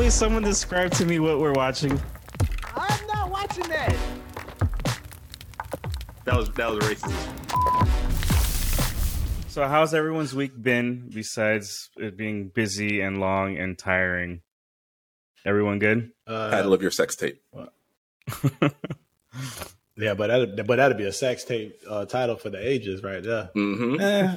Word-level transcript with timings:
Please, 0.00 0.14
someone 0.14 0.42
describe 0.42 0.92
to 0.92 1.04
me 1.04 1.18
what 1.18 1.40
we're 1.40 1.52
watching. 1.52 2.00
I'm 2.74 3.06
not 3.08 3.30
watching 3.30 3.68
that. 3.68 3.94
That 6.24 6.36
was 6.36 6.50
that 6.52 6.70
was 6.70 6.78
racist. 6.78 7.12
So, 9.50 9.68
how's 9.68 9.92
everyone's 9.92 10.34
week 10.34 10.52
been 10.56 11.10
besides 11.12 11.90
it 11.98 12.16
being 12.16 12.48
busy 12.48 13.02
and 13.02 13.20
long 13.20 13.58
and 13.58 13.76
tiring? 13.76 14.40
Everyone 15.44 15.78
good? 15.78 16.12
Uh, 16.26 16.48
Title 16.48 16.72
of 16.72 16.80
your 16.80 16.92
sex 16.92 17.14
tape. 17.14 17.42
yeah, 19.98 20.14
but 20.14 20.28
that 20.28 20.64
but 20.66 20.76
that'd 20.76 20.96
be 20.96 21.04
a 21.04 21.12
sex 21.12 21.44
tape 21.44 21.78
uh, 21.86 22.06
title 22.06 22.36
for 22.36 22.48
the 22.48 22.66
ages, 22.66 23.02
right 23.02 23.22
there. 23.22 23.50
Mm-hmm. 23.54 24.00
Eh, 24.00 24.36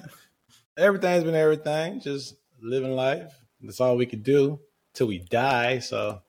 everything's 0.75 1.23
been 1.23 1.35
everything. 1.35 2.01
Just 2.01 2.35
living 2.61 2.91
life. 2.91 3.31
That's 3.61 3.79
all 3.79 3.95
we 3.95 4.07
could 4.07 4.23
do 4.23 4.59
till 4.93 5.07
we 5.07 5.19
die. 5.19 5.79
So 5.79 6.21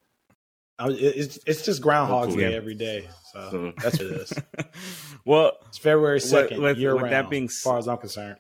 I 0.79 0.89
mean, 0.89 0.99
it's 1.01 1.39
it's 1.47 1.65
just 1.65 1.83
Hopefully. 1.85 2.45
Day 2.45 2.55
every 2.55 2.75
day. 2.75 3.09
So 3.33 3.39
Mhm. 3.53 3.77
that's 3.83 3.99
what 3.99 4.07
it 4.09 4.21
is. 4.21 4.33
well, 5.25 5.53
It's 5.69 5.79
February 5.79 6.21
second, 6.21 6.63
with- 6.63 6.79
year 6.79 6.95
with 6.95 7.03
round. 7.05 7.13
that 7.15 7.31
being 7.31 7.45
as 7.45 7.61
far 7.63 7.79
as 7.79 7.87
I'm 7.89 7.99
concerned. 7.99 8.39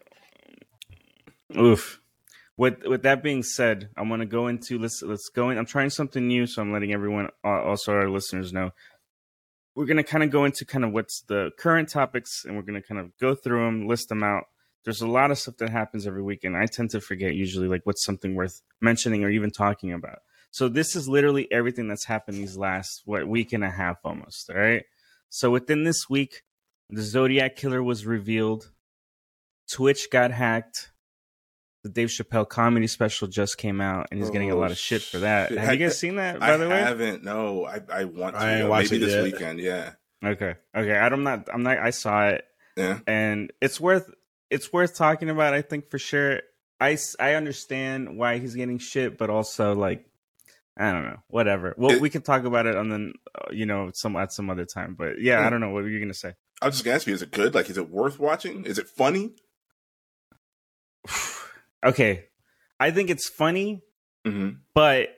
Oof. 1.58 2.00
With 2.56 2.84
with 2.86 3.02
that 3.02 3.22
being 3.22 3.42
said, 3.42 3.90
I 3.96 4.02
want 4.02 4.20
to 4.22 4.26
go 4.26 4.46
into 4.46 4.78
let's 4.78 5.02
let's 5.02 5.28
go 5.28 5.50
in. 5.50 5.58
I'm 5.58 5.66
trying 5.66 5.90
something 5.90 6.26
new, 6.26 6.46
so 6.46 6.62
I'm 6.62 6.72
letting 6.72 6.92
everyone, 6.92 7.28
uh, 7.44 7.48
also 7.62 7.92
our 7.92 8.08
listeners, 8.08 8.52
know. 8.52 8.70
We're 9.74 9.86
gonna 9.86 10.04
kind 10.04 10.22
of 10.22 10.30
go 10.30 10.44
into 10.44 10.64
kind 10.64 10.84
of 10.84 10.92
what's 10.92 11.22
the 11.22 11.50
current 11.58 11.88
topics, 11.88 12.44
and 12.44 12.56
we're 12.56 12.62
gonna 12.62 12.82
kind 12.82 13.00
of 13.00 13.16
go 13.18 13.34
through 13.34 13.64
them, 13.66 13.88
list 13.88 14.08
them 14.08 14.22
out. 14.22 14.44
There's 14.84 15.00
a 15.00 15.08
lot 15.08 15.30
of 15.30 15.38
stuff 15.38 15.56
that 15.58 15.70
happens 15.70 16.06
every 16.06 16.22
week, 16.22 16.44
and 16.44 16.56
I 16.56 16.66
tend 16.66 16.90
to 16.90 17.00
forget 17.00 17.34
usually 17.34 17.68
like 17.68 17.82
what's 17.84 18.04
something 18.04 18.34
worth 18.34 18.60
mentioning 18.80 19.24
or 19.24 19.30
even 19.30 19.50
talking 19.50 19.92
about. 19.92 20.18
So 20.50 20.68
this 20.68 20.94
is 20.94 21.08
literally 21.08 21.50
everything 21.50 21.88
that's 21.88 22.04
happened 22.04 22.36
these 22.38 22.56
last 22.56 23.02
what 23.06 23.26
week 23.26 23.52
and 23.52 23.64
a 23.64 23.70
half 23.70 23.96
almost. 24.04 24.50
All 24.50 24.56
right. 24.56 24.84
So 25.30 25.50
within 25.50 25.84
this 25.84 26.08
week, 26.08 26.42
the 26.90 27.02
Zodiac 27.02 27.56
Killer 27.56 27.82
was 27.82 28.06
revealed. 28.06 28.70
Twitch 29.70 30.08
got 30.12 30.30
hacked 30.30 30.90
the 31.82 31.88
Dave 31.90 32.08
Chappelle 32.08 32.48
comedy 32.48 32.86
special 32.86 33.28
just 33.28 33.58
came 33.58 33.80
out, 33.80 34.08
and 34.10 34.18
he's 34.18 34.30
getting 34.30 34.50
a 34.50 34.54
Oh, 34.56 34.58
lot 34.58 34.70
of 34.70 34.78
shit 34.78 35.02
for 35.02 35.18
that. 35.18 35.50
shit. 35.50 35.58
Have 35.58 35.72
you 35.74 35.80
guys 35.86 35.98
seen 35.98 36.16
that? 36.16 36.40
By 36.40 36.54
I 36.54 36.56
the 36.56 36.68
way, 36.68 36.76
I 36.76 36.78
haven't. 36.86 37.24
No, 37.24 37.66
I 37.66 37.80
I 37.92 38.04
want 38.04 38.36
to. 38.36 38.40
I 38.40 38.54
ain't 38.60 38.68
watched 38.70 38.90
Maybe 38.90 39.02
it 39.02 39.06
this 39.06 39.14
yet. 39.16 39.22
weekend. 39.24 39.60
Yeah. 39.60 39.92
okay, 40.24 40.54
okay. 40.74 40.96
I'm 40.96 41.22
not. 41.24 41.48
I'm 41.52 41.62
not. 41.62 41.78
I 41.78 41.90
saw 41.90 42.28
it, 42.28 42.44
Yeah. 42.76 43.00
and 43.06 43.52
it's 43.60 43.78
worth. 43.80 44.10
It's 44.50 44.72
worth 44.72 44.96
talking 44.96 45.30
about. 45.30 45.54
I 45.54 45.62
think 45.62 45.90
for 45.90 45.98
sure. 45.98 46.40
I 46.80 46.98
I 47.20 47.34
understand 47.34 48.18
why 48.18 48.38
he's 48.38 48.54
getting 48.54 48.78
shit, 48.78 49.16
but 49.18 49.30
also 49.30 49.74
like. 49.74 50.06
I 50.76 50.90
don't 50.90 51.04
know. 51.04 51.18
Whatever. 51.28 51.74
Well, 51.78 51.92
It- 51.92 52.00
we 52.00 52.10
can 52.10 52.22
talk 52.22 52.42
about 52.44 52.66
it 52.66 52.74
on 52.76 52.88
the, 52.88 53.12
uh, 53.32 53.52
you 53.52 53.64
know, 53.64 53.92
some 53.94 54.16
at 54.16 54.32
some 54.32 54.50
other 54.50 54.64
time. 54.64 54.96
But 54.98 55.20
yeah, 55.20 55.38
Yeah. 55.40 55.46
I 55.46 55.50
don't 55.50 55.60
know. 55.60 55.70
What 55.70 55.84
were 55.84 55.88
you 55.88 56.00
gonna 56.00 56.12
say? 56.14 56.34
I 56.60 56.66
was 56.66 56.74
just 56.74 56.84
gonna 56.84 56.96
ask 56.96 57.06
you: 57.06 57.14
Is 57.14 57.22
it 57.22 57.30
good? 57.30 57.54
Like, 57.54 57.70
is 57.70 57.78
it 57.78 57.88
worth 57.90 58.18
watching? 58.18 58.64
Is 58.64 58.78
it 58.78 58.88
funny? 58.88 59.34
okay, 61.84 62.24
I 62.80 62.90
think 62.90 63.10
it's 63.10 63.28
funny. 63.28 63.82
Mm-hmm. 64.26 64.56
but 64.72 65.10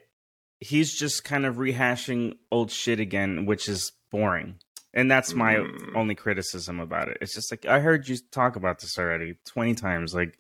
he's 0.58 0.92
just 0.92 1.22
kind 1.22 1.46
of 1.46 1.56
rehashing 1.56 2.38
old 2.50 2.72
shit 2.72 2.98
again, 2.98 3.46
which 3.46 3.68
is 3.68 3.92
boring. 4.10 4.56
And 4.96 5.08
that's 5.10 5.32
my 5.34 5.56
Mm. 5.56 5.94
only 5.94 6.14
criticism 6.16 6.80
about 6.80 7.08
it. 7.08 7.18
It's 7.20 7.34
just 7.34 7.52
like 7.52 7.66
I 7.66 7.78
heard 7.80 8.08
you 8.08 8.16
talk 8.32 8.56
about 8.56 8.80
this 8.80 8.98
already 8.98 9.34
20 9.44 9.74
times. 9.74 10.14
Like 10.14 10.38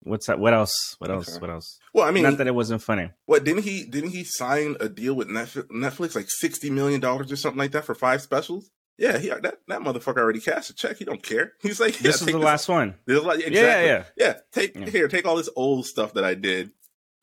what's 0.00 0.26
that? 0.26 0.38
What 0.38 0.52
else? 0.54 0.96
What 0.98 1.10
else? 1.10 1.28
Okay. 1.28 1.40
What 1.40 1.50
else? 1.50 1.78
Well, 1.92 2.06
I 2.06 2.10
mean, 2.10 2.22
Not 2.24 2.38
that 2.38 2.46
it 2.46 2.54
wasn't 2.54 2.82
funny. 2.82 3.10
what 3.26 3.44
didn't 3.44 3.62
he 3.62 3.84
didn't 3.84 4.10
he 4.10 4.24
sign 4.24 4.76
a 4.80 4.88
deal 4.88 5.14
with 5.14 5.28
Netflix 5.28 6.14
like 6.16 6.26
sixty 6.28 6.70
million 6.70 7.00
dollars 7.00 7.30
or 7.30 7.36
something 7.36 7.58
like 7.58 7.72
that 7.72 7.84
for 7.84 7.94
five 7.94 8.22
specials? 8.22 8.70
Yeah, 8.96 9.18
he 9.18 9.28
that 9.28 9.42
that 9.68 9.80
motherfucker 9.80 10.18
already 10.18 10.40
cashed 10.40 10.70
a 10.70 10.74
check. 10.74 10.96
He 10.96 11.04
don't 11.04 11.22
care. 11.22 11.52
He's 11.62 11.78
like, 11.80 11.96
yeah, 11.96 12.02
this 12.10 12.20
is 12.22 12.26
the 12.26 12.38
last 12.38 12.68
one. 12.68 12.94
This 13.06 13.18
exactly. 13.18 13.54
Yeah, 13.60 14.04
yeah. 14.16 14.34
Take 14.52 14.76
Yeah. 14.76 14.86
here, 14.88 15.08
take 15.08 15.26
all 15.26 15.36
this 15.36 15.50
old 15.56 15.84
stuff 15.86 16.14
that 16.14 16.24
I 16.24 16.34
did. 16.34 16.70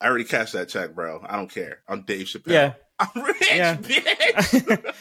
I 0.00 0.06
already 0.08 0.24
cashed 0.24 0.52
that 0.52 0.68
check, 0.68 0.94
bro. 0.94 1.24
I 1.28 1.36
don't 1.36 1.50
care. 1.50 1.78
I'm 1.88 2.02
Dave 2.02 2.26
Chappelle. 2.26 2.52
Yeah. 2.52 2.74
I'm 3.14 3.22
rich, 3.22 3.48
Yeah. 3.52 3.76
bitch. 3.76 4.92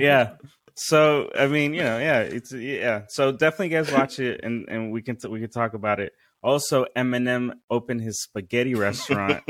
yeah. 0.00 0.32
So 0.74 1.30
I 1.38 1.46
mean, 1.46 1.74
you 1.74 1.82
know, 1.82 1.98
yeah, 1.98 2.20
it's 2.20 2.52
yeah. 2.52 3.02
So 3.08 3.32
definitely, 3.32 3.68
guys, 3.70 3.92
watch 3.92 4.18
it, 4.18 4.40
and 4.42 4.68
and 4.68 4.92
we 4.92 5.02
can 5.02 5.16
t- 5.16 5.28
we 5.28 5.40
can 5.40 5.50
talk 5.50 5.74
about 5.74 6.00
it. 6.00 6.12
Also, 6.42 6.86
Eminem 6.96 7.52
opened 7.70 8.00
his 8.00 8.22
spaghetti 8.22 8.74
restaurant 8.74 9.42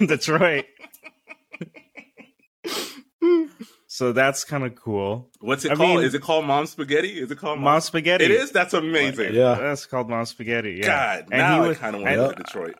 in 0.00 0.06
Detroit. 0.06 0.64
so 3.86 4.12
that's 4.12 4.44
kind 4.44 4.64
of 4.64 4.74
cool. 4.74 5.30
What's 5.40 5.64
it 5.64 5.72
I 5.72 5.76
called? 5.76 5.96
mean- 5.98 6.04
is 6.04 6.14
it 6.14 6.22
called 6.22 6.46
Mom 6.46 6.66
Spaghetti? 6.66 7.20
Is 7.20 7.30
it 7.30 7.38
called 7.38 7.60
Mom 7.60 7.80
Spaghetti. 7.80 8.24
It 8.24 8.30
is. 8.32 8.50
That's 8.50 8.74
amazing. 8.74 9.34
Yeah. 9.34 9.54
That's 9.60 9.86
called 9.86 10.08
Mom 10.08 10.24
Spaghetti. 10.24 10.80
Yeah. 10.82 10.86
God, 10.86 11.18
And 11.30 11.40
now 11.40 11.64
he 11.64 11.70
I 11.70 11.74
kind 11.74 11.94
of 11.96 12.02
want 12.02 12.10
to 12.12 12.16
go 12.16 12.30
to 12.32 12.36
Detroit. 12.42 12.74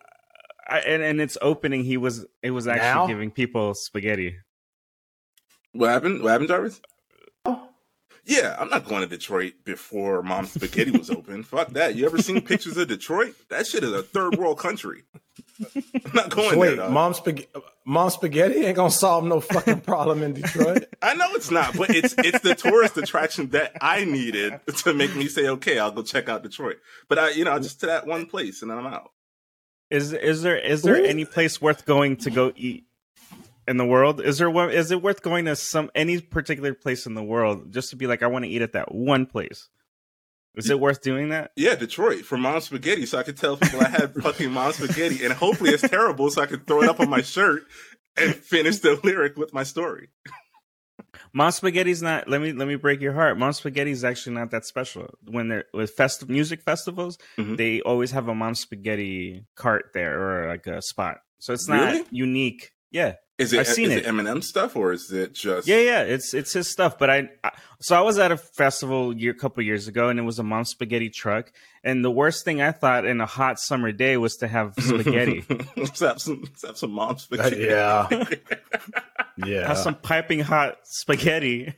I, 0.70 0.78
and 0.78 1.02
and 1.02 1.20
its 1.20 1.36
opening, 1.42 1.84
he 1.84 1.96
was 1.96 2.24
it 2.42 2.52
was 2.52 2.66
actually 2.68 2.82
Now? 2.88 3.06
giving 3.06 3.30
people 3.30 3.74
spaghetti. 3.74 4.36
What 5.72 5.90
happened? 5.90 6.22
What 6.22 6.30
happened, 6.30 6.48
Jarvis? 6.48 6.80
Oh. 7.44 7.68
Yeah, 8.24 8.54
I'm 8.58 8.68
not 8.68 8.84
going 8.84 9.00
to 9.00 9.06
Detroit 9.08 9.54
before 9.64 10.22
Mom 10.22 10.46
Spaghetti 10.46 10.90
was 10.90 11.10
open. 11.10 11.42
Fuck 11.42 11.70
that. 11.70 11.94
You 11.96 12.04
ever 12.06 12.18
seen 12.20 12.40
pictures 12.46 12.76
of 12.76 12.86
Detroit? 12.88 13.34
That 13.48 13.66
shit 13.66 13.82
is 13.82 13.92
a 13.92 14.02
third 14.02 14.36
world 14.36 14.58
country. 14.58 15.02
I'm 15.74 16.12
not 16.14 16.28
going 16.30 16.58
Wait, 16.58 16.68
there. 16.68 16.76
dog. 16.76 16.92
mom 16.92 17.14
spaghetti, 17.14 17.48
mom 17.84 18.10
spaghetti 18.10 18.64
ain't 18.64 18.76
gonna 18.76 18.90
solve 18.90 19.24
no 19.24 19.40
fucking 19.40 19.80
problem 19.80 20.22
in 20.22 20.34
Detroit. 20.34 20.84
I 21.02 21.14
know 21.14 21.28
it's 21.32 21.50
not, 21.50 21.76
but 21.76 21.90
it's 21.90 22.14
it's 22.18 22.40
the 22.40 22.54
tourist 22.54 22.96
attraction 22.96 23.48
that 23.50 23.72
I 23.80 24.04
needed 24.04 24.60
to 24.84 24.94
make 24.94 25.14
me 25.16 25.26
say, 25.28 25.48
okay, 25.48 25.78
I'll 25.78 25.90
go 25.90 26.02
check 26.02 26.28
out 26.28 26.42
Detroit. 26.42 26.76
But 27.08 27.18
I, 27.18 27.30
you 27.30 27.44
know, 27.44 27.58
just 27.58 27.80
to 27.80 27.86
that 27.86 28.06
one 28.06 28.26
place, 28.26 28.62
and 28.62 28.70
then 28.70 28.78
I'm 28.78 28.86
out. 28.86 29.10
Is 29.90 30.12
is 30.12 30.42
there 30.42 30.56
is 30.56 30.82
there 30.82 31.00
Ooh. 31.00 31.04
any 31.04 31.24
place 31.24 31.60
worth 31.60 31.84
going 31.84 32.16
to 32.18 32.30
go 32.30 32.52
eat 32.54 32.84
in 33.66 33.76
the 33.76 33.84
world? 33.84 34.20
Is 34.20 34.38
there 34.38 34.50
one? 34.50 34.70
Is 34.70 34.90
it 34.90 35.02
worth 35.02 35.22
going 35.22 35.46
to 35.46 35.56
some 35.56 35.90
any 35.94 36.20
particular 36.20 36.74
place 36.74 37.06
in 37.06 37.14
the 37.14 37.22
world 37.22 37.72
just 37.72 37.90
to 37.90 37.96
be 37.96 38.06
like 38.06 38.22
I 38.22 38.28
want 38.28 38.44
to 38.44 38.50
eat 38.50 38.62
at 38.62 38.72
that 38.74 38.94
one 38.94 39.26
place? 39.26 39.68
Is 40.56 40.68
it 40.68 40.80
worth 40.80 41.00
doing 41.00 41.28
that? 41.28 41.52
Yeah, 41.56 41.76
Detroit 41.76 42.24
for 42.24 42.36
Mom 42.36 42.60
Spaghetti, 42.60 43.06
so 43.06 43.18
I 43.18 43.22
could 43.22 43.36
tell 43.36 43.56
people 43.56 43.80
I 43.80 43.88
had 43.88 44.14
fucking 44.22 44.50
Mom 44.50 44.72
Spaghetti, 44.72 45.24
and 45.24 45.32
hopefully 45.32 45.70
it's 45.70 45.88
terrible, 45.88 46.30
so 46.30 46.42
I 46.42 46.46
could 46.46 46.66
throw 46.66 46.82
it 46.82 46.88
up 46.88 46.98
on 46.98 47.08
my 47.08 47.22
shirt 47.22 47.62
and 48.16 48.34
finish 48.34 48.78
the 48.78 48.98
lyric 49.04 49.36
with 49.36 49.54
my 49.54 49.62
story. 49.62 50.08
Mom 51.32 51.50
Spaghetti's 51.50 52.02
not. 52.02 52.28
Let 52.28 52.40
me 52.40 52.52
let 52.52 52.68
me 52.68 52.76
break 52.76 53.00
your 53.00 53.12
heart. 53.12 53.38
Mom 53.38 53.52
Spaghetti's 53.52 54.04
actually 54.04 54.34
not 54.34 54.50
that 54.50 54.64
special. 54.64 55.14
When 55.28 55.48
they're 55.48 55.64
with 55.72 55.90
fest 55.92 56.28
music 56.28 56.62
festivals, 56.62 57.18
Mhm. 57.38 57.56
they 57.56 57.80
always 57.82 58.10
have 58.12 58.28
a 58.28 58.34
Mom 58.34 58.54
Spaghetti 58.54 59.44
cart 59.56 59.90
there 59.94 60.44
or 60.44 60.48
like 60.48 60.66
a 60.66 60.80
spot. 60.82 61.18
So 61.38 61.52
it's 61.52 61.68
not 61.68 61.92
Really? 61.92 62.04
unique. 62.10 62.72
Yeah, 62.92 63.14
Is 63.38 63.52
it 63.52 63.60
I've 63.60 63.68
seen 63.68 63.92
is 63.92 63.98
it. 63.98 64.04
it 64.04 64.06
Eminem 64.06 64.42
stuff 64.42 64.74
or 64.74 64.92
is 64.92 65.12
it 65.12 65.32
just 65.32 65.68
yeah, 65.68 65.78
yeah. 65.78 66.02
It's 66.02 66.34
it's 66.34 66.52
his 66.52 66.68
stuff. 66.68 66.98
But 66.98 67.08
I, 67.08 67.28
I 67.44 67.50
so 67.80 67.96
I 67.96 68.00
was 68.00 68.18
at 68.18 68.32
a 68.32 68.36
festival 68.36 69.16
year, 69.16 69.30
a 69.30 69.34
couple 69.34 69.62
years 69.62 69.86
ago, 69.88 70.08
and 70.08 70.18
it 70.18 70.22
was 70.22 70.38
a 70.40 70.42
Mom 70.42 70.64
Spaghetti 70.64 71.08
truck. 71.08 71.52
And 71.84 72.04
the 72.04 72.10
worst 72.10 72.44
thing 72.44 72.60
I 72.60 72.72
thought 72.72 73.06
in 73.06 73.20
a 73.20 73.26
hot 73.26 73.58
summer 73.60 73.92
day 73.92 74.16
was 74.16 74.36
to 74.38 74.48
have 74.48 74.74
spaghetti. 74.78 75.44
let's 75.76 76.00
have 76.00 76.20
some 76.20 76.40
let's 76.42 76.62
have 76.66 76.76
some 76.76 76.90
Mom 76.90 77.16
Spaghetti. 77.18 77.62
yeah, 77.62 78.08
yeah. 79.46 79.66
have 79.66 79.78
some 79.78 79.94
piping 79.94 80.40
hot 80.40 80.78
spaghetti. 80.84 81.74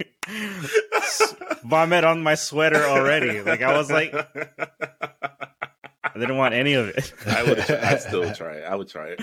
Vomit 1.65 2.05
on 2.05 2.23
my 2.23 2.34
sweater 2.34 2.84
already. 2.84 3.41
Like 3.41 3.62
I 3.62 3.77
was 3.77 3.91
like, 3.91 4.15
I 4.15 6.19
didn't 6.19 6.37
want 6.37 6.55
any 6.55 6.75
of 6.75 6.89
it. 6.89 7.12
I 7.27 7.43
would 7.43 7.59
I'd 7.59 8.00
still 8.00 8.33
try 8.34 8.55
it. 8.55 8.65
I 8.65 8.75
would 8.75 8.89
try 8.89 9.17
it. 9.19 9.21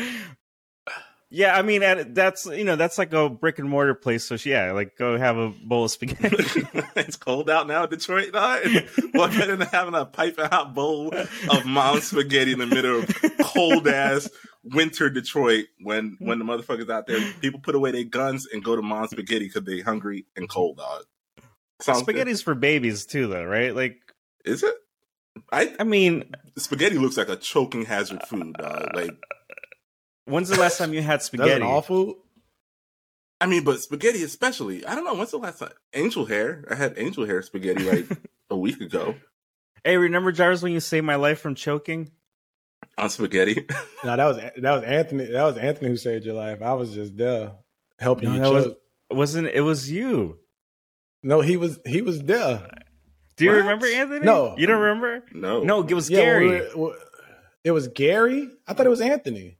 Yeah, 1.31 1.55
I 1.55 1.61
mean 1.61 2.13
that's 2.13 2.47
you 2.47 2.63
know 2.63 2.75
that's 2.75 2.97
like 2.97 3.13
a 3.13 3.29
brick 3.29 3.59
and 3.59 3.69
mortar 3.69 3.93
place. 3.93 4.25
So 4.25 4.35
yeah, 4.43 4.71
like 4.71 4.97
go 4.97 5.15
have 5.15 5.37
a 5.37 5.49
bowl 5.49 5.85
of 5.85 5.91
spaghetti. 5.91 6.37
it's 6.95 7.17
cold 7.17 7.51
out 7.51 7.67
now 7.67 7.83
in 7.83 7.89
Detroit. 7.91 8.33
Not 8.33 8.63
What 9.11 9.31
better 9.31 9.55
than 9.55 9.67
having 9.67 9.93
a 9.93 10.05
piping 10.05 10.45
hot 10.45 10.73
bowl 10.73 11.13
of 11.13 11.65
mom's 11.65 12.05
Spaghetti 12.05 12.53
in 12.53 12.59
the 12.59 12.65
middle 12.65 13.01
of 13.01 13.15
cold 13.41 13.87
ass 13.87 14.27
winter 14.63 15.09
Detroit 15.09 15.65
when 15.81 16.11
mm-hmm. 16.11 16.27
when 16.27 16.39
the 16.39 16.45
motherfuckers 16.45 16.89
out 16.89 17.07
there 17.07 17.19
people 17.41 17.59
put 17.59 17.75
away 17.75 17.91
their 17.91 18.03
guns 18.03 18.47
and 18.51 18.63
go 18.63 18.75
to 18.75 18.81
Mom 18.81 19.07
Spaghetti 19.07 19.45
because 19.45 19.63
they 19.63 19.79
hungry 19.79 20.25
and 20.35 20.49
cold 20.49 20.77
dog. 20.77 21.03
Sounds 21.81 21.99
good. 21.99 22.05
Spaghetti's 22.05 22.41
for 22.41 22.55
babies 22.55 23.05
too, 23.05 23.27
though, 23.27 23.45
right? 23.45 23.75
Like 23.75 23.99
Is 24.45 24.63
it? 24.63 24.75
I 25.51 25.73
I 25.79 25.83
mean, 25.83 26.31
spaghetti 26.57 26.97
looks 26.97 27.17
like 27.17 27.29
a 27.29 27.35
choking 27.35 27.85
hazard 27.85 28.23
food, 28.23 28.53
dog. 28.53 28.81
Uh, 28.81 28.87
like 28.93 29.11
when's 30.25 30.49
the 30.49 30.59
last 30.59 30.77
time 30.77 30.93
you 30.93 31.01
had 31.01 31.11
That's 31.19 31.25
spaghetti? 31.25 31.51
an 31.51 31.63
all 31.63 31.81
food. 31.81 32.17
I 33.41 33.45
mean, 33.45 33.63
but 33.63 33.79
spaghetti 33.79 34.23
especially. 34.23 34.85
I 34.85 34.95
don't 34.95 35.05
know. 35.05 35.13
When's 35.13 35.31
the 35.31 35.37
last 35.37 35.59
time? 35.59 35.71
Angel 35.93 36.25
hair. 36.25 36.65
I 36.69 36.75
had 36.75 36.95
angel 36.97 37.25
hair 37.25 37.41
spaghetti 37.41 37.83
like 37.83 38.07
a 38.49 38.57
week 38.57 38.81
ago. 38.81 39.15
Hey, 39.85 39.95
remember 39.95 40.33
Jarvis 40.33 40.61
when 40.61 40.73
you 40.73 40.81
saved 40.81 41.05
my 41.05 41.15
life 41.15 41.39
from 41.39 41.55
choking? 41.55 42.11
On 42.99 43.09
spaghetti. 43.09 43.65
No, 44.03 44.15
that 44.15 44.25
was 44.25 44.37
that 44.37 44.61
was 44.75 44.83
Anthony. 44.83 45.25
That 45.25 45.43
was 45.43 45.57
Anthony 45.57 45.89
who 45.89 45.97
saved 45.97 46.25
your 46.25 46.35
life. 46.35 46.61
I 46.61 46.73
was 46.73 46.93
just 46.93 47.17
there 47.17 47.51
helping 47.99 48.29
No, 48.29 48.35
you 48.35 48.39
that 48.41 48.51
was, 48.51 48.67
wasn't 49.11 49.47
it 49.47 49.61
was 49.61 49.91
you? 49.91 50.37
No, 51.21 51.41
he 51.41 51.57
was 51.57 51.79
he 51.85 52.01
was 52.01 52.21
there. 52.23 52.65
Do 53.35 53.43
you 53.45 53.51
What? 53.51 53.57
remember 53.57 53.85
Anthony? 53.87 54.25
No. 54.25 54.55
You 54.57 54.67
don't 54.67 54.79
remember? 54.81 55.23
No, 55.33 55.63
No, 55.63 55.81
it 55.85 55.93
was 55.93 56.09
Yeah, 56.09 56.19
Gary. 56.21 56.47
we 56.47 56.51
were- 56.81 56.89
we- 56.91 56.95
it 57.65 57.71
was 57.71 57.89
Gary. 57.89 58.49
I 58.67 58.73
thought 58.73 58.85
it 58.85 58.89
was 58.89 59.01
Anthony. 59.01 59.57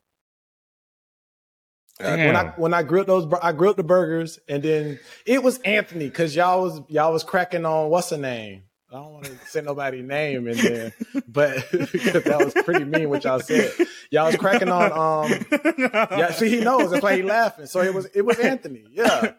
Damn. 1.99 2.27
When 2.27 2.35
I 2.37 2.43
when 2.55 2.73
I 2.73 2.83
grilled 2.83 3.07
those, 3.07 3.27
I 3.41 3.51
grilled 3.51 3.75
the 3.75 3.83
burgers, 3.83 4.39
and 4.47 4.63
then 4.63 4.99
it 5.25 5.43
was 5.43 5.59
Anthony 5.59 6.05
because 6.07 6.33
y'all 6.33 6.61
was 6.61 6.79
y'all 6.87 7.11
was 7.11 7.25
cracking 7.25 7.65
on 7.65 7.89
what's 7.89 8.09
her 8.11 8.17
name. 8.17 8.63
I 8.91 8.95
don't 8.95 9.13
want 9.13 9.25
to 9.25 9.37
say 9.45 9.61
nobody's 9.61 10.03
name 10.03 10.47
in 10.47 10.57
there, 10.57 10.93
but 11.27 11.63
because 11.71 12.23
that 12.23 12.41
was 12.43 12.53
pretty 12.65 12.85
mean 12.85 13.09
what 13.09 13.23
y'all 13.23 13.39
said. 13.39 13.71
Y'all 14.09 14.25
was 14.27 14.35
cracking 14.37 14.69
on 14.69 14.91
um 14.91 15.31
yeah. 15.79 16.31
See, 16.31 16.49
he 16.49 16.59
knows 16.61 16.89
that's 16.89 17.03
why 17.03 17.15
he 17.15 17.21
laughing. 17.21 17.67
So 17.67 17.81
it 17.81 17.93
was 17.93 18.07
it 18.07 18.23
was 18.23 18.39
Anthony, 18.39 18.85
yeah. 18.91 19.33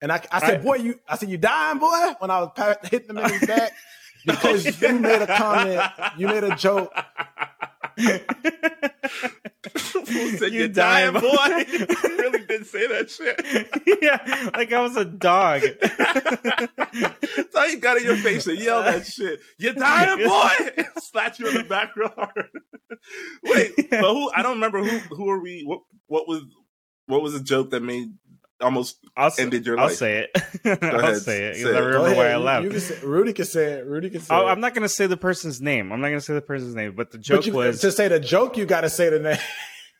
And 0.00 0.12
I, 0.12 0.22
I 0.30 0.40
said, 0.40 0.60
I- 0.60 0.62
boy, 0.62 0.76
you 0.76 1.00
I 1.08 1.16
said 1.16 1.28
you 1.28 1.38
dying, 1.38 1.78
boy. 1.78 2.14
When 2.20 2.30
I 2.30 2.40
was 2.40 2.78
hitting 2.90 3.10
him 3.10 3.18
in 3.18 3.30
his 3.30 3.46
back 3.46 3.72
because 4.24 4.80
you 4.80 4.98
made 5.00 5.22
a 5.22 5.26
comment, 5.26 5.80
you 6.16 6.28
made 6.28 6.44
a 6.44 6.54
joke. 6.54 6.92
Said, 10.38 10.52
You 10.52 10.60
"You're 10.60 10.68
dying, 10.68 11.12
dying, 11.12 11.14
boy." 11.14 11.64
he 11.70 12.08
really 12.14 12.44
did 12.46 12.66
say 12.66 12.86
that 12.86 13.10
shit. 13.10 13.40
yeah, 14.02 14.50
like 14.54 14.72
I 14.72 14.80
was 14.80 14.96
a 14.96 15.04
dog. 15.04 15.62
so 17.50 17.64
you 17.64 17.78
got 17.78 17.96
in 17.96 18.04
your 18.04 18.16
face 18.16 18.46
and 18.46 18.58
yelled 18.58 18.86
that 18.86 19.06
shit. 19.06 19.40
You're 19.58 19.74
dying, 19.74 20.26
boy. 20.26 20.84
Slapped 20.98 21.38
you 21.38 21.48
in 21.48 21.54
the 21.54 21.64
back 21.64 21.96
real 21.96 22.12
hard. 22.14 22.48
Wait, 23.42 23.72
but 23.90 24.00
who? 24.00 24.30
I 24.34 24.42
don't 24.42 24.54
remember 24.54 24.82
who. 24.84 24.98
Who 25.14 25.30
are 25.30 25.40
we? 25.40 25.62
What? 25.64 25.80
What 26.06 26.28
was? 26.28 26.42
What 27.06 27.22
was 27.22 27.34
a 27.34 27.42
joke 27.42 27.70
that 27.70 27.82
made 27.82 28.08
almost 28.60 28.98
I'll 29.16 29.30
say, 29.30 29.42
ended 29.42 29.66
your 29.66 29.78
I'll 29.78 29.86
life? 29.86 29.96
say 29.96 30.18
it. 30.18 30.30
I'll 30.82 31.00
ahead, 31.00 31.16
say 31.18 31.44
it 31.46 31.56
say 31.56 31.62
because 31.64 31.64
I 31.64 31.78
it. 31.78 31.80
Go 31.80 31.86
remember 31.86 32.06
ahead. 32.06 32.16
why 32.16 32.26
I 32.26 32.32
You- 32.32 32.38
left. 32.38 32.64
you 32.64 32.70
can 32.70 32.80
say- 32.80 33.00
Rudy 33.06 33.32
can 33.32 33.44
say 33.44 33.72
it. 33.74 33.86
Rudy 33.86 34.10
can 34.10 34.20
say 34.20 34.34
Oh, 34.34 34.46
it. 34.46 34.50
I'm 34.50 34.60
not 34.60 34.74
going 34.74 34.82
to 34.82 34.88
say 34.88 35.06
the 35.06 35.16
person's 35.16 35.60
name. 35.60 35.92
I'm 35.92 36.00
not 36.00 36.08
going 36.08 36.18
to 36.18 36.24
say 36.24 36.34
the 36.34 36.40
person's 36.42 36.74
name, 36.74 36.94
but 36.96 37.10
the 37.10 37.18
But 37.18 37.24
joke 37.24 37.46
you, 37.46 37.52
was. 37.52 37.80
to 37.80 37.92
say 37.92 38.08
the 38.08 38.20
joke, 38.20 38.56
you 38.56 38.64
got 38.66 38.82
to 38.82 38.90
say 38.90 39.10
the 39.10 39.18
name. 39.18 39.38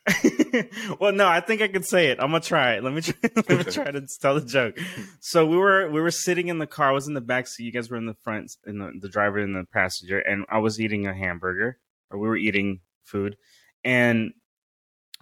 well, 1.00 1.12
no, 1.12 1.26
I 1.26 1.40
think 1.40 1.62
I 1.62 1.68
can 1.68 1.82
say 1.82 2.08
it. 2.08 2.18
I'm 2.20 2.26
gonna 2.28 2.40
try 2.40 2.74
it. 2.74 2.84
Let 2.84 2.92
me 2.92 3.00
try, 3.00 3.14
let 3.34 3.48
me 3.48 3.64
try 3.64 3.90
to 3.90 4.06
tell 4.20 4.34
the 4.38 4.44
joke. 4.44 4.78
So 5.20 5.46
we 5.46 5.56
were 5.56 5.88
we 5.90 5.98
were 5.98 6.10
sitting 6.10 6.48
in 6.48 6.58
the 6.58 6.66
car. 6.66 6.90
I 6.90 6.92
was 6.92 7.08
in 7.08 7.14
the 7.14 7.22
back 7.22 7.46
seat. 7.46 7.64
You 7.64 7.72
guys 7.72 7.88
were 7.88 7.96
in 7.96 8.04
the 8.04 8.12
front, 8.22 8.52
in 8.66 8.78
the, 8.80 8.92
the 9.00 9.08
driver 9.08 9.38
and 9.38 9.56
the 9.56 9.64
passenger, 9.72 10.18
and 10.18 10.44
I 10.50 10.58
was 10.58 10.78
eating 10.78 11.06
a 11.06 11.14
hamburger, 11.14 11.78
or 12.10 12.18
we 12.18 12.28
were 12.28 12.36
eating 12.36 12.80
food, 13.04 13.38
and 13.82 14.32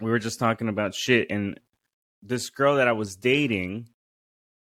we 0.01 0.11
were 0.11 0.19
just 0.19 0.37
talking 0.37 0.67
about 0.67 0.93
shit. 0.93 1.27
And 1.31 1.61
this 2.25 2.49
girl 2.49 2.75
that 2.77 2.87
I 2.87 2.93
was 2.93 3.15
dating, 3.15 3.89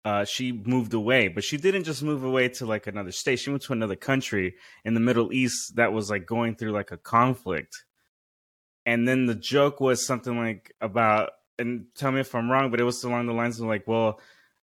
uh, 0.05 0.25
she 0.25 0.53
moved 0.53 0.95
away, 0.95 1.29
but 1.29 1.45
she 1.45 1.57
didn't 1.57 1.85
just 1.85 2.03
move 2.03 2.25
away 2.25 2.49
to 2.51 2.67
like 2.67 2.87
another 2.87 3.13
state. 3.13 3.39
She 3.39 3.51
went 3.51 3.63
to 3.63 3.73
another 3.73 3.97
country 3.97 4.55
in 4.85 4.95
the 4.95 5.01
Middle 5.01 5.33
East 5.33 5.77
that 5.77 5.93
was 5.93 6.11
like 6.11 6.27
going 6.27 6.55
through 6.57 6.73
like 6.73 6.91
a 6.93 6.97
conflict. 6.97 7.85
And 8.87 9.07
then 9.07 9.27
the 9.27 9.35
joke 9.35 9.81
was 9.81 10.07
something 10.07 10.37
like 10.39 10.73
about, 10.81 11.31
and 11.59 11.87
tell 11.95 12.13
me 12.13 12.21
if 12.21 12.35
I'm 12.35 12.51
wrong, 12.51 12.71
but 12.71 12.81
it 12.81 12.85
was 12.85 13.03
along 13.05 13.27
the 13.27 13.35
lines 13.35 13.61
of 13.61 13.67
like, 13.67 13.87
well, 13.87 14.21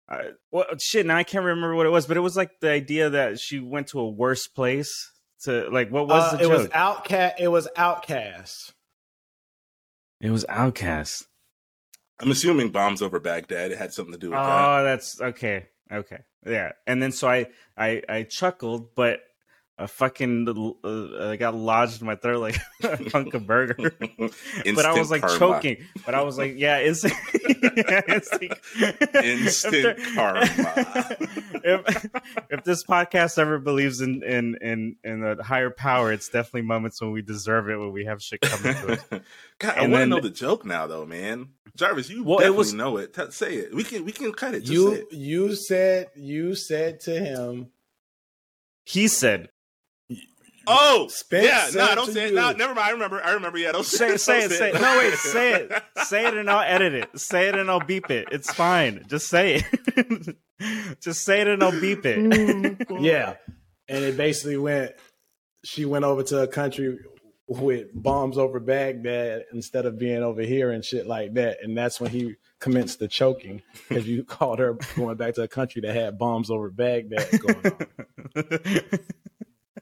uh, 0.08 0.18
well, 0.50 0.64
shit. 0.80 1.04
Now 1.06 1.16
I 1.16 1.24
can't 1.24 1.44
remember 1.44 1.74
what 1.74 1.86
it 1.86 1.90
was, 1.90 2.06
but 2.06 2.16
it 2.16 2.20
was 2.20 2.36
like 2.36 2.60
the 2.60 2.70
idea 2.70 3.10
that 3.10 3.38
she 3.38 3.60
went 3.60 3.88
to 3.88 4.00
a 4.00 4.08
worse 4.08 4.46
place 4.48 4.90
to 5.42 5.68
like. 5.70 5.90
What 5.90 6.06
was 6.08 6.32
Uh, 6.32 6.36
the 6.36 6.44
it 6.44 6.48
joke? 6.48 6.58
was 6.58 6.68
OutKast. 6.68 7.32
It 7.40 7.48
was 7.48 7.68
OutKast. 7.76 8.72
it 10.20 10.30
was 10.30 10.44
OutKast. 10.48 11.24
I'm 12.20 12.30
assuming 12.30 12.70
bombs 12.70 13.02
over 13.02 13.20
Baghdad. 13.20 13.72
Had 13.72 13.92
something 13.92 14.12
to 14.12 14.18
do 14.18 14.30
with 14.30 14.38
that. 14.38 14.80
Oh, 14.80 14.84
that's 14.84 15.20
okay. 15.20 15.66
Okay, 15.92 16.18
yeah. 16.46 16.72
And 16.86 17.02
then 17.02 17.12
so 17.12 17.28
I 17.28 17.46
I 17.76 18.02
I 18.08 18.22
chuckled, 18.24 18.94
but 18.94 19.20
a 19.78 19.86
fucking 19.86 20.48
uh, 20.82 21.28
I 21.30 21.36
got 21.36 21.54
lodged 21.54 22.00
in 22.00 22.06
my 22.06 22.16
throat 22.16 22.40
like 22.40 22.56
a 22.82 23.10
hunk 23.10 23.34
of 23.34 23.46
burger. 23.46 23.92
but 23.98 24.86
I 24.86 24.98
was 24.98 25.10
like 25.10 25.20
karma. 25.20 25.38
choking. 25.38 25.84
But 26.06 26.14
I 26.14 26.22
was 26.22 26.38
like, 26.38 26.54
yeah, 26.56 26.76
it's 26.78 27.04
yeah, 27.04 28.00
instant, 28.08 28.52
Instant 29.14 29.98
karma. 30.14 30.40
if, 31.62 32.06
if 32.50 32.64
this 32.64 32.84
podcast 32.84 33.38
ever 33.38 33.58
believes 33.58 34.00
in 34.00 34.22
in 34.22 34.56
in 34.62 34.96
in 35.04 35.22
a 35.24 35.42
higher 35.42 35.70
power, 35.70 36.10
it's 36.12 36.28
definitely 36.30 36.62
moments 36.62 37.00
when 37.02 37.12
we 37.12 37.20
deserve 37.22 37.68
it 37.68 37.76
when 37.76 37.92
we 37.92 38.06
have 38.06 38.22
shit 38.22 38.40
coming 38.40 38.74
to 38.74 38.92
us. 38.92 39.22
God, 39.58 39.76
I 39.76 39.82
want 39.88 40.02
to 40.02 40.06
know 40.06 40.20
the 40.20 40.30
joke 40.30 40.64
now, 40.64 40.86
though, 40.86 41.04
man. 41.04 41.48
Jarvis, 41.76 42.08
you 42.08 42.24
Well, 42.24 42.38
it 42.38 42.40
definitely 42.44 42.56
was- 42.58 42.72
know 42.72 42.96
it. 42.96 43.12
T- 43.12 43.30
say 43.30 43.56
it. 43.56 43.74
We 43.74 43.84
can 43.84 44.06
we 44.06 44.12
can 44.12 44.32
cut 44.32 44.54
it. 44.54 44.60
Just 44.60 44.72
You 44.72 44.92
it. 44.92 45.12
you 45.12 45.54
said 45.54 46.08
you 46.16 46.54
said 46.54 47.00
to 47.00 47.10
him. 47.20 47.68
He 48.84 49.08
said, 49.08 49.50
Oh, 50.66 51.06
Spence 51.08 51.44
yeah. 51.44 51.80
No, 51.80 51.86
said 51.86 51.94
don't 51.94 52.06
to 52.06 52.12
say 52.12 52.24
it. 52.26 52.28
you. 52.30 52.34
No, 52.36 52.52
never 52.52 52.74
mind. 52.74 52.88
I 52.88 52.90
remember. 52.90 53.22
I 53.22 53.32
remember. 53.32 53.58
Yeah, 53.58 53.72
don't 53.72 53.84
"Say, 53.86 54.16
say 54.16 54.44
it, 54.44 54.50
say 54.50 54.70
it." 54.70 54.80
No, 54.80 54.98
wait, 54.98 55.14
say 55.14 55.52
it, 55.54 55.82
say 56.04 56.26
it, 56.26 56.34
and 56.34 56.50
I'll 56.50 56.60
edit 56.60 56.94
it. 56.94 57.18
Say 57.18 57.48
it 57.48 57.56
and 57.56 57.70
I'll 57.70 57.80
beep 57.80 58.10
it. 58.10 58.28
It's 58.32 58.52
fine. 58.52 59.04
Just 59.08 59.28
say 59.28 59.62
it. 59.86 60.36
Just 61.00 61.24
say 61.24 61.42
it 61.42 61.48
and 61.48 61.62
I'll 61.62 61.78
beep 61.80 62.04
it. 62.06 62.18
Mm-hmm. 62.18 62.96
Yeah, 63.04 63.36
and 63.88 64.04
it 64.04 64.16
basically 64.16 64.56
went. 64.56 64.92
She 65.64 65.84
went 65.84 66.04
over 66.04 66.22
to 66.24 66.42
a 66.42 66.48
country 66.48 66.98
with 67.48 67.86
bombs 67.94 68.38
over 68.38 68.58
Baghdad 68.58 69.44
instead 69.52 69.86
of 69.86 69.98
being 69.98 70.22
over 70.22 70.42
here 70.42 70.72
and 70.72 70.84
shit 70.84 71.06
like 71.06 71.34
that, 71.34 71.58
and 71.62 71.76
that's 71.78 72.00
when 72.00 72.10
he 72.10 72.34
commenced 72.58 72.98
the 72.98 73.06
choking 73.06 73.62
because 73.88 74.08
you 74.08 74.24
called 74.24 74.58
her 74.58 74.76
going 74.96 75.16
back 75.16 75.34
to 75.34 75.42
a 75.42 75.48
country 75.48 75.80
that 75.82 75.94
had 75.94 76.18
bombs 76.18 76.50
over 76.50 76.70
Baghdad 76.70 77.28
going 77.40 77.66
on. 77.66 77.86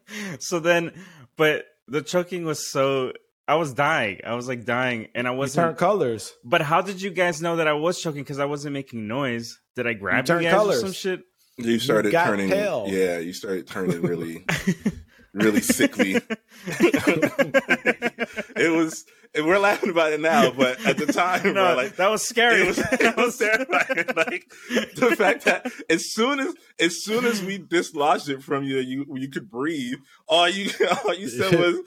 so 0.39 0.61
then, 0.61 0.93
but 1.37 1.65
the 1.89 2.03
choking 2.03 2.45
was 2.45 2.71
so. 2.71 3.13
I 3.47 3.57
was 3.57 3.75
dying. 3.75 4.21
I 4.25 4.35
was 4.35 4.49
like 4.49 4.65
dying, 4.65 5.09
and 5.15 5.29
I 5.29 5.33
wasn't. 5.33 5.67
turned 5.67 5.77
colors. 5.77 6.33
But 6.45 6.63
how 6.63 6.81
did 6.81 7.03
you 7.03 7.11
guys 7.11 7.43
know 7.43 7.57
that 7.57 7.69
I 7.69 7.75
was 7.75 8.01
choking? 8.01 8.23
Because 8.23 8.39
I 8.39 8.47
wasn't 8.47 8.73
making 8.73 9.07
noise. 9.07 9.59
Did 9.77 9.87
I 9.87 9.93
grab 9.93 10.25
you, 10.25 10.29
turned 10.29 10.45
guys 10.45 10.55
colors. 10.55 10.79
or 10.79 10.87
some 10.87 10.93
shit? 10.93 11.21
You 11.57 11.79
started 11.79 12.11
got 12.11 12.27
turning. 12.27 12.49
pale. 12.49 12.87
Yeah, 12.89 13.19
you 13.19 13.33
started 13.33 13.67
turning 13.67 14.03
really, 14.03 14.45
really 15.35 15.61
sickly. 15.61 16.15
it 16.67 18.75
was. 18.75 19.05
And 19.35 19.47
We're 19.47 19.59
laughing 19.59 19.91
about 19.91 20.13
it 20.13 20.21
now, 20.21 20.51
but 20.51 20.85
at 20.87 20.97
the 20.97 21.07
time, 21.07 21.43
no, 21.45 21.53
bro, 21.53 21.75
like 21.77 21.97
that 21.97 22.11
was 22.11 22.23
scary. 22.23 22.61
it 22.63 22.67
was, 22.69 22.79
it 22.93 23.17
was 23.17 23.37
terrifying. 23.39 24.05
Like 24.17 24.49
the 24.95 25.15
fact 25.17 25.45
that 25.45 25.71
as 25.91 26.13
soon 26.13 26.41
as 26.41 26.55
as 26.79 27.03
soon 27.05 27.25
as 27.25 27.43
we 27.43 27.59
dislodged 27.59 28.29
it 28.29 28.43
from 28.43 28.65
you, 28.65 28.79
you 28.79 29.07
you 29.17 29.29
could 29.29 29.51
breathe. 29.51 29.99
All 30.29 30.49
you 30.49 30.71
all 31.05 31.15
you 31.15 31.29
said 31.29 31.59
was, 31.59 31.81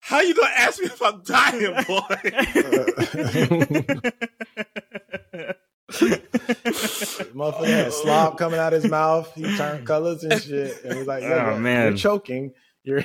"How 0.00 0.20
you 0.20 0.34
gonna 0.34 0.52
ask 0.56 0.80
me 0.80 0.86
if 0.86 1.02
I'm 1.02 1.22
dying, 1.22 1.74
boy?" 1.86 3.22
Motherfucker 5.92 7.66
had 7.66 7.92
slob 7.92 8.38
coming 8.38 8.58
out 8.58 8.72
his 8.72 8.88
mouth. 8.88 9.32
He 9.34 9.42
turned 9.56 9.86
colors 9.86 10.24
and 10.24 10.40
shit, 10.40 10.84
and 10.84 10.98
was 10.98 11.06
like, 11.06 11.22
Oh, 11.24 11.58
man. 11.58 11.88
you're 11.88 11.96
choking. 11.96 12.52
You're 12.84 13.04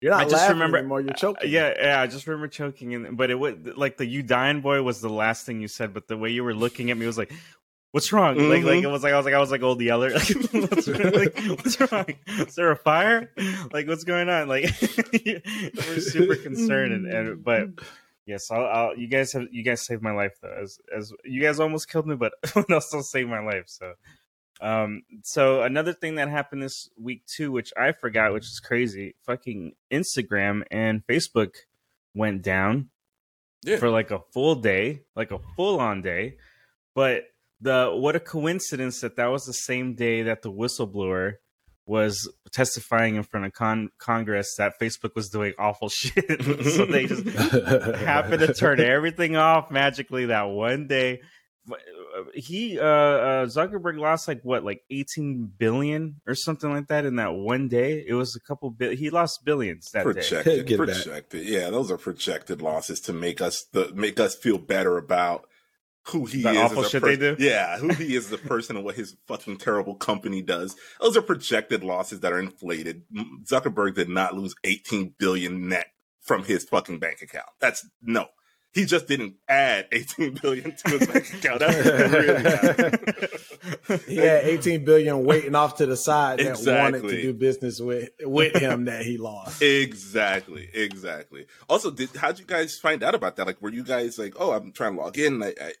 you're 0.00 0.12
not 0.12 0.26
I 0.26 0.28
just 0.28 0.48
remember- 0.48 0.78
anymore. 0.78 1.00
You're 1.00 1.12
choking." 1.14 1.50
yeah, 1.50 1.74
yeah. 1.78 2.00
I 2.00 2.06
just 2.06 2.26
remember 2.26 2.48
choking, 2.48 2.94
and 2.94 3.16
but 3.16 3.30
it 3.30 3.34
was 3.36 3.54
like 3.76 3.96
the 3.96 4.06
"you 4.06 4.22
dying 4.22 4.60
boy" 4.60 4.82
was 4.82 5.00
the 5.00 5.08
last 5.10 5.44
thing 5.46 5.60
you 5.60 5.68
said. 5.68 5.92
But 5.94 6.08
the 6.08 6.16
way 6.16 6.30
you 6.30 6.44
were 6.44 6.54
looking 6.54 6.90
at 6.90 6.96
me 6.96 7.04
was 7.06 7.18
like, 7.18 7.32
"What's 7.92 8.12
wrong?" 8.12 8.36
Like, 8.36 8.62
like 8.64 8.80
Mhm. 8.80 8.84
it 8.84 8.86
was 8.88 9.02
like 9.02 9.12
I 9.12 9.16
was 9.16 9.24
like 9.26 9.34
I 9.34 9.38
was 9.38 9.50
like 9.50 9.62
old 9.62 9.80
yeller. 9.80 10.10
Like, 10.52 10.70
what's, 10.70 10.86
like, 10.88 11.38
what's 11.46 11.80
wrong? 11.92 12.06
Is 12.26 12.54
there 12.54 12.70
a 12.70 12.76
fire? 12.76 13.30
Like, 13.72 13.86
what's 13.88 14.04
going 14.04 14.28
on? 14.28 14.48
Like, 14.48 14.64
we're 15.12 16.00
super 16.00 16.36
concerned, 16.36 16.92
and, 16.92 17.06
and 17.06 17.44
but 17.44 17.68
yes, 18.26 18.50
I'll, 18.50 18.64
I'll. 18.66 18.96
You 18.96 19.08
guys 19.08 19.32
have 19.32 19.48
you 19.50 19.62
guys 19.62 19.82
saved 19.84 20.02
my 20.02 20.12
life 20.12 20.32
though. 20.42 20.56
As 20.62 20.78
as 20.96 21.12
you 21.24 21.40
guys 21.42 21.58
almost 21.60 21.90
killed 21.90 22.06
me, 22.06 22.14
but 22.16 22.32
also 22.70 23.00
saved 23.00 23.28
my 23.30 23.40
life. 23.40 23.64
So. 23.66 23.94
Um, 24.60 25.02
so 25.22 25.62
another 25.62 25.92
thing 25.92 26.16
that 26.16 26.28
happened 26.28 26.62
this 26.62 26.88
week 27.00 27.22
too, 27.26 27.52
which 27.52 27.72
I 27.76 27.92
forgot, 27.92 28.32
which 28.32 28.44
is 28.44 28.60
crazy, 28.64 29.14
fucking 29.26 29.72
Instagram 29.92 30.62
and 30.70 31.06
Facebook 31.06 31.54
went 32.14 32.42
down 32.42 32.90
Yeah. 33.64 33.76
for 33.76 33.88
like 33.90 34.10
a 34.10 34.20
full 34.32 34.56
day, 34.56 35.02
like 35.14 35.30
a 35.30 35.38
full 35.56 35.78
on 35.80 36.02
day. 36.02 36.36
But 36.94 37.24
the 37.60 37.90
what 37.94 38.16
a 38.16 38.20
coincidence 38.20 39.00
that 39.02 39.16
that 39.16 39.26
was 39.26 39.44
the 39.44 39.52
same 39.52 39.94
day 39.94 40.22
that 40.22 40.42
the 40.42 40.50
whistleblower 40.52 41.34
was 41.86 42.30
testifying 42.52 43.14
in 43.16 43.22
front 43.22 43.46
of 43.46 43.52
con- 43.52 43.90
Congress 43.98 44.54
that 44.58 44.78
Facebook 44.80 45.14
was 45.14 45.28
doing 45.30 45.54
awful 45.58 45.88
shit. 45.88 46.42
so 46.74 46.84
they 46.84 47.06
just 47.06 47.24
happened 47.98 48.40
to 48.40 48.52
turn 48.52 48.78
everything 48.80 49.36
off 49.36 49.70
magically 49.70 50.26
that 50.26 50.42
one 50.50 50.86
day. 50.86 51.20
He 52.34 52.78
uh, 52.78 52.84
uh 52.84 53.46
Zuckerberg 53.46 53.98
lost 53.98 54.28
like 54.28 54.40
what, 54.42 54.64
like 54.64 54.82
eighteen 54.90 55.50
billion 55.58 56.20
or 56.26 56.34
something 56.34 56.70
like 56.70 56.88
that 56.88 57.04
in 57.04 57.16
that 57.16 57.34
one 57.34 57.68
day. 57.68 58.04
It 58.06 58.14
was 58.14 58.36
a 58.36 58.40
couple 58.40 58.70
bit. 58.70 58.98
He 58.98 59.10
lost 59.10 59.44
billions 59.44 59.90
that 59.92 60.04
day. 60.04 60.12
projected, 60.12 60.66
that. 60.66 60.66
Yeah, 61.44 61.70
those 61.70 61.90
are 61.90 61.98
projected 61.98 62.62
losses 62.62 63.00
to 63.02 63.12
make 63.12 63.40
us 63.40 63.64
the 63.72 63.92
make 63.94 64.20
us 64.20 64.34
feel 64.34 64.58
better 64.58 64.96
about 64.96 65.46
who 66.08 66.24
he 66.24 66.42
That 66.42 66.54
is. 66.54 66.60
awful 66.60 66.84
shit 66.84 67.02
per- 67.02 67.08
they 67.08 67.16
do? 67.16 67.36
Yeah, 67.38 67.78
who 67.78 67.88
he 67.88 68.14
is 68.14 68.26
as 68.26 68.32
a 68.32 68.38
person 68.38 68.76
and 68.76 68.84
what 68.84 68.94
his 68.94 69.16
fucking 69.26 69.58
terrible 69.58 69.94
company 69.94 70.42
does. 70.42 70.74
Those 71.00 71.16
are 71.16 71.22
projected 71.22 71.84
losses 71.84 72.20
that 72.20 72.32
are 72.32 72.38
inflated. 72.38 73.02
Zuckerberg 73.44 73.94
did 73.94 74.08
not 74.08 74.34
lose 74.34 74.54
18 74.64 75.14
billion 75.18 75.68
net 75.68 75.88
from 76.20 76.44
his 76.44 76.64
fucking 76.64 76.98
bank 76.98 77.22
account. 77.22 77.48
That's 77.60 77.86
no. 78.02 78.26
He 78.78 78.84
just 78.84 79.08
didn't 79.08 79.34
add 79.48 79.88
18 79.90 80.38
billion 80.40 80.76
to 80.76 80.98
his 80.98 81.08
bank 81.08 81.34
account. 81.34 81.58
That's 81.58 81.84
really. 83.88 84.04
He 84.06 84.16
had 84.18 84.44
18 84.44 84.84
billion 84.84 85.24
waiting 85.24 85.56
off 85.56 85.78
to 85.78 85.86
the 85.86 85.96
side 85.96 86.38
that 86.38 86.58
wanted 86.64 87.02
to 87.02 87.22
do 87.22 87.34
business 87.34 87.80
with 87.80 88.10
with 88.22 88.54
him 88.54 88.84
that 88.84 89.02
he 89.02 89.18
lost. 89.18 89.60
Exactly, 89.60 90.70
exactly. 90.72 91.46
Also, 91.68 91.90
did 91.90 92.14
how'd 92.14 92.38
you 92.38 92.44
guys 92.44 92.78
find 92.78 93.02
out 93.02 93.16
about 93.16 93.34
that? 93.34 93.48
Like, 93.48 93.60
were 93.60 93.72
you 93.72 93.82
guys 93.82 94.16
like, 94.16 94.34
"Oh, 94.38 94.52
I'm 94.52 94.70
trying 94.70 94.94
to 94.94 95.00
log 95.02 95.18
in, 95.18 95.42
I, 95.42 95.54
I, 95.60 95.72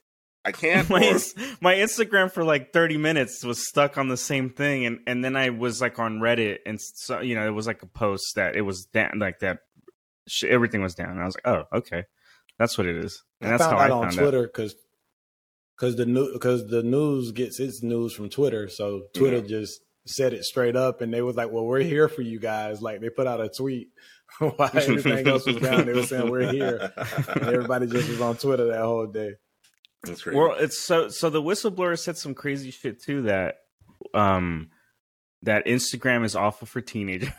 I 0.46 0.50
can't." 0.50 0.90
my, 0.90 1.06
or- 1.06 1.54
my 1.60 1.74
Instagram 1.76 2.32
for 2.32 2.42
like 2.42 2.72
30 2.72 2.96
minutes 2.96 3.44
was 3.44 3.68
stuck 3.68 3.96
on 3.96 4.08
the 4.08 4.16
same 4.16 4.50
thing 4.50 4.86
and 4.86 4.98
and 5.06 5.24
then 5.24 5.36
I 5.36 5.50
was 5.50 5.80
like 5.80 6.00
on 6.00 6.18
Reddit 6.18 6.58
and 6.66 6.80
so 6.80 7.20
you 7.20 7.36
know 7.36 7.46
it 7.46 7.52
was 7.52 7.68
like 7.68 7.84
a 7.84 7.86
post 7.86 8.34
that 8.34 8.56
it 8.56 8.62
was 8.62 8.86
down 8.86 9.20
like 9.20 9.38
that 9.38 9.58
everything 10.44 10.82
was 10.82 10.96
down. 10.96 11.16
I 11.16 11.24
was 11.26 11.36
like, 11.36 11.46
"Oh, 11.46 11.78
okay. 11.78 12.04
That's 12.58 12.76
what 12.78 12.86
it 12.86 12.96
is." 12.96 13.22
And 13.40 13.48
I 13.48 13.56
that's 13.56 13.64
found 13.64 13.76
how 13.78 13.82
I 13.82 13.86
out 13.86 14.04
on 14.04 14.12
Twitter 14.12 14.42
because 14.42 14.74
because 15.76 15.96
the 15.96 16.06
new 16.06 16.32
because 16.32 16.66
the 16.68 16.82
news 16.82 17.32
gets 17.32 17.60
its 17.60 17.82
news 17.82 18.12
from 18.12 18.28
Twitter, 18.28 18.68
so 18.68 19.02
Twitter 19.14 19.40
just 19.40 19.80
said 20.06 20.32
it 20.32 20.44
straight 20.44 20.74
up, 20.76 21.00
and 21.00 21.12
they 21.12 21.22
was 21.22 21.36
like, 21.36 21.50
"Well, 21.50 21.64
we're 21.64 21.80
here 21.82 22.08
for 22.08 22.22
you 22.22 22.40
guys." 22.40 22.80
Like 22.82 23.00
they 23.00 23.10
put 23.10 23.26
out 23.26 23.40
a 23.40 23.48
tweet 23.48 23.88
while 24.38 24.70
everything 24.74 25.26
else 25.28 25.46
was 25.46 25.56
down. 25.56 25.86
They 25.86 25.92
were 25.92 26.02
saying 26.02 26.30
we're 26.30 26.50
here, 26.52 26.92
and 26.96 27.42
everybody 27.46 27.86
just 27.86 28.08
was 28.08 28.20
on 28.20 28.36
Twitter 28.36 28.66
that 28.68 28.80
whole 28.80 29.06
day. 29.06 29.32
That's 30.02 30.20
it. 30.20 30.22
crazy. 30.24 30.38
Well, 30.38 30.54
it's 30.58 30.84
so 30.84 31.08
so 31.08 31.30
the 31.30 31.42
whistleblower 31.42 31.98
said 31.98 32.16
some 32.16 32.34
crazy 32.34 32.70
shit 32.70 33.02
too 33.02 33.22
that 33.22 33.56
um 34.14 34.70
that 35.42 35.66
Instagram 35.66 36.24
is 36.24 36.34
awful 36.34 36.66
for 36.66 36.80
teenagers. 36.80 37.30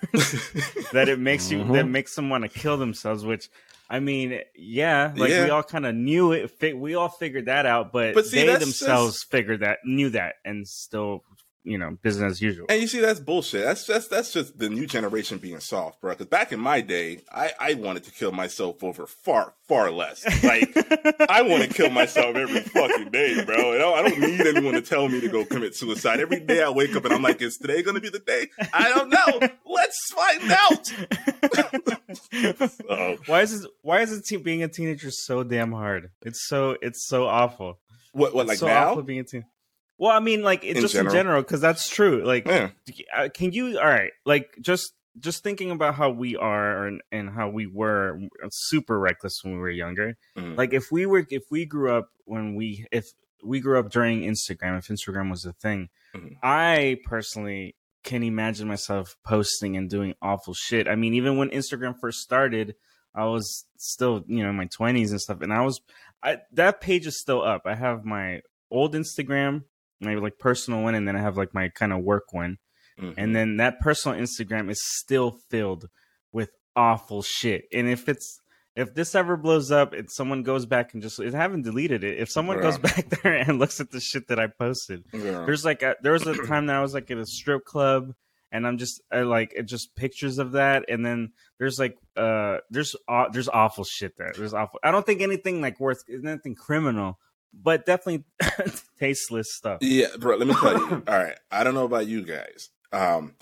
that 0.93 1.09
it 1.09 1.19
makes 1.19 1.51
you 1.51 1.59
Mm-hmm. 1.59 1.73
that 1.73 1.87
makes 1.87 2.15
them 2.15 2.29
want 2.29 2.43
to 2.43 2.49
kill 2.49 2.77
themselves 2.77 3.25
which 3.25 3.49
i 3.89 3.99
mean 3.99 4.39
yeah 4.55 5.13
like 5.15 5.29
Yeah. 5.31 5.45
we 5.45 5.49
all 5.49 5.63
kind 5.63 5.85
of 5.85 5.95
knew 5.95 6.31
it 6.31 6.51
fi- 6.51 6.73
we 6.73 6.95
all 6.95 7.09
figured 7.09 7.45
that 7.45 7.65
out 7.65 7.91
but, 7.91 8.13
But 8.13 8.25
see, 8.25 8.45
they 8.45 8.55
themselves 8.55 9.23
figured 9.23 9.61
that 9.61 9.79
knew 9.85 10.09
that 10.11 10.35
and 10.45 10.67
still 10.67 11.23
you 11.63 11.77
know 11.77 11.97
business 12.01 12.31
as 12.31 12.41
usual 12.41 12.65
and 12.69 12.81
you 12.81 12.87
see, 12.87 12.99
that's 12.99 13.19
bullshit. 13.19 13.65
That's 13.65 13.85
just 13.85 14.09
that's 14.09 14.31
just 14.31 14.57
the 14.59 14.69
new 14.69 14.85
generation 14.85 15.37
being 15.37 15.59
soft, 15.59 16.01
bro. 16.01 16.11
Because 16.11 16.27
back 16.27 16.51
in 16.51 16.59
my 16.59 16.81
day, 16.81 17.21
I 17.31 17.51
I 17.59 17.73
wanted 17.73 18.03
to 18.05 18.11
kill 18.11 18.31
myself 18.31 18.83
over 18.83 19.05
far 19.05 19.53
far 19.67 19.91
less. 19.91 20.23
Like 20.43 20.71
I 21.29 21.41
want 21.41 21.63
to 21.63 21.69
kill 21.69 21.89
myself 21.89 22.35
every 22.35 22.61
fucking 22.61 23.09
day, 23.11 23.43
bro. 23.43 23.73
And 23.73 23.83
I 23.83 23.89
I 23.89 24.01
don't 24.09 24.19
need 24.19 24.41
anyone 24.41 24.73
to 24.73 24.81
tell 24.81 25.09
me 25.09 25.19
to 25.21 25.27
go 25.27 25.45
commit 25.45 25.75
suicide. 25.75 26.19
Every 26.19 26.39
day 26.39 26.63
I 26.63 26.69
wake 26.69 26.95
up 26.95 27.05
and 27.05 27.13
I'm 27.13 27.21
like, 27.21 27.41
is 27.41 27.57
today 27.57 27.81
going 27.81 27.95
to 27.95 28.01
be 28.01 28.09
the 28.09 28.19
day? 28.19 28.47
I 28.73 28.89
don't 28.89 29.09
know. 29.09 29.49
Let's 29.65 30.13
find 30.13 30.51
out. 30.51 30.85
So, 31.53 32.69
oh. 32.89 33.17
why 33.25 33.41
is 33.41 33.63
it 33.63 33.71
why 33.81 34.01
is 34.01 34.11
it 34.11 34.25
te- 34.25 34.37
being 34.37 34.63
a 34.63 34.67
teenager 34.67 35.11
so 35.11 35.43
damn 35.43 35.71
hard 35.71 36.09
it's 36.21 36.47
so 36.47 36.75
it's 36.81 37.07
so 37.07 37.27
awful 37.27 37.79
what 38.13 38.33
what 38.33 38.47
like 38.47 38.57
so 38.57 38.67
now? 38.67 38.89
awful 38.91 39.03
being 39.03 39.19
a 39.19 39.23
teen 39.23 39.45
well 39.99 40.11
i 40.11 40.19
mean 40.19 40.41
like 40.41 40.63
it, 40.63 40.75
In 40.77 40.81
just 40.81 40.93
general? 40.95 41.13
in 41.13 41.19
general 41.19 41.41
because 41.43 41.61
that's 41.61 41.87
true 41.89 42.23
like 42.25 42.47
Yeah. 42.47 42.69
uh, 43.15 43.29
can 43.33 43.51
you 43.51 43.77
all 43.77 43.85
right 43.85 44.11
like 44.25 44.55
just 44.61 44.93
just 45.19 45.43
thinking 45.43 45.69
about 45.71 45.95
how 45.95 46.09
we 46.11 46.37
are 46.37 46.85
and, 46.87 47.01
and 47.11 47.29
how 47.29 47.49
we 47.49 47.67
were 47.67 48.19
super 48.51 48.97
reckless 48.97 49.43
when 49.43 49.53
we 49.53 49.59
were 49.59 49.69
younger 49.69 50.17
Mhm. 50.37 50.57
like 50.57 50.73
if 50.73 50.91
we 50.91 51.05
were 51.05 51.25
if 51.29 51.43
we 51.51 51.65
grew 51.65 51.91
up 51.91 52.09
when 52.25 52.55
we 52.55 52.85
if 52.91 53.05
we 53.43 53.59
grew 53.59 53.77
up 53.79 53.89
during 53.91 54.21
instagram 54.21 54.77
if 54.77 54.87
instagram 54.87 55.29
was 55.29 55.45
a 55.45 55.53
thing 55.53 55.89
Mhm. 56.15 56.37
i 56.43 56.97
personally 57.05 57.75
can 58.03 58.23
imagine 58.23 58.67
myself 58.67 59.15
posting 59.25 59.75
and 59.75 59.89
doing 59.89 60.13
awful 60.21 60.53
shit 60.53 60.87
i 60.87 60.95
mean 60.95 61.13
even 61.13 61.37
when 61.37 61.49
instagram 61.49 61.93
first 61.99 62.19
started 62.21 62.75
i 63.13 63.25
was 63.25 63.65
still 63.77 64.23
you 64.27 64.41
know 64.43 64.49
in 64.49 64.55
my 64.55 64.67
20s 64.67 65.11
and 65.11 65.19
stuff 65.19 65.41
and 65.41 65.51
i 65.53 65.61
was 65.61 65.81
I, 66.23 66.37
that 66.53 66.79
page 66.81 67.07
is 67.07 67.19
still 67.19 67.41
up 67.41 67.63
i 67.65 67.75
have 67.75 68.05
my 68.05 68.41
old 68.71 68.93
instagram 68.93 69.63
my 70.01 70.15
like 70.15 70.37
personal 70.39 70.81
one 70.81 70.95
and 70.95 71.07
then 71.07 71.15
i 71.15 71.19
have 71.21 71.37
like 71.37 71.53
my 71.53 71.69
kind 71.69 71.91
of 71.93 71.99
work 72.03 72.31
one 72.33 72.57
Mhm. 72.99 73.13
and 73.17 73.33
then 73.33 73.57
that 73.57 73.79
personal 73.79 74.17
Instagram 74.19 74.69
is 74.69 74.81
still 74.97 75.31
filled 75.49 75.87
with 76.33 76.49
awful 76.75 77.21
shit. 77.21 77.63
And 77.73 77.87
if 77.87 78.09
it's 78.09 78.41
if 78.75 78.93
this 78.93 79.15
ever 79.15 79.37
blows 79.37 79.71
up 79.71 79.93
and 79.93 80.11
someone 80.11 80.43
goes 80.43 80.65
back 80.65 80.93
and 80.93 81.01
just 81.01 81.17
I 81.17 81.29
haven't 81.31 81.61
deleted 81.61 82.03
it. 82.03 82.19
If 82.19 82.29
someone 82.29 82.59
goes 82.59 82.77
back 82.77 83.07
there 83.23 83.35
and 83.35 83.57
looks 83.57 83.79
at 83.79 83.91
the 83.91 84.01
shit 84.01 84.27
that 84.27 84.37
I 84.37 84.47
posted, 84.47 85.05
Yeah. 85.13 85.45
there's 85.45 85.63
like 85.63 85.81
a, 85.81 85.95
there 86.03 86.11
was 86.11 86.27
a 86.27 86.35
time 86.47 86.65
that 86.65 86.75
I 86.75 86.81
was 86.81 86.93
like 86.93 87.09
at 87.09 87.17
a 87.17 87.25
strip 87.25 87.63
club 87.63 88.13
and 88.51 88.67
I'm 88.67 88.77
just 88.77 89.01
I 89.09 89.21
like 89.21 89.53
it 89.55 89.63
just 89.63 89.95
pictures 89.95 90.37
of 90.37 90.51
that 90.51 90.83
and 90.89 91.05
then 91.05 91.31
there's 91.57 91.79
like 91.79 91.95
uh 92.17 92.57
there's 92.69 92.97
aw- 93.07 93.29
there's 93.29 93.47
awful 93.47 93.85
shit 93.85 94.17
there. 94.17 94.33
There's 94.35 94.53
awful. 94.53 94.81
I 94.83 94.91
don't 94.91 95.05
think 95.05 95.21
anything 95.21 95.61
like 95.61 95.79
worth 95.79 96.03
anything 96.09 96.55
criminal, 96.55 97.17
but 97.53 97.85
definitely 97.85 98.23
tasteless 98.99 99.53
stuff. 99.53 99.79
Yeah, 99.81 100.07
bro, 100.19 100.37
let 100.37 100.47
me 100.47 100.53
tell 100.53 100.73
you. 100.73 101.03
All 101.07 101.17
right. 101.17 101.37
I 101.51 101.63
don't 101.63 101.73
know 101.73 101.85
about 101.85 102.07
you 102.07 102.23
guys. 102.23 102.69
Um 102.91 103.35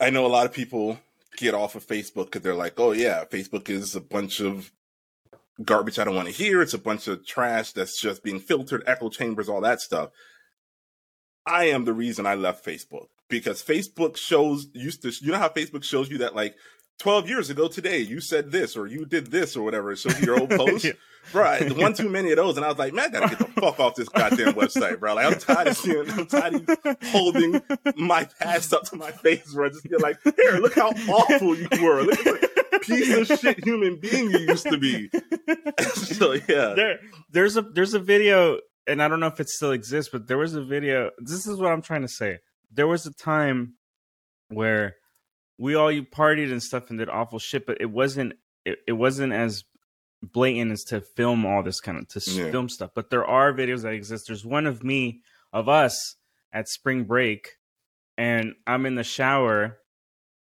I 0.00 0.10
know 0.10 0.26
a 0.26 0.28
lot 0.28 0.46
of 0.46 0.52
people 0.52 0.98
get 1.36 1.54
off 1.54 1.76
of 1.76 1.86
Facebook 1.86 2.26
because 2.26 2.42
they're 2.42 2.54
like, 2.54 2.78
oh 2.78 2.92
yeah, 2.92 3.24
Facebook 3.24 3.70
is 3.70 3.94
a 3.94 4.00
bunch 4.00 4.40
of 4.40 4.72
garbage 5.64 5.98
I 5.98 6.04
don't 6.04 6.16
want 6.16 6.28
to 6.28 6.34
hear. 6.34 6.62
It's 6.62 6.74
a 6.74 6.78
bunch 6.78 7.08
of 7.08 7.26
trash 7.26 7.72
that's 7.72 8.00
just 8.00 8.22
being 8.22 8.40
filtered, 8.40 8.82
echo 8.86 9.08
chambers, 9.08 9.48
all 9.48 9.60
that 9.60 9.80
stuff. 9.80 10.10
I 11.46 11.64
am 11.64 11.84
the 11.84 11.92
reason 11.92 12.26
I 12.26 12.34
left 12.34 12.64
Facebook 12.64 13.06
because 13.28 13.62
Facebook 13.62 14.16
shows 14.16 14.66
used 14.74 15.02
to 15.02 15.12
you 15.24 15.32
know 15.32 15.38
how 15.38 15.48
Facebook 15.48 15.84
shows 15.84 16.10
you 16.10 16.18
that 16.18 16.36
like 16.36 16.54
12 16.98 17.28
years 17.28 17.50
ago 17.50 17.68
today 17.68 17.98
you 17.98 18.20
said 18.20 18.50
this 18.52 18.76
or 18.76 18.86
you 18.86 19.04
did 19.04 19.30
this 19.30 19.56
or 19.56 19.62
whatever. 19.62 19.96
So 19.96 20.10
your 20.18 20.38
old 20.38 20.50
post. 20.50 20.84
Yeah. 20.84 20.92
Right, 21.32 21.76
one 21.76 21.94
too 21.94 22.08
many 22.08 22.32
of 22.32 22.36
those, 22.36 22.56
and 22.56 22.66
I 22.66 22.68
was 22.68 22.78
like, 22.78 22.92
man, 22.92 23.04
I 23.04 23.20
gotta 23.20 23.28
get 23.28 23.38
the 23.38 23.60
fuck 23.60 23.78
off 23.78 23.94
this 23.94 24.08
goddamn 24.08 24.54
website, 24.54 24.98
bro. 24.98 25.14
Like, 25.14 25.26
I'm 25.26 25.38
tired 25.38 25.68
of 25.68 25.76
seeing, 25.76 26.10
I'm 26.10 26.26
tired 26.26 26.54
of 26.54 26.96
holding 27.10 27.62
my 27.96 28.28
past 28.40 28.74
up 28.74 28.82
to 28.86 28.96
my 28.96 29.12
face, 29.12 29.54
where 29.54 29.66
I 29.66 29.68
Just 29.68 29.84
be 29.88 29.96
like, 29.98 30.18
here, 30.24 30.58
look 30.58 30.74
how 30.74 30.88
awful 31.08 31.54
you 31.56 31.68
were. 31.80 32.02
Look 32.02 32.26
at 32.26 32.40
the 32.72 32.78
piece 32.82 33.30
of 33.30 33.38
shit 33.38 33.62
human 33.64 34.00
being 34.00 34.32
you 34.32 34.38
used 34.40 34.66
to 34.66 34.76
be. 34.76 35.10
so 35.94 36.32
yeah, 36.32 36.74
there 36.74 36.98
there's 37.30 37.56
a 37.56 37.62
there's 37.62 37.94
a 37.94 38.00
video 38.00 38.58
and 38.86 39.02
i 39.02 39.08
don't 39.08 39.20
know 39.20 39.26
if 39.26 39.40
it 39.40 39.48
still 39.48 39.72
exists 39.72 40.10
but 40.12 40.26
there 40.26 40.38
was 40.38 40.54
a 40.54 40.62
video 40.62 41.10
this 41.18 41.46
is 41.46 41.58
what 41.58 41.72
i'm 41.72 41.82
trying 41.82 42.02
to 42.02 42.08
say 42.08 42.38
there 42.72 42.86
was 42.86 43.06
a 43.06 43.12
time 43.14 43.74
where 44.48 44.96
we 45.62 45.74
all 45.76 45.90
you 45.92 46.02
partied 46.02 46.50
and 46.50 46.62
stuff 46.62 46.90
and 46.90 46.98
did 46.98 47.08
awful 47.08 47.38
shit 47.38 47.64
but 47.66 47.76
it 47.80 47.90
wasn't 47.90 48.32
it, 48.64 48.78
it 48.86 48.92
wasn't 48.92 49.32
as 49.32 49.64
blatant 50.22 50.72
as 50.72 50.84
to 50.84 51.00
film 51.00 51.44
all 51.46 51.62
this 51.62 51.80
kind 51.80 51.98
of 51.98 52.08
to 52.08 52.20
Yeah. 52.30 52.50
film 52.50 52.68
stuff 52.68 52.90
but 52.94 53.10
there 53.10 53.24
are 53.24 53.52
videos 53.52 53.82
that 53.82 53.92
exist 53.92 54.24
there's 54.28 54.44
one 54.44 54.66
of 54.66 54.82
me 54.82 55.20
of 55.52 55.68
us 55.68 56.16
at 56.52 56.68
spring 56.68 57.04
break 57.04 57.48
and 58.18 58.54
i'm 58.66 58.86
in 58.86 58.94
the 58.96 59.04
shower 59.04 59.78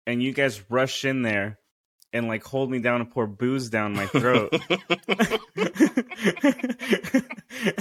and 0.08 0.24
you 0.24 0.34
guys 0.34 0.62
rush 0.70 1.03
in 1.06 1.22
there 1.24 1.58
and 2.13 2.27
like 2.27 2.44
hold 2.44 2.70
me 2.72 2.80
down 2.80 3.01
and 3.01 3.10
pour 3.12 3.27
booze 3.27 3.70
down 3.70 3.94
my 3.94 4.06
throat 4.08 4.51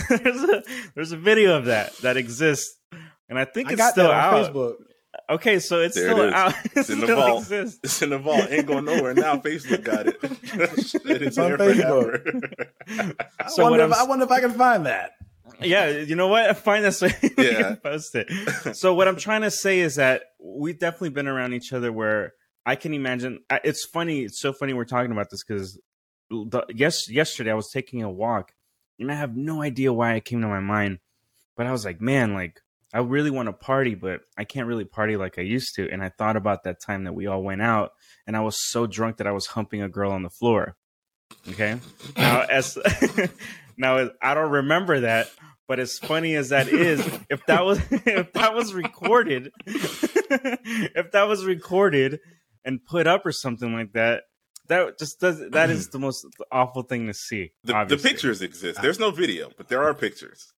there's 0.08 0.42
a 0.42 0.62
there's 0.94 1.12
a 1.12 1.16
video 1.16 1.56
of 1.56 1.66
that 1.66 1.96
that 1.98 2.16
exists, 2.16 2.76
and 3.28 3.38
I 3.38 3.44
think 3.44 3.68
I 3.68 3.72
it's 3.72 3.78
got 3.80 3.92
still 3.92 4.08
that 4.08 4.32
on 4.34 4.34
out. 4.44 4.54
Facebook. 4.54 4.74
Okay, 5.30 5.60
so 5.60 5.80
it's 5.80 5.94
There 5.94 6.10
still 6.10 6.22
is. 6.22 6.32
out. 6.34 6.54
It 6.64 6.72
It's 6.76 6.90
in 6.90 7.00
the 7.00 7.06
still 7.06 7.16
vault. 7.16 7.38
exists. 7.42 7.80
it's 7.84 8.02
in 8.02 8.10
the 8.10 8.18
vault, 8.18 8.46
ain't 8.50 8.66
going 8.66 8.84
nowhere. 8.84 9.14
Now 9.14 9.36
Facebook 9.36 9.84
got 9.84 10.06
it. 10.08 10.16
It's 11.22 11.38
on 11.38 11.56
there 11.56 11.74
forever. 11.74 12.22
I, 13.38 13.48
So 13.48 13.62
wonder 13.70 13.84
if, 13.84 13.92
I'm- 13.92 14.08
wonder 14.08 14.24
if 14.24 14.30
I 14.30 14.40
can 14.40 14.50
find 14.52 14.86
that. 14.86 15.12
Yeah, 15.62 15.88
you 15.90 16.16
know 16.16 16.28
what? 16.28 16.56
Find 16.58 16.84
that 16.84 16.94
so 16.94 17.06
Yeah. 17.38 17.62
can 17.62 17.76
post 17.76 18.14
it. 18.14 18.28
So 18.76 18.94
what 18.94 19.06
I'm 19.08 19.16
trying 19.16 19.42
to 19.42 19.50
say 19.50 19.80
is 19.80 19.96
that 19.96 20.22
we've 20.42 20.78
definitely 20.78 21.10
been 21.10 21.28
around 21.28 21.52
each 21.52 21.72
other 21.72 21.92
where 21.92 22.32
I 22.66 22.76
can 22.76 22.94
imagine. 22.94 23.40
It's 23.64 23.84
funny. 23.86 24.22
It's 24.22 24.40
so 24.40 24.52
funny 24.52 24.72
we're 24.72 24.84
talking 24.84 25.12
about 25.12 25.28
this 25.30 25.44
because 25.44 25.78
yes, 26.74 27.10
yesterday 27.10 27.50
I 27.50 27.54
was 27.54 27.70
taking 27.70 28.02
a 28.02 28.10
walk 28.10 28.52
and 28.98 29.10
I 29.12 29.14
have 29.14 29.36
no 29.36 29.62
idea 29.62 29.92
why 29.92 30.14
it 30.14 30.24
came 30.24 30.40
to 30.40 30.48
my 30.48 30.60
mind, 30.60 30.98
but 31.56 31.66
I 31.66 31.72
was 31.72 31.84
like, 31.84 32.00
man, 32.00 32.32
like 32.34 32.60
I 32.92 32.98
really 32.98 33.30
want 33.30 33.46
to 33.48 33.52
party, 33.52 33.94
but 33.94 34.22
I 34.36 34.44
can't 34.44 34.66
really 34.66 34.84
party 34.84 35.16
like 35.16 35.38
I 35.38 35.42
used 35.42 35.76
to. 35.76 35.88
And 35.90 36.02
I 36.02 36.08
thought 36.08 36.36
about 36.36 36.64
that 36.64 36.80
time 36.80 37.04
that 37.04 37.12
we 37.12 37.26
all 37.26 37.42
went 37.42 37.62
out, 37.62 37.92
and 38.26 38.36
I 38.36 38.40
was 38.40 38.56
so 38.60 38.86
drunk 38.86 39.18
that 39.18 39.26
I 39.26 39.32
was 39.32 39.46
humping 39.46 39.82
a 39.82 39.88
girl 39.88 40.10
on 40.12 40.22
the 40.22 40.30
floor. 40.30 40.76
Okay, 41.50 41.78
now 42.16 42.42
as 42.42 42.76
now 43.76 44.10
I 44.20 44.34
don't 44.34 44.50
remember 44.50 45.00
that, 45.00 45.30
But 45.68 45.78
as 45.78 46.00
funny 46.00 46.34
as 46.34 46.48
that 46.48 46.66
is, 46.66 46.98
if 47.30 47.46
that 47.46 47.64
was 47.64 47.78
if 47.90 48.32
that 48.32 48.54
was 48.56 48.74
recorded, 48.74 49.52
if 49.66 51.12
that 51.12 51.28
was 51.28 51.44
recorded 51.44 52.18
and 52.64 52.84
put 52.84 53.06
up 53.06 53.24
or 53.24 53.30
something 53.30 53.72
like 53.72 53.92
that, 53.92 54.24
that 54.66 54.98
just 54.98 55.20
does 55.20 55.38
that 55.50 55.70
is 55.70 55.88
the 55.92 56.00
most 56.00 56.26
awful 56.50 56.82
thing 56.82 57.06
to 57.06 57.14
see. 57.14 57.52
The, 57.62 57.84
the 57.84 57.96
pictures 57.96 58.42
exist. 58.42 58.80
Uh, 58.80 58.82
There's 58.82 58.98
no 58.98 59.12
video, 59.12 59.52
but 59.56 59.68
there 59.68 59.84
are 59.84 59.94
pictures. 59.94 60.52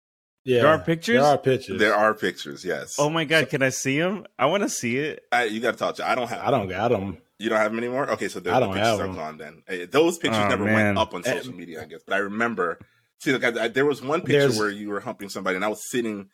Yeah, 0.45 0.63
There 0.63 0.69
are 0.71 0.79
pictures? 0.81 1.15
There 1.21 1.25
are 1.25 1.39
pictures. 1.39 1.79
There 1.79 1.95
are 1.95 2.15
pictures. 2.15 2.65
Yes. 2.65 2.97
Oh 2.99 3.09
my 3.09 3.25
god, 3.25 3.49
can 3.49 3.63
I 3.63 3.69
see 3.69 3.99
them? 4.01 4.27
I 4.39 4.47
want 4.47 4.63
to 4.65 4.69
see 4.69 4.97
it. 4.99 5.23
I, 5.31 5.45
you 5.45 5.61
got 5.61 5.73
to 5.73 5.77
talk 5.79 5.95
to. 5.97 6.09
I 6.09 6.15
don't 6.17 6.29
have. 6.29 6.41
I 6.47 6.51
don't 6.51 6.69
got 6.69 6.89
them. 6.91 7.19
You 7.39 7.49
don't 7.49 7.59
have 7.59 7.71
them 7.71 7.79
anymore. 7.79 8.11
Okay, 8.11 8.29
so 8.29 8.41
the, 8.41 8.53
I 8.53 8.59
don't 8.61 8.71
pictures 8.73 8.87
have 8.89 9.01
are 9.01 9.07
them. 9.07 9.15
gone. 9.17 9.37
Then 9.39 9.63
Eh, 9.69 9.87
those 9.91 10.19
pictures 10.19 10.43
Oh, 10.45 10.49
never 10.49 10.65
man. 10.65 10.75
went 10.75 10.99
up 10.99 11.15
on 11.15 11.23
Eh, 11.25 11.33
social 11.33 11.55
media, 11.55 11.83
I 11.83 11.87
guess. 11.87 12.01
But 12.07 12.15
I 12.15 12.19
remember. 12.19 12.79
See, 13.21 13.33
like, 13.37 13.57
I, 13.57 13.65
I, 13.65 13.69
there 13.69 13.87
was 13.87 14.03
one 14.03 14.21
picture 14.23 14.41
There's- 14.41 14.59
where 14.59 14.69
you 14.71 14.89
were 14.91 15.01
humping 15.01 15.29
somebody, 15.29 15.55
and 15.57 15.65
I 15.65 15.69
was 15.69 15.89
sitting 15.89 16.29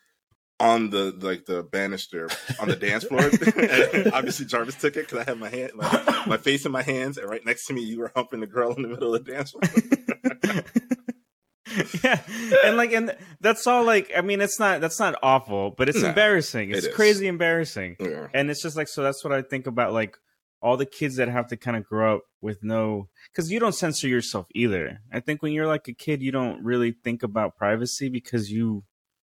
on 0.59 0.89
the 0.89 1.15
like 1.21 1.45
the 1.45 1.61
banister 1.63 2.29
on 2.59 2.67
the 2.67 2.75
dance 2.75 3.03
floor. 3.05 3.21
Obviously, 4.13 4.45
Jarvis 4.47 4.75
took 4.75 4.97
it 4.97 5.07
because 5.07 5.19
I 5.19 5.23
had 5.29 5.39
my 5.39 5.49
hand, 5.49 5.71
my, 5.75 6.23
my 6.27 6.37
face 6.37 6.65
in 6.65 6.71
my 6.71 6.81
hands, 6.81 7.17
and 7.19 7.29
right 7.29 7.45
next 7.45 7.65
to 7.67 7.73
me, 7.73 7.81
you 7.81 7.99
were 7.99 8.11
humping 8.15 8.39
the 8.39 8.47
girl 8.47 8.73
in 8.73 8.81
the 8.81 8.87
middle 8.89 9.13
of 9.13 9.23
the 9.23 9.31
dance 9.31 9.51
floor. 9.51 10.63
yeah, 12.03 12.21
and 12.65 12.77
like, 12.77 12.91
and 12.91 13.15
that's 13.41 13.65
all. 13.67 13.83
Like, 13.83 14.11
I 14.15 14.21
mean, 14.21 14.41
it's 14.41 14.59
not 14.59 14.81
that's 14.81 14.99
not 14.99 15.15
awful, 15.23 15.71
but 15.71 15.89
it's 15.89 16.01
Nah, 16.01 16.09
embarrassing. 16.09 16.71
It's 16.71 16.85
it 16.87 16.93
crazy 16.93 17.27
embarrassing, 17.27 17.97
yeah. 17.99 18.27
and 18.33 18.49
it's 18.49 18.61
just 18.61 18.75
like 18.77 18.87
so. 18.87 19.03
That's 19.03 19.23
what 19.23 19.33
I 19.33 19.41
think 19.41 19.67
about 19.67 19.93
like 19.93 20.17
all 20.61 20.75
the 20.77 20.85
kids 20.85 21.15
that 21.15 21.29
have 21.29 21.47
to 21.47 21.57
kind 21.57 21.77
of 21.77 21.85
grow 21.85 22.17
up 22.17 22.21
with 22.41 22.63
no 22.63 23.07
because 23.31 23.51
you 23.51 23.59
don't 23.59 23.73
censor 23.75 24.07
yourself 24.07 24.47
either. 24.53 24.99
I 25.11 25.19
think 25.19 25.41
when 25.41 25.53
you're 25.53 25.67
like 25.67 25.87
a 25.87 25.93
kid, 25.93 26.21
you 26.21 26.31
don't 26.31 26.63
really 26.63 26.91
think 26.91 27.23
about 27.23 27.55
privacy 27.55 28.09
because 28.09 28.51
you 28.51 28.83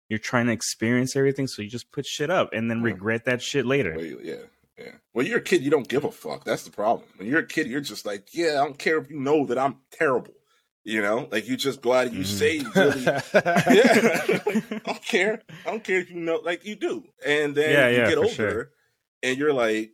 you're 0.09 0.19
trying 0.19 0.47
to 0.47 0.51
experience 0.53 1.15
everything, 1.15 1.47
so 1.47 1.61
you 1.61 1.69
just 1.69 1.91
put 1.91 2.05
shit 2.05 2.29
up 2.29 2.49
and 2.53 2.69
then 2.69 2.79
Yeah. 2.79 2.85
regret 2.85 3.25
that 3.25 3.41
shit 3.41 3.65
later. 3.65 3.93
Well, 3.95 4.05
yeah, 4.05 4.35
yeah. 4.77 4.91
When 5.13 5.25
you're 5.25 5.37
a 5.37 5.41
kid, 5.41 5.61
you 5.63 5.71
don't 5.71 5.87
give 5.87 6.03
a 6.03 6.11
fuck. 6.11 6.43
That's 6.43 6.63
the 6.63 6.71
problem. 6.71 7.07
When 7.17 7.27
you're 7.27 7.39
a 7.39 7.47
kid, 7.47 7.67
you're 7.67 7.79
just 7.81 8.05
like, 8.05 8.33
yeah, 8.33 8.59
I 8.61 8.65
don't 8.65 8.77
care 8.77 8.97
if 8.97 9.09
you 9.09 9.19
know 9.19 9.45
that 9.45 9.57
I'm 9.57 9.77
terrible. 9.91 10.33
You 10.85 11.01
know, 11.01 11.29
like 11.31 11.47
you 11.47 11.55
just 11.55 11.81
go 11.81 11.93
out 11.93 12.07
and 12.07 12.15
you 12.15 12.23
Mhm. 12.23 12.25
say 12.25 12.59
really 12.75 13.03
yeah. 13.03 13.21
I 13.33 14.79
don't 14.85 15.05
care. 15.05 15.41
I 15.65 15.69
don't 15.71 15.83
care 15.83 15.99
if 15.99 16.09
you 16.11 16.19
know, 16.19 16.41
like 16.43 16.65
you 16.65 16.75
do. 16.75 17.03
And 17.25 17.55
then 17.55 17.71
Yeah, 17.71 17.87
you 17.89 17.97
yeah, 17.99 18.09
get 18.09 18.17
older, 18.17 18.29
sure. 18.29 18.69
and 19.23 19.37
you're 19.37 19.53
like, 19.53 19.91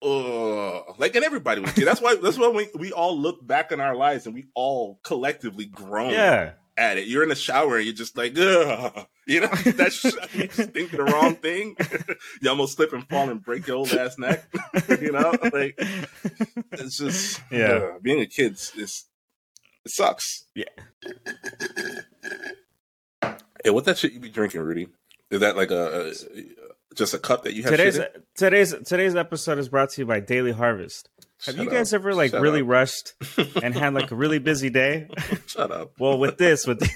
oh, 0.00 0.94
like, 0.98 1.14
and 1.16 1.24
everybody 1.24 1.60
was 1.60 1.72
kid. 1.72 1.86
That's 1.86 2.00
why. 2.00 2.16
That's 2.16 2.38
why 2.38 2.48
we 2.48 2.68
we 2.78 2.92
all 2.92 3.18
look 3.18 3.44
back 3.46 3.72
in 3.72 3.80
our 3.80 3.96
lives 3.96 4.26
and 4.26 4.34
we 4.34 4.46
all 4.54 5.00
collectively 5.04 5.66
grown 5.66 6.10
Yeah, 6.12 6.52
at 6.76 6.98
it. 6.98 7.06
You're 7.08 7.22
in 7.22 7.28
the 7.28 7.34
shower 7.34 7.76
and 7.76 7.84
you're 7.84 7.94
just 7.94 8.16
like, 8.16 8.36
ugh. 8.38 9.06
you 9.26 9.40
know, 9.40 9.46
that's 9.76 10.04
you 10.04 10.46
think 10.48 10.90
the 10.92 11.04
wrong 11.04 11.34
thing. 11.36 11.76
you 12.40 12.48
almost 12.50 12.76
slip 12.76 12.92
and 12.92 13.08
fall 13.08 13.28
and 13.28 13.42
break 13.42 13.66
your 13.66 13.76
old 13.78 13.92
ass 13.92 14.18
neck. 14.18 14.44
you 15.00 15.12
know, 15.12 15.34
like 15.52 15.74
it's 16.72 16.98
just 16.98 17.40
Yeah. 17.50 17.72
uh, 17.72 17.98
being 18.00 18.20
a 18.20 18.26
kid 18.26 18.52
is 18.76 19.04
it 19.84 19.90
sucks. 19.90 20.46
Yeah. 20.54 20.64
Hey, 23.64 23.70
what 23.70 23.84
that 23.84 23.98
shit 23.98 24.12
you 24.12 24.20
be 24.20 24.28
drinking, 24.28 24.60
Rudy? 24.62 24.88
Is 25.30 25.40
that 25.40 25.56
like 25.56 25.70
a, 25.70 26.10
a 26.10 26.12
just 26.94 27.14
a 27.14 27.18
cup 27.18 27.44
that 27.44 27.54
you 27.54 27.62
have? 27.62 27.70
today's 27.70 27.94
shit 27.96 28.12
in? 28.14 28.22
today's 28.36 28.74
today's 28.84 29.14
episode 29.16 29.58
is 29.58 29.68
brought 29.68 29.90
to 29.90 30.00
you 30.02 30.06
by 30.06 30.20
Daily 30.20 30.52
Harvest. 30.52 31.08
Have 31.46 31.56
Shut 31.56 31.64
you 31.64 31.70
guys 31.70 31.92
up. 31.94 32.00
ever 32.00 32.14
like 32.14 32.30
Shut 32.32 32.40
really 32.40 32.60
up. 32.62 32.68
rushed 32.68 33.14
and 33.62 33.74
had 33.74 33.94
like 33.94 34.10
a 34.10 34.14
really 34.14 34.38
busy 34.38 34.70
day? 34.70 35.08
Shut 35.46 35.70
up. 35.72 35.92
Well, 35.98 36.18
with 36.18 36.38
this, 36.38 36.66
with 36.66 36.78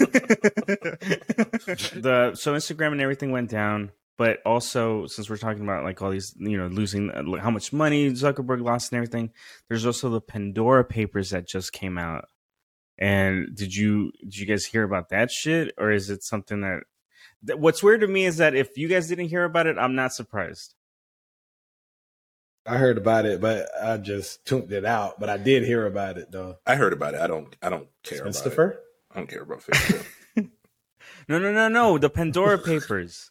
the 1.95 2.33
so 2.35 2.55
Instagram 2.55 2.93
and 2.93 3.01
everything 3.01 3.31
went 3.33 3.51
down, 3.51 3.91
but 4.19 4.39
also 4.45 5.07
since 5.07 5.29
we're 5.31 5.37
talking 5.37 5.63
about 5.63 5.85
like 5.85 6.01
all 6.03 6.11
these, 6.11 6.35
you 6.37 6.57
know, 6.59 6.67
losing 6.69 7.11
uh, 7.11 7.25
how 7.41 7.51
much 7.51 7.73
money 7.73 8.11
Zuckerberg 8.11 8.63
lost 8.63 8.93
and 8.93 8.97
everything, 8.99 9.31
there's 9.69 9.87
also 9.87 10.11
the 10.11 10.21
Pandora 10.21 10.85
Papers 10.85 11.31
that 11.31 11.47
just 11.49 11.73
came 11.73 11.99
out. 11.99 12.27
And 12.99 13.55
did 13.55 13.75
you 13.75 14.13
did 14.21 14.37
you 14.39 14.47
guys 14.47 14.65
hear 14.65 14.83
about 14.83 15.11
that 15.11 15.31
shit, 15.31 15.75
or 15.79 15.91
is 15.91 16.11
it 16.11 16.23
something 16.23 16.61
that? 16.63 16.81
that 17.43 17.59
what's 17.59 17.83
weird 17.83 18.01
to 18.01 18.07
me 18.09 18.25
is 18.25 18.39
that 18.39 18.55
if 18.55 18.79
you 18.79 18.89
guys 18.89 19.09
didn't 19.09 19.29
hear 19.29 19.45
about 19.45 19.67
it, 19.67 19.77
I'm 19.79 19.95
not 19.95 20.15
surprised. 20.15 20.75
I 22.65 22.79
heard 22.79 22.99
about 22.99 23.27
it, 23.27 23.41
but 23.41 23.69
I 23.81 23.97
just 23.99 24.45
tuned 24.45 24.73
it 24.73 24.85
out. 24.85 25.21
But 25.21 25.29
I 25.29 25.37
did 25.37 25.65
hear 25.65 25.87
about 25.87 26.19
it 26.19 26.33
though. 26.33 26.57
I 26.67 26.75
heard 26.75 26.93
about 26.93 27.15
it. 27.15 27.21
I 27.21 27.27
don't. 27.27 27.55
I 27.63 27.69
don't 27.69 27.87
care 28.03 28.19
about 28.19 28.29
it. 28.29 28.33
Christopher. 28.33 28.81
I 29.13 29.19
don't 29.19 29.29
care 29.29 29.43
about 29.43 29.61
Facebook. 29.63 30.07
No, 31.29 31.39
no, 31.41 31.53
no, 31.53 31.69
no. 31.69 31.99
The 31.99 32.09
Pandora 32.09 32.57
Papers. 32.59 33.31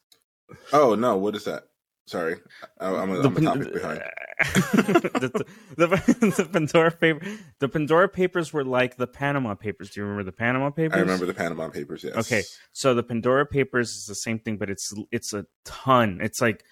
oh 0.73 0.95
no! 0.95 1.17
What 1.17 1.35
is 1.35 1.45
that? 1.45 1.63
Sorry, 2.07 2.35
I, 2.79 2.87
I'm, 2.87 3.09
a, 3.11 3.21
the, 3.21 3.29
I'm 3.29 3.37
a 3.37 3.41
topic 3.41 3.73
behind. 3.73 3.97
the, 4.73 5.45
the, 5.75 5.85
the, 5.87 6.43
the 6.43 6.49
Pandora 6.51 6.91
paper, 6.91 7.25
the 7.59 7.67
Pandora 7.67 8.09
Papers 8.09 8.53
were 8.53 8.63
like 8.63 8.97
the 8.97 9.07
Panama 9.07 9.55
Papers. 9.55 9.89
Do 9.89 10.01
you 10.01 10.05
remember 10.05 10.23
the 10.23 10.31
Panama 10.31 10.69
Papers? 10.69 10.97
I 10.97 11.01
remember 11.01 11.25
the 11.25 11.33
Panama 11.33 11.69
Papers. 11.69 12.03
Yes. 12.03 12.15
Okay, 12.17 12.43
so 12.73 12.93
the 12.93 13.01
Pandora 13.01 13.47
Papers 13.47 13.95
is 13.95 14.05
the 14.05 14.15
same 14.15 14.37
thing, 14.37 14.57
but 14.57 14.69
it's 14.69 14.93
it's 15.11 15.33
a 15.33 15.47
ton. 15.63 16.19
It's 16.21 16.41
like 16.41 16.63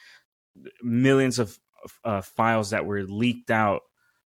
millions 0.83 1.39
of 1.39 1.57
uh, 2.03 2.21
files 2.21 2.69
that 2.69 2.85
were 2.85 3.03
leaked 3.03 3.49
out 3.49 3.81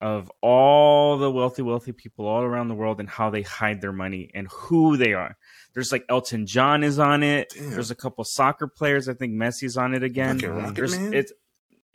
of 0.00 0.30
all 0.42 1.16
the 1.18 1.30
wealthy, 1.30 1.62
wealthy 1.62 1.92
people 1.92 2.26
all 2.26 2.42
around 2.42 2.68
the 2.68 2.74
world 2.74 3.00
and 3.00 3.08
how 3.08 3.30
they 3.30 3.42
hide 3.42 3.80
their 3.80 3.92
money 3.92 4.30
and 4.34 4.48
who 4.52 4.96
they 4.96 5.14
are. 5.14 5.36
There's 5.74 5.90
like 5.92 6.04
Elton 6.08 6.46
John 6.46 6.82
is 6.84 6.98
on 6.98 7.22
it. 7.22 7.52
Damn. 7.54 7.70
There's 7.70 7.90
a 7.90 7.94
couple 7.96 8.24
soccer 8.24 8.66
players. 8.68 9.08
I 9.08 9.14
think 9.14 9.32
Messi's 9.34 9.76
on 9.76 9.94
it 9.94 10.02
again. 10.02 10.38
Fucking 10.38 10.74
There's 10.74 10.98
Man? 10.98 11.12
it's 11.12 11.32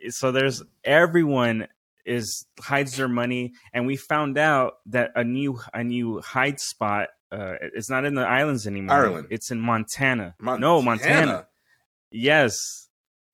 so 0.10 0.32
there's 0.32 0.62
everyone 0.84 1.68
is 2.06 2.46
hides 2.60 2.96
their 2.98 3.08
money, 3.08 3.54
and 3.74 3.86
we 3.86 3.96
found 3.98 4.38
out 4.38 4.76
that 4.88 5.12
a 5.16 5.24
new 5.24 5.60
a 5.74 5.84
new 5.84 6.20
hide 6.22 6.60
spot. 6.60 7.10
Uh, 7.32 7.54
it's 7.76 7.90
not 7.90 8.06
in 8.06 8.16
the 8.16 8.26
islands 8.28 8.66
anymore. 8.66 8.96
Ireland. 8.96 9.28
It's 9.30 9.52
in 9.52 9.60
Montana. 9.60 10.36
Montana. 10.40 10.60
No, 10.66 10.82
Montana. 10.82 11.48
Yes, 12.12 12.58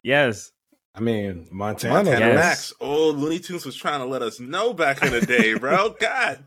yes. 0.04 0.52
I 0.94 1.00
mean, 1.02 1.48
Montana. 1.52 1.94
Montana 1.94 2.20
Yes. 2.26 2.36
Max. 2.36 2.74
Oh, 2.82 3.10
Looney 3.12 3.40
Tunes 3.40 3.66
was 3.66 3.76
trying 3.76 4.00
to 4.00 4.06
let 4.06 4.22
us 4.22 4.40
know 4.40 4.74
back 4.74 5.02
in 5.04 5.12
the 5.12 5.22
day, 5.22 5.54
bro. 5.54 5.90
God. 6.00 6.44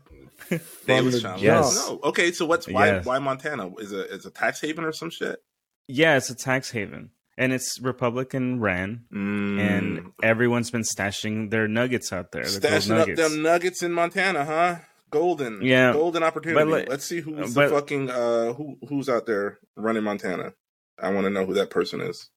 They 0.85 0.97
From 0.97 1.05
was 1.05 1.15
the 1.15 1.21
trying 1.21 1.39
to 1.39 1.45
jump. 1.45 1.55
let 1.65 1.65
us 1.65 1.89
know. 1.89 1.99
Okay, 2.05 2.31
so 2.31 2.45
what's 2.45 2.67
why 2.67 2.87
Yes. 2.87 3.05
why 3.05 3.19
Montana? 3.19 3.71
Is 3.77 3.91
a 3.93 4.11
is 4.13 4.25
a 4.25 4.31
tax 4.31 4.61
haven 4.61 4.83
or 4.83 4.91
some 4.91 5.09
shit? 5.09 5.39
Yeah, 5.87 6.17
it's 6.17 6.29
a 6.29 6.35
tax 6.35 6.71
haven, 6.71 7.11
and 7.37 7.51
it's 7.53 7.79
Republican 7.81 8.59
ran, 8.59 9.05
Mm. 9.13 9.59
and 9.59 10.11
everyone's 10.21 10.69
been 10.71 10.83
stashing 10.83 11.49
their 11.49 11.67
nuggets 11.67 12.13
out 12.13 12.31
there. 12.31 12.43
The 12.43 12.49
stashing 12.67 12.99
up 12.99 13.15
them 13.15 13.41
nuggets 13.41 13.81
in 13.81 13.91
Montana, 13.93 14.45
huh? 14.45 14.75
Golden, 15.11 15.61
Yeah. 15.63 15.93
golden 15.93 16.21
opportunity. 16.21 16.69
Like- 16.69 16.87
Let's 16.87 17.05
see 17.05 17.19
who's 17.21 17.55
but- 17.55 17.69
the 17.69 17.75
fucking 17.75 18.09
uh 18.11 18.53
who 18.53 18.77
who's 18.87 19.09
out 19.09 19.25
there 19.25 19.57
running 19.75 20.03
Montana. 20.03 20.53
I 21.01 21.09
want 21.11 21.25
to 21.25 21.31
know 21.31 21.45
who 21.45 21.55
that 21.55 21.69
person 21.71 22.01
is. 22.01 22.29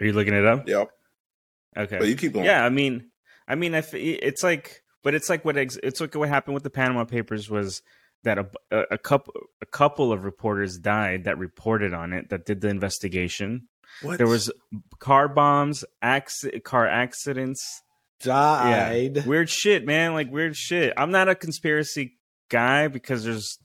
Are 0.00 0.06
you 0.06 0.12
looking 0.12 0.34
it 0.34 0.44
up? 0.46 0.68
Yep, 0.68 0.90
Okay. 1.76 1.98
but 1.98 2.06
you 2.08 2.14
keep 2.14 2.32
going. 2.34 2.44
Yeah, 2.44 2.64
I 2.64 2.68
mean, 2.68 3.10
I 3.48 3.56
mean, 3.56 3.74
I 3.74 3.78
f- 3.78 3.94
it's 3.94 4.42
like, 4.44 4.83
but 5.04 5.14
it's 5.14 5.28
like 5.30 5.44
what 5.44 5.56
ex- 5.56 5.78
it's 5.84 6.00
like 6.00 6.14
what 6.16 6.28
happened 6.28 6.54
with 6.54 6.64
the 6.64 6.70
Panama 6.70 7.04
Papers 7.04 7.48
was 7.48 7.82
that 8.24 8.38
a, 8.38 8.46
a, 8.72 8.80
a 8.92 8.98
couple 8.98 9.32
a 9.62 9.66
couple 9.66 10.10
of 10.12 10.24
reporters 10.24 10.78
died 10.78 11.24
that 11.24 11.38
reported 11.38 11.94
on 11.94 12.12
it 12.12 12.30
that 12.30 12.44
did 12.46 12.60
the 12.62 12.68
investigation. 12.68 13.68
What? 14.02 14.18
There 14.18 14.26
was 14.26 14.50
car 14.98 15.28
bombs, 15.28 15.84
acc- 16.02 16.64
car 16.64 16.88
accidents, 16.88 17.82
died. 18.20 19.16
yeah, 19.16 19.24
weird 19.26 19.48
shit, 19.50 19.84
man, 19.86 20.14
like 20.14 20.32
weird 20.32 20.56
shit. 20.56 20.92
I'm 20.96 21.10
not 21.12 21.28
a 21.28 21.34
conspiracy 21.34 22.16
guy 22.48 22.88
because 22.88 23.24
there's 23.24 23.58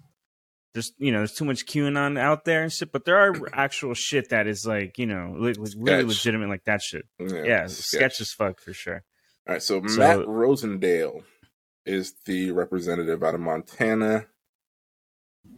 there's 0.73 0.91
you 0.99 1.11
know 1.11 1.19
there's 1.19 1.33
too 1.33 1.45
much 1.45 1.65
QAnon 1.65 2.19
out 2.19 2.45
there 2.45 2.61
and 2.61 2.71
shit, 2.71 2.91
but 2.91 3.05
there 3.05 3.17
are 3.17 3.33
actual 3.53 3.93
shit 3.95 4.29
that 4.29 4.45
is 4.45 4.65
like 4.67 4.97
you 4.99 5.07
know 5.07 5.35
li- 5.37 5.55
really 5.77 6.03
legitimate 6.03 6.49
like 6.49 6.65
that 6.65 6.81
shit. 6.81 7.05
yeah, 7.19 7.43
Yeah, 7.43 7.67
sketch. 7.67 7.85
sketch 8.01 8.21
as 8.21 8.31
fuck 8.31 8.59
for 8.59 8.73
sure. 8.73 9.03
All 9.49 9.53
right, 9.53 9.63
so, 9.63 9.81
So- 9.87 9.97
Matt 9.97 10.19
Rosendale 10.27 11.23
is 11.83 12.13
the 12.25 12.51
representative 12.51 13.23
out 13.23 13.33
of 13.33 13.41
Montana. 13.41 14.27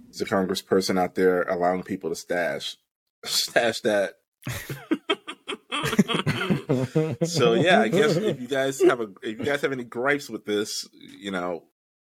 He's 0.07 0.21
a 0.21 0.25
congressperson 0.25 0.97
out 0.97 1.15
there 1.15 1.43
allowing 1.43 1.83
people 1.83 2.09
to 2.09 2.15
stash 2.15 2.77
stash 3.25 3.81
that. 3.81 4.13
so 7.27 7.53
yeah, 7.53 7.81
I 7.81 7.89
guess 7.89 8.15
if 8.15 8.39
you 8.39 8.47
guys 8.47 8.81
have 8.81 9.01
a 9.01 9.09
if 9.23 9.39
you 9.39 9.45
guys 9.45 9.61
have 9.61 9.73
any 9.73 9.83
gripes 9.83 10.29
with 10.29 10.45
this, 10.45 10.87
you 10.93 11.31
know, 11.31 11.65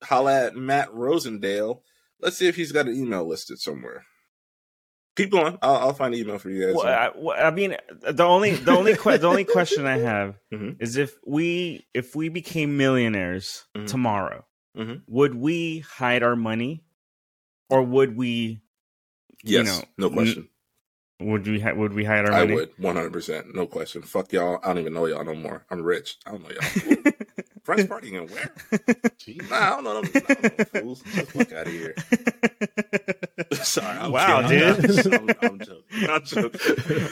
holla 0.03 0.47
at 0.47 0.55
Matt 0.55 0.89
Rosendale. 0.89 1.81
Let's 2.19 2.37
see 2.37 2.47
if 2.47 2.55
he's 2.55 2.71
got 2.71 2.87
an 2.87 2.95
email 2.95 3.27
listed 3.27 3.59
somewhere. 3.59 4.03
Keep 5.17 5.32
going. 5.32 5.58
I'll, 5.62 5.75
I'll 5.75 5.93
find 5.93 6.13
an 6.13 6.19
email 6.21 6.38
for 6.38 6.49
you 6.49 6.67
guys. 6.67 6.75
Well, 6.75 6.88
I, 6.88 7.12
well, 7.15 7.36
I 7.38 7.51
mean, 7.51 7.75
the 8.10 8.23
only 8.23 8.51
the 8.56 8.71
only 8.71 8.95
que- 8.95 9.17
the 9.17 9.27
only 9.27 9.43
question 9.43 9.86
I 9.86 9.97
have 9.97 10.36
Mhm. 10.53 10.77
is 10.80 10.95
if 10.95 11.15
we 11.25 11.86
if 11.93 12.15
we 12.15 12.30
became 12.30 12.77
millionaires 12.77 13.65
Mhm. 13.75 13.88
tomorrow, 13.88 14.45
Mhm. 14.77 15.01
would 15.08 15.34
we 15.36 15.80
hide 15.80 16.21
our 16.23 16.36
money, 16.36 16.86
or 17.69 17.82
would 17.82 18.15
we? 18.15 18.62
yes, 19.43 19.65
you 19.67 19.71
know, 19.97 20.10
no 20.10 20.13
question. 20.13 20.49
Would 21.19 21.47
we 21.47 21.60
ha- 21.60 21.73
would 21.73 21.93
we 21.93 22.03
hide 22.03 22.25
our 22.27 22.32
I 22.34 22.39
money? 22.41 22.51
I 22.51 22.56
would, 22.56 22.69
one 22.77 22.95
hundred 22.95 23.12
percent, 23.13 23.56
no 23.56 23.65
question. 23.65 24.03
Fuck 24.03 24.34
y'all. 24.34 24.60
I 24.63 24.67
don't 24.67 24.77
even 24.80 24.93
know 24.93 25.08
y'all 25.08 25.25
no 25.25 25.34
more. 25.34 25.65
I'm 25.71 25.82
rich. 25.82 26.17
I 26.27 26.32
don't 26.32 26.43
know 26.43 26.49
y'all. 26.51 27.13
Friends 27.67 27.84
partying 27.84 28.17
and 28.17 28.30
where? 28.32 28.53
Jeez. 29.19 29.49
Nah, 29.49 29.58
I 29.58 29.69
don't 29.71 29.84
know 29.84 30.01
them. 30.01 30.10
I 30.15 30.19
don't 30.34 30.58
know 30.73 30.82
fools. 30.82 31.01
Get 31.01 31.27
the 31.27 31.32
fuck 31.43 31.51
out 31.51 31.67
of 31.67 31.73
here. 31.73 31.95
Sorry. 33.65 33.97
I'm 33.97 34.12
Wow, 34.13 34.47
kidding. 34.47 34.82
dude. 34.82 35.13
I'm, 35.13 35.30
I'm 35.41 35.60
joking. 35.60 36.10
I'm 36.10 36.23
joking. 36.23 37.08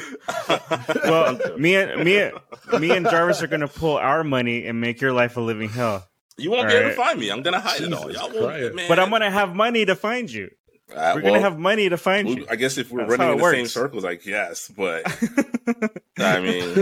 I'm 0.47 0.59
well, 1.03 1.35
joking. 1.35 1.61
me 1.61 1.75
and 1.75 2.03
me 2.05 2.17
and 2.19 2.33
me 2.79 2.91
and 2.91 3.05
Jarvis 3.05 3.41
are 3.43 3.47
gonna 3.47 3.67
pull 3.67 3.97
our 3.97 4.23
money 4.23 4.65
and 4.65 4.79
make 4.79 5.01
your 5.01 5.11
life 5.11 5.35
a 5.35 5.41
living 5.41 5.67
hell. 5.67 6.07
you 6.37 6.51
won't 6.51 6.69
be 6.69 6.73
able 6.73 6.87
to 6.89 6.95
find 6.95 7.19
me. 7.19 7.29
I'm 7.31 7.41
gonna 7.41 7.59
hide 7.59 7.81
it 7.81 7.91
all. 7.91 8.09
Y'all 8.09 8.31
won't, 8.33 8.75
man. 8.75 8.87
But 8.87 8.97
I'm 8.99 9.09
gonna 9.09 9.29
have 9.29 9.53
money 9.53 9.83
to 9.83 9.95
find 9.95 10.31
you. 10.31 10.51
Uh, 10.89 11.13
We're 11.15 11.21
well, 11.23 11.33
gonna 11.33 11.39
have 11.41 11.57
money 11.59 11.89
to 11.89 11.97
find 11.97 12.27
well, 12.29 12.37
you. 12.37 12.45
I 12.49 12.55
guess 12.55 12.77
if 12.77 12.91
we're 12.91 13.05
That's 13.07 13.17
running 13.19 13.33
in 13.39 13.43
the 13.43 13.51
same 13.51 13.67
circles, 13.67 14.03
like 14.05 14.25
yes, 14.25 14.71
but 14.73 15.03
I 16.19 16.39
mean, 16.39 16.75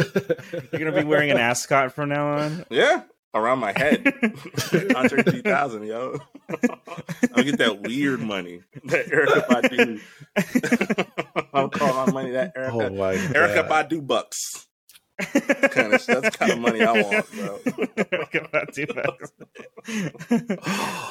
You're 0.71 0.79
gonna 0.79 0.91
be 0.91 1.05
wearing 1.05 1.31
an 1.31 1.38
ascot 1.38 1.93
from 1.93 2.09
now 2.09 2.27
on. 2.38 2.65
yeah, 2.69 3.03
around 3.33 3.59
my 3.59 3.71
head, 3.75 4.05
Andre 4.95 5.23
3000, 5.23 5.83
yo. 5.85 6.19
I'll 7.35 7.43
get 7.43 7.57
that 7.57 7.81
weird 7.81 8.21
money, 8.21 8.61
that 8.85 9.07
Erykah 9.07 9.47
Badu. 9.47 11.45
I'll 11.53 11.69
call 11.69 12.05
my 12.05 12.11
money 12.11 12.31
that 12.31 12.53
Oh 12.55 12.61
Erykah, 12.79 12.97
my 12.97 13.15
Erykah 13.15 13.67
God. 13.67 13.89
Badu 13.89 14.05
bucks. 14.05 14.67
kind 15.19 15.93
of, 15.93 16.05
that's 16.05 16.07
the 16.07 16.31
kind 16.37 16.51
of 16.53 16.59
money 16.59 16.83
I 16.83 16.91
want, 17.01 17.31
bro. 17.31 17.59
Erykah 17.65 18.51
Badu 18.51 18.87
bucks. 18.95 19.31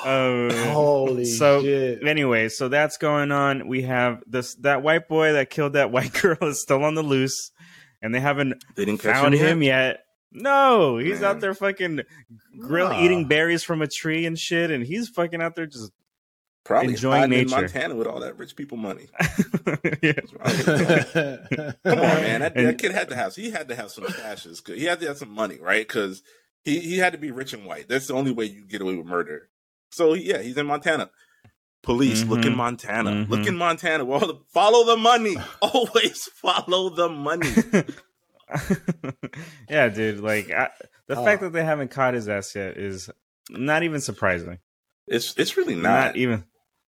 um, 0.05 0.51
Holy 0.73 1.25
so 1.25 1.63
shit. 1.63 2.07
anyway, 2.07 2.49
so 2.49 2.69
that's 2.69 2.97
going 2.99 3.31
on. 3.33 3.69
We 3.69 3.83
have 3.83 4.23
this 4.27 4.55
that 4.57 4.83
white 4.83 5.09
boy 5.09 5.33
that 5.35 5.51
killed 5.51 5.75
that 5.75 5.91
white 5.91 6.13
girl 6.21 6.37
is 6.43 6.63
still 6.63 6.85
on 6.85 6.95
the 6.95 7.03
loose, 7.03 7.51
and 8.01 8.15
they 8.15 8.21
haven't 8.21 8.63
They 8.77 8.85
didn't 8.85 9.01
catch 9.01 9.15
found 9.15 9.35
him 9.35 9.47
him 9.47 9.63
yet. 9.63 9.87
yet. 9.87 9.99
No, 10.33 10.99
he's 10.99 11.21
Man. 11.21 11.31
out 11.31 11.41
there 11.41 11.55
fucking 11.55 12.01
grill 12.59 12.89
Nah. 12.91 13.03
eating 13.03 13.27
berries 13.29 13.63
from 13.63 13.83
a 13.83 13.87
tree 13.87 14.25
and 14.27 14.39
shit, 14.39 14.71
and 14.71 14.85
he's 14.85 15.09
fucking 15.09 15.43
out 15.43 15.55
there 15.57 15.67
just 15.67 15.93
Probably 16.65 16.91
enjoying 16.91 17.21
hiding 17.23 17.39
in 17.41 17.45
nature. 17.47 17.61
Montana 17.63 17.97
with 17.97 18.07
all 18.07 18.21
that 18.21 18.39
rich 18.39 18.55
people 18.55 18.77
money. 18.79 19.09
yeah. 20.01 20.13
That's 20.13 20.33
what 20.33 20.41
I 20.47 20.53
would 20.53 21.49
do. 21.51 21.73
Come 21.85 21.99
on, 21.99 21.99
man. 21.99 22.41
That, 22.41 22.57
And- 22.57 22.67
that 22.69 22.79
kid 22.79 22.93
had 22.93 23.09
to 23.09 23.17
have. 23.17 23.35
He 23.35 23.51
had 23.51 23.69
to 23.69 23.75
have 23.75 23.91
some 23.91 24.05
stashes. 24.05 24.67
He 24.75 24.85
had 24.85 25.01
to 25.01 25.09
have 25.09 25.19
some 25.19 25.31
money, 25.33 25.59
right? 25.61 25.87
Because 25.87 26.23
he 26.65 26.79
he 26.79 26.99
had 26.99 27.13
to 27.15 27.19
be 27.19 27.31
rich 27.33 27.53
and 27.53 27.65
white. 27.67 27.89
That's 27.89 28.07
the 28.07 28.15
only 28.15 28.31
way 28.31 28.45
you 28.45 28.65
get 28.65 28.81
away 28.81 28.95
with 28.95 29.07
murder. 29.07 29.49
So 29.91 30.15
yeah, 30.15 30.41
he's 30.41 30.57
in 30.57 30.67
Montana. 30.67 31.11
Police, 31.83 32.23
look 32.23 32.45
in 32.45 32.53
Mhm. 32.53 32.57
Montana. 32.59 33.27
Look 33.29 33.41
Mhm. 33.41 33.49
in 33.49 33.57
Montana. 33.57 34.05
Well, 34.05 34.45
follow 34.55 34.87
the 34.87 34.97
money. 34.97 35.37
Always 35.61 36.27
follow 36.27 36.91
the 36.91 37.09
money. 37.09 37.51
yeah, 39.71 39.89
dude. 39.89 40.21
Like 40.21 40.51
I, 40.51 40.71
the 41.09 41.17
Oh. 41.17 41.25
fact 41.25 41.43
that 41.43 41.53
they 41.53 41.65
haven't 41.65 41.91
caught 41.91 42.15
his 42.15 42.29
ass 42.29 42.55
yet 42.55 42.77
is 42.77 43.11
not 43.51 43.83
even 43.83 44.01
surprising. 44.01 44.59
It's 45.07 45.35
it's 45.37 45.57
really 45.57 45.75
Not, 45.75 45.83
not. 46.09 46.17
even. 46.17 46.45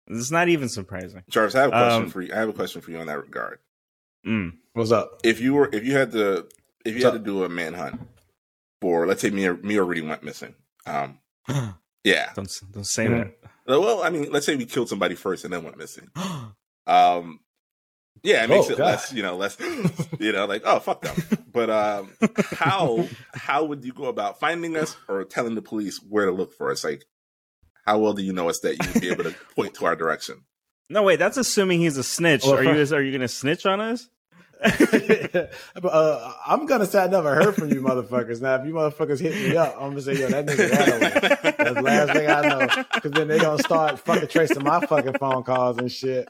It's 0.08 0.32
not 0.32 0.50
even 0.50 0.68
surprising. 0.70 1.24
Jarvis, 1.30 1.56
I 1.56 1.62
have 1.62 1.70
a 1.70 1.72
question 1.72 2.04
Um, 2.04 2.10
for 2.10 2.22
you. 2.22 2.34
I 2.34 2.38
have 2.38 2.50
a 2.50 2.54
question 2.54 2.82
for 2.82 2.92
you 2.92 2.98
on 3.00 3.08
that 3.08 3.20
regard. 3.22 3.60
Mm. 4.28 4.58
What's 4.74 4.92
up? 4.92 5.22
If 5.24 5.40
you 5.40 5.54
were, 5.54 5.70
if 5.72 5.86
you 5.86 5.94
had 5.94 6.12
to, 6.12 6.48
if 6.86 6.88
you 6.88 6.94
What's 6.96 7.04
had 7.06 7.14
to 7.14 7.20
do 7.20 7.44
a 7.46 7.50
manhunt 7.50 8.02
for, 8.82 9.08
let's 9.08 9.22
say 9.22 9.30
me 9.30 9.46
or 9.48 9.56
me 9.58 9.78
or 9.78 9.86
Rudy 9.86 10.02
went 10.02 10.24
missing. 10.24 10.56
Um, 10.86 11.20
yeah. 12.04 12.32
don't 12.36 12.52
don't 12.72 12.86
say 12.88 13.08
Mhm. 13.08 13.32
Uh, 13.70 13.80
Well, 13.80 14.04
I 14.04 14.10
mean, 14.10 14.30
let's 14.32 14.46
say 14.46 14.56
we 14.58 14.66
killed 14.66 14.90
somebody 14.90 15.16
first 15.16 15.46
and 15.46 15.54
then 15.54 15.64
went 15.64 15.78
missing. 15.78 16.10
Um, 16.86 17.40
yeah, 18.24 18.44
it 18.44 18.50
makes 18.50 18.68
Oh, 18.68 18.72
it 18.72 18.78
God. 18.78 18.86
less, 18.86 19.14
you 19.14 19.22
know, 19.22 19.36
less, 19.36 19.58
you 20.20 20.32
know, 20.32 20.46
like 20.46 20.64
oh 20.66 20.80
fuck 20.80 21.02
them. 21.02 21.16
But 21.52 21.70
um, 21.70 22.12
how 22.52 23.08
how 23.34 23.66
would 23.66 23.84
you 23.86 23.94
go 23.94 24.06
about 24.06 24.40
finding 24.40 24.76
us 24.76 24.96
or 25.08 25.24
telling 25.24 25.56
the 25.56 25.62
police 25.62 26.00
where 26.08 26.26
to 26.26 26.32
look 26.32 26.54
for 26.54 26.72
us? 26.72 26.84
Like, 26.84 27.04
how 27.86 28.00
well 28.00 28.14
do 28.14 28.24
you 28.24 28.34
know 28.34 28.50
us 28.50 28.60
that 28.62 28.74
you 28.84 28.92
would 28.94 29.02
be 29.02 29.10
able 29.12 29.24
to 29.26 29.36
point 29.56 29.76
to 29.76 29.86
our 29.86 29.96
direction? 29.96 30.44
no, 30.90 31.04
wait. 31.04 31.18
That's 31.20 31.38
assuming 31.38 31.80
he's 31.80 31.98
a 31.98 32.04
snitch. 32.04 32.44
Well, 32.44 32.56
are 32.56 32.64
you? 32.64 32.70
first- 32.74 32.94
Are 32.94 33.02
you 33.02 33.12
going 33.12 33.22
to 33.22 33.28
snitch 33.28 33.66
on 33.66 33.80
us? 33.82 34.10
uh, 35.84 36.34
I'm 36.48 36.66
gonna 36.66 36.86
say 36.86 37.04
I 37.04 37.08
never 37.08 37.36
heard 37.36 37.56
from 37.56 37.70
you 37.70 37.82
motherfuckers. 37.82 38.42
Now, 38.42 38.56
if 38.56 38.66
you 38.66 38.74
motherfuckers 38.74 39.20
hit 39.20 39.34
me 39.34 39.58
up, 39.58 39.76
I'm 39.80 39.90
gonna 39.90 40.02
say, 40.02 40.20
yo, 40.20 40.30
that 40.30 40.46
nigga 40.46 40.70
away. 40.72 41.54
That's 41.58 41.74
the 41.76 41.82
last 41.82 42.14
thing 42.14 42.30
I 42.30 42.42
know. 42.48 42.84
Because 42.94 43.12
then 43.12 43.28
they 43.28 43.40
gonna 43.40 43.62
start 43.62 44.00
fucking 44.00 44.30
tracing 44.30 44.64
my 44.64 44.80
fucking 44.86 45.14
phone 45.20 45.44
calls 45.44 45.78
and 45.78 45.92
shit. 45.92 46.30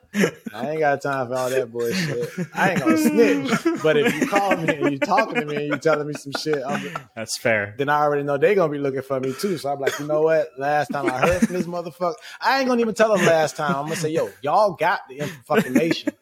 I 0.54 0.72
ain't 0.72 0.80
got 0.80 1.02
time 1.02 1.28
for 1.28 1.36
all 1.36 1.50
that 1.50 1.72
bullshit. 1.72 2.30
I 2.56 2.72
ain't 2.72 2.80
gonna 2.80 2.98
snitch. 2.98 3.82
But 3.84 3.98
if 3.98 4.20
you 4.20 4.28
call 4.28 4.58
me 4.58 4.76
and 4.76 4.92
you 4.92 5.00
talking 5.00 5.36
to 5.36 5.46
me 5.46 5.56
and 5.56 5.68
you 5.68 5.78
telling 5.78 6.08
me 6.08 6.14
some 6.14 6.34
shit, 6.40 6.64
I'm, 6.66 6.82
That's 7.16 7.38
fair. 7.38 7.76
then 7.78 7.90
I 7.90 8.02
already 8.02 8.24
know 8.24 8.38
they 8.38 8.56
gonna 8.56 8.72
be 8.72 8.80
looking 8.80 9.02
for 9.04 9.20
me 9.20 9.34
too. 9.40 9.58
So 9.58 9.72
I'm 9.72 9.80
like, 9.80 10.00
you 10.00 10.08
know 10.08 10.24
what? 10.24 10.48
Last 10.58 10.90
time 10.90 11.06
I 11.08 11.20
heard 11.20 11.46
from 11.46 11.56
this 11.56 11.68
motherfucker, 11.68 12.16
I 12.42 12.60
ain't 12.60 12.68
gonna 12.68 12.82
even 12.82 12.96
tell 12.96 13.16
them 13.16 13.26
last 13.26 13.56
time. 13.58 13.76
I'm 13.76 13.84
gonna 13.84 13.96
say, 13.96 14.10
yo, 14.10 14.30
y'all 14.42 14.74
got 14.74 15.02
the 15.08 15.20
information. 15.20 16.14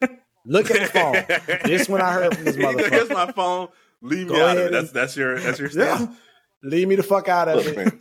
Look 0.44 0.70
at 0.70 0.80
the 0.80 0.86
phone. 0.86 1.60
This 1.64 1.88
one 1.88 2.00
I 2.00 2.12
heard 2.12 2.34
from 2.34 2.44
this 2.44 2.56
Here's 2.56 2.74
motherfucker. 3.08 3.14
my 3.14 3.32
phone. 3.32 3.68
Leave 4.00 4.28
me 4.28 4.40
out 4.40 4.56
of 4.58 4.66
it. 4.66 4.72
That's 4.72 4.90
that's 4.92 5.16
your 5.16 5.38
that's 5.38 5.58
your 5.58 5.70
Yeah. 5.70 6.06
Leave 6.64 6.86
me 6.88 6.94
the 6.96 7.02
fuck 7.02 7.28
out 7.28 7.48
of 7.48 7.56
Look, 7.56 7.66
it. 7.66 7.76
man, 7.76 7.98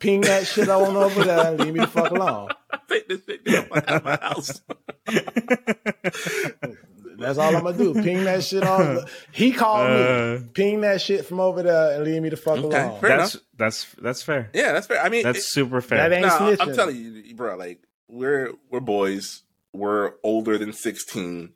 Ping 0.00 0.20
that 0.22 0.46
shit 0.46 0.68
on 0.68 0.96
over 0.96 1.22
there 1.24 1.46
and 1.52 1.60
leave 1.60 1.72
me 1.74 1.80
the 1.80 1.86
fuck 1.86 2.10
alone. 2.10 2.48
take 2.88 3.08
this 3.08 3.24
shit 3.24 3.44
get 3.44 3.68
the 3.68 3.74
fuck 3.74 3.88
out 3.90 3.96
of 3.96 4.04
my 4.04 4.18
house. 4.20 4.60
That's 7.18 7.38
all 7.38 7.54
I'm 7.54 7.62
gonna 7.64 7.76
do. 7.76 7.94
Ping 8.02 8.24
that 8.24 8.42
shit 8.42 8.64
on. 8.64 9.04
He 9.30 9.52
called 9.52 9.90
Uh, 9.90 10.38
me. 10.40 10.46
Ping 10.54 10.80
that 10.82 11.00
shit 11.02 11.26
from 11.26 11.38
over 11.38 11.62
there 11.62 11.94
and 11.96 12.04
leave 12.04 12.22
me 12.22 12.30
the 12.30 12.36
fuck 12.36 12.58
Okay, 12.58 12.82
alone. 12.82 13.00
fair 13.00 13.18
that's 13.18 13.36
that's 13.58 13.86
that's 14.00 14.22
fair. 14.22 14.50
Yeah, 14.54 14.72
that's 14.72 14.86
fair. 14.86 15.00
I 15.02 15.08
mean, 15.10 15.22
That's 15.24 15.38
it- 15.40 15.44
super 15.44 15.80
fair. 15.82 15.98
That 16.08 16.12
ain't 16.14 16.26
No, 16.26 16.32
snitching. 16.32 16.60
I'm 16.68 16.74
telling 16.74 16.96
you, 16.96 17.34
bro. 17.34 17.56
Like 17.56 17.82
we're 18.08 18.52
we're 18.70 18.80
boys. 18.80 19.42
We're 19.72 20.14
older 20.24 20.56
than 20.58 20.72
16. 20.72 21.52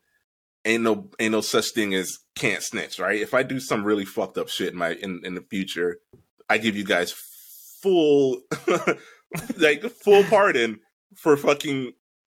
Ain't 0.65 0.83
no 0.83 1.11
ain't 1.19 1.33
no 1.33 1.43
such 1.43 1.71
thing 1.73 1.95
as 1.95 2.19
can't 2.35 2.63
snitch, 2.63 2.99
right? 2.99 3.21
If 3.21 3.35
I 3.35 3.43
do 3.43 3.61
some 3.61 3.85
really 3.85 4.05
fucked 4.07 4.39
up 4.39 4.49
shit 4.49 4.73
in 4.73 4.79
my 4.79 4.93
in, 4.93 5.21
in 5.25 5.35
the 5.35 5.43
future, 5.43 5.99
I 6.49 6.59
give 6.59 6.77
you 6.77 6.85
guys 6.85 7.13
full 7.83 8.41
like 9.59 9.83
full 9.91 10.25
pardon 10.25 10.81
for 11.17 11.37
fucking 11.37 11.93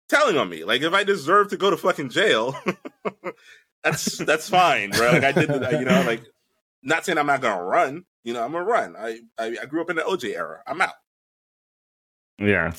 telling 0.08 0.36
on 0.36 0.48
me. 0.48 0.64
Like 0.64 0.82
if 0.82 0.92
I 0.92 1.02
deserve 1.04 1.48
to 1.48 1.56
go 1.56 1.70
to 1.70 1.76
fucking 1.76 2.10
jail, 2.10 2.54
that's 3.84 4.18
that's 4.18 4.48
fine, 4.48 4.90
bro. 4.90 5.10
Like 5.10 5.24
I 5.24 5.32
did, 5.32 5.48
you 5.48 5.84
know, 5.84 6.02
like 6.06 6.22
not 6.82 7.04
saying 7.04 7.18
I'm 7.18 7.26
not 7.26 7.40
gonna 7.40 7.62
run. 7.62 8.04
You 8.22 8.34
know, 8.34 8.44
I'm 8.44 8.52
gonna 8.52 8.64
run. 8.64 8.96
I 8.96 9.20
I, 9.38 9.56
I 9.62 9.66
grew 9.66 9.80
up 9.80 9.90
in 9.90 9.96
the 9.96 10.02
OJ 10.02 10.36
era. 10.36 10.62
I'm 10.66 10.80
out. 10.80 10.94
yeah. 12.38 12.72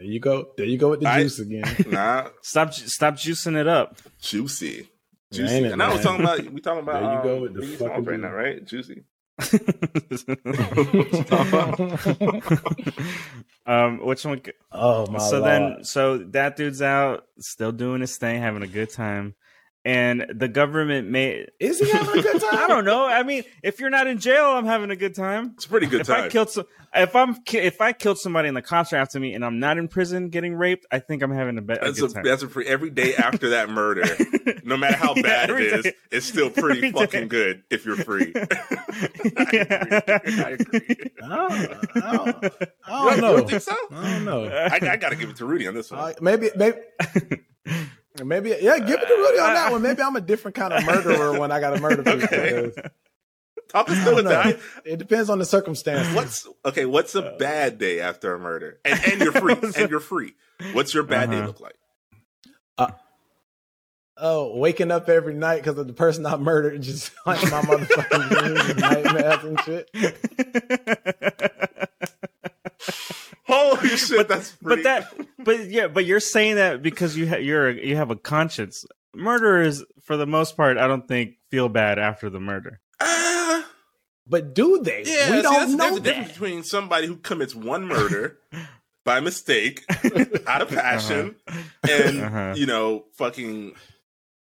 There 0.00 0.08
you 0.08 0.18
go. 0.18 0.48
There 0.56 0.64
you 0.64 0.78
go 0.78 0.88
with 0.88 1.00
the 1.00 1.08
I- 1.08 1.22
juice 1.22 1.38
again. 1.40 1.62
Nah, 1.86 2.28
Stop 2.40 2.72
stop 2.72 3.14
juicing 3.16 3.54
it 3.54 3.68
up. 3.68 3.98
juicy. 4.22 4.88
Juicy. 5.30 5.54
ain't 5.54 5.66
it, 5.66 5.72
and 5.72 5.82
I 5.82 5.92
was 5.92 6.02
talking 6.02 6.24
about 6.24 6.42
we 6.50 6.60
talking 6.62 6.82
about 6.82 7.02
There 7.02 7.16
you 7.16 7.22
go 7.22 7.36
um, 7.36 7.42
with 7.42 7.52
the 7.54 7.60
Biggie 7.60 7.76
fucking 7.76 8.04
right 8.04 8.18
now, 8.18 8.32
right? 8.32 8.64
Juicy. 8.66 9.04
um, 13.66 14.04
which 14.06 14.24
one? 14.24 14.40
oh 14.72 15.06
my 15.10 15.18
so 15.18 15.40
lord. 15.40 15.50
then, 15.50 15.84
so 15.84 16.18
that 16.18 16.56
dude's 16.56 16.82
out, 16.82 17.24
still 17.38 17.72
doing 17.72 18.00
his 18.00 18.16
thing, 18.16 18.40
having 18.40 18.62
a 18.62 18.66
good 18.66 18.90
time, 18.90 19.34
and 19.84 20.26
the 20.34 20.48
government 20.48 21.08
may 21.08 21.46
is 21.58 21.78
he 21.78 21.90
having 21.90 22.18
a 22.18 22.22
good 22.22 22.40
time? 22.50 22.58
I 22.58 22.68
don't 22.68 22.84
know. 22.84 23.06
I 23.06 23.22
mean, 23.22 23.44
if 23.62 23.80
you're 23.80 23.90
not 23.90 24.06
in 24.06 24.18
jail, 24.18 24.44
I'm 24.46 24.66
having 24.66 24.90
a 24.90 24.96
good 24.96 25.14
time. 25.14 25.52
It's 25.54 25.64
a 25.64 25.68
pretty 25.68 25.86
good 25.86 26.02
if 26.02 26.10
I 26.10 26.22
time. 26.22 26.30
killed 26.30 26.50
some, 26.50 26.64
if 26.94 27.14
I'm 27.16 27.36
if 27.52 27.80
I 27.80 27.92
killed 27.92 28.18
somebody 28.18 28.48
in 28.48 28.54
the 28.54 28.62
cops 28.62 28.92
are 28.92 28.96
after 28.96 29.18
me 29.20 29.32
and 29.34 29.44
I'm 29.44 29.58
not 29.58 29.78
in 29.78 29.88
prison 29.88 30.28
getting 30.28 30.54
raped, 30.54 30.86
I 30.90 30.98
think 30.98 31.22
I'm 31.22 31.30
having 31.30 31.56
a, 31.56 31.62
be- 31.62 31.74
a 31.74 31.78
that's 31.80 31.98
a, 31.98 32.00
good 32.02 32.14
time. 32.14 32.24
that's 32.24 32.42
a 32.42 32.48
pre- 32.48 32.66
every 32.66 32.90
day 32.90 33.14
after 33.14 33.50
that 33.50 33.70
murder, 33.70 34.02
no 34.64 34.76
matter 34.76 34.96
how 34.96 35.14
Yeah, 35.14 35.22
bad 35.22 35.50
every 35.50 35.66
it 35.68 35.72
is, 35.72 35.82
day. 35.84 35.92
it's 36.10 36.26
still 36.26 36.50
pretty 36.50 36.78
Every 36.78 36.92
fucking 36.92 37.20
day. 37.22 37.26
good 37.28 37.62
if 37.70 37.86
you're 37.86 37.96
free. 37.96 38.32
I 38.34 38.40
agree. 39.40 39.60
I 40.44 40.50
agree. 40.50 40.96
I 41.22 41.36
don't, 41.36 41.52
I 41.52 41.66
don't, 41.66 41.96
I 41.96 42.10
You 42.12 42.30
don't 42.36 42.46
don't, 42.86 43.16
you 43.16 43.20
know. 43.22 43.36
don't 43.38 43.48
think 43.50 43.62
so? 43.62 43.76
I 43.92 44.10
don't 44.12 44.24
know. 44.24 44.44
I, 44.44 44.74
I 44.74 44.96
got 44.96 45.10
to 45.10 45.16
give 45.16 45.30
it 45.30 45.36
to 45.36 45.46
Rudy 45.46 45.66
on 45.68 45.74
this 45.74 45.90
one. 45.90 46.00
Uh, 46.00 46.12
maybe, 46.20 46.50
maybe, 46.56 46.76
maybe. 48.24 48.50
Yeah, 48.60 48.78
give 48.78 49.00
it 49.00 49.06
to 49.06 49.14
Rudy 49.14 49.38
on 49.38 49.54
that 49.54 49.70
one. 49.72 49.82
Maybe 49.82 50.02
I'm 50.02 50.16
a 50.16 50.20
different 50.20 50.54
kind 50.56 50.72
of 50.72 50.84
murderer 50.86 51.38
when 51.38 51.52
I 51.52 51.60
got 51.60 51.70
to 51.70 51.80
murder 51.80 52.02
people. 52.02 52.22
Okay. 52.24 52.70
'cause 52.74 52.90
Talk 53.68 53.88
us 53.88 53.98
I 53.98 54.04
through 54.04 54.22
don't 54.22 54.58
it. 54.84 54.96
depends 54.98 55.30
on 55.30 55.38
the 55.38 55.44
circumstances. 55.44 56.12
What's 56.14 56.48
okay? 56.64 56.86
What's 56.86 57.14
a 57.14 57.36
bad 57.38 57.78
day 57.78 58.00
after 58.00 58.34
a 58.34 58.38
murder? 58.38 58.80
And, 58.84 58.98
and 59.06 59.20
you're 59.20 59.30
free. 59.32 59.54
and 59.76 59.88
you're 59.90 60.00
free. 60.00 60.34
What's 60.72 60.92
your 60.92 61.04
bad 61.04 61.30
day 61.30 61.38
Uh-huh. 61.38 61.46
look 61.46 61.60
like? 61.60 61.76
Oh, 64.22 64.56
waking 64.58 64.90
up 64.90 65.08
every 65.08 65.32
night 65.34 65.58
because 65.62 65.78
of 65.78 65.86
the 65.86 65.92
person 65.94 66.26
I 66.26 66.36
murdered, 66.36 66.82
just 66.82 67.10
like 67.26 67.42
my 67.44 67.62
motherfucking 67.62 68.28
dreams 68.28 68.70
and 68.70 68.78
nightmares 68.80 69.44
and 69.44 69.60
shit. 69.60 69.88
Holy 73.52 73.88
shit, 73.96 74.28
that's 74.28 74.56
but 74.62 74.82
that, 74.84 75.12
but 75.38 75.68
yeah, 75.70 75.88
but 75.88 76.04
you're 76.04 76.20
saying 76.20 76.56
that 76.56 76.82
because 76.82 77.16
you 77.16 77.28
ha- 77.28 77.36
you're 77.36 77.70
you 77.70 77.96
have 77.96 78.10
a 78.10 78.16
conscience. 78.16 78.84
murderers, 79.14 79.82
for 80.02 80.16
the 80.16 80.26
most 80.26 80.56
part, 80.56 80.78
I 80.78 80.86
don't 80.86 81.06
think 81.08 81.34
feel 81.50 81.68
bad 81.68 81.98
after 81.98 82.30
the 82.30 82.38
murder. 82.40 82.80
Ah, 83.00 83.66
But 84.26 84.54
do 84.54 84.80
they? 84.82 85.02
yeah, 85.04 85.30
we 85.30 85.36
see, 85.38 85.42
don't 85.42 85.52
that's, 85.54 85.72
know 85.72 85.76
that's 85.84 85.94
the 85.96 86.00
that. 86.02 86.04
difference 86.10 86.32
between 86.32 86.62
somebody 86.62 87.06
who 87.08 87.16
commits 87.16 87.54
one 87.54 87.86
murder 87.88 88.38
by 89.04 89.18
mistake, 89.20 89.84
out 90.46 90.62
of 90.62 90.68
passion, 90.68 91.34
and 91.88 92.20
Uh-huh. 92.22 92.54
you 92.56 92.66
know, 92.66 93.04
fucking 93.14 93.74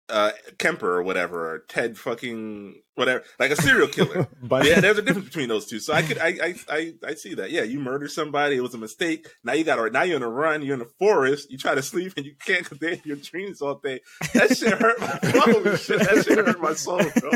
uh 0.10 0.32
Kemper 0.58 0.98
or 0.98 1.04
whatever, 1.04 1.54
or 1.54 1.60
Ted 1.68 1.98
fucking 1.98 2.82
whatever, 2.96 3.24
like 3.40 3.52
a 3.52 3.56
serial 3.62 3.88
killer. 3.88 4.28
But 4.44 4.66
yeah, 4.66 4.82
there's 4.82 4.98
a 4.98 5.02
difference 5.02 5.30
between 5.30 5.48
those 5.48 5.66
two. 5.66 5.80
So 5.80 5.94
I 5.94 6.02
could, 6.02 6.18
I, 6.18 6.28
I, 6.28 6.56
I, 6.70 6.94
I 7.08 7.14
see 7.16 7.34
that. 7.36 7.50
Yeah, 7.50 7.64
you 7.64 7.80
murdered 7.80 8.12
somebody. 8.12 8.58
It 8.58 8.62
was 8.62 8.74
a 8.74 8.78
mistake. 8.78 9.28
Now 9.44 9.54
you 9.54 9.64
got 9.64 9.78
to. 9.78 9.90
Now 9.90 10.04
you're 10.04 10.18
in 10.18 10.24
a 10.24 10.30
run. 10.30 10.62
You're 10.62 10.74
in 10.74 10.80
the 10.80 10.92
forest. 11.00 11.50
You 11.50 11.58
try 11.58 11.76
to 11.76 11.82
sleep 11.82 12.14
and 12.18 12.26
you 12.26 12.36
can't 12.46 12.64
because 12.64 12.80
they're 12.80 13.00
your 13.06 13.16
dreams 13.16 13.62
all 13.62 13.76
day. 13.76 14.02
That 14.34 14.56
shit 14.58 14.74
hurt 14.74 15.00
my. 15.00 15.20
Holy 15.24 15.78
shit! 15.78 16.00
That 16.00 16.26
shit 16.26 16.38
hurt 16.38 16.60
my 16.62 16.74
soul, 16.74 17.02
bro. 17.20 17.32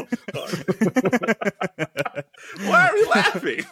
Why 2.68 2.90
are 2.90 2.94
we 2.94 3.06
laughing? 3.06 3.66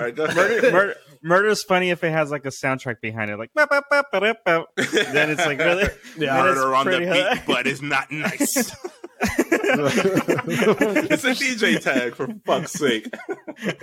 right. 0.07 0.17
Murder, 0.17 0.73
murder, 0.73 0.95
murder 1.23 1.49
is 1.49 1.63
funny 1.63 1.91
if 1.91 2.05
it 2.05 2.11
has 2.11 2.31
like 2.31 2.45
a 2.45 2.49
soundtrack 2.51 3.01
behind 3.01 3.31
it, 3.31 3.39
like 3.39 3.53
"Bop, 3.55 3.71
bop, 3.71 3.85
bop, 3.91 4.07
ba, 4.13 4.21
da, 4.21 4.33
bop." 4.45 4.69
then 4.77 5.31
it's 5.31 5.45
like 5.45 5.59
really 5.59 5.89
Yeah. 6.19 6.43
Murder 6.43 6.75
on 6.75 6.87
the 6.87 6.99
beat, 6.99 7.43
but 7.47 7.67
it's 7.67 7.83
not 7.83 8.11
nice. 8.11 8.57
it's 9.19 11.25
a 11.25 11.31
DJ 11.31 11.81
tag 11.83 12.15
for 12.15 12.29
fuck's 12.45 12.73
sake. 12.73 13.09
all 13.15 13.75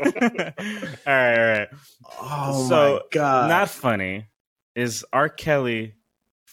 right, 1.08 1.40
all 1.40 1.48
right. 1.48 1.68
Oh 2.22 2.68
So, 2.70 2.94
my 2.96 3.02
god! 3.12 3.50
Not 3.50 3.70
funny 3.70 4.28
is 4.76 5.04
R. 5.12 5.30
Kelly 5.30 5.96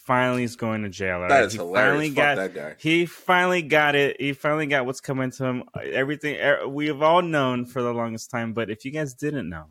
finally 0.07 0.45
is 0.45 0.57
going 0.57 0.83
to 0.83 0.89
jail. 0.89 1.21
right? 1.21 1.45
is 1.45 1.53
he 1.53 1.59
hilarious. 1.59 1.91
finally 1.91 2.09
Fuck 2.09 2.17
got 2.17 2.37
that 2.37 2.55
guy. 2.55 2.75
he 2.79 3.07
finally 3.07 3.63
got 3.63 3.95
it. 3.95 4.21
He 4.21 4.33
finally 4.33 4.67
got 4.67 4.87
what's 4.87 5.01
coming 5.01 5.31
to 5.33 5.45
him. 5.45 5.65
Everything 5.83 6.41
er, 6.41 6.67
we 6.69 6.89
have 6.89 7.03
all 7.03 7.23
known 7.23 7.67
for 7.67 7.83
the 7.83 7.93
longest 7.93 8.31
time, 8.31 8.53
but 8.53 8.71
if 8.71 8.85
you 8.85 8.91
guys 8.91 9.15
didn't 9.15 9.49
know, 9.49 9.67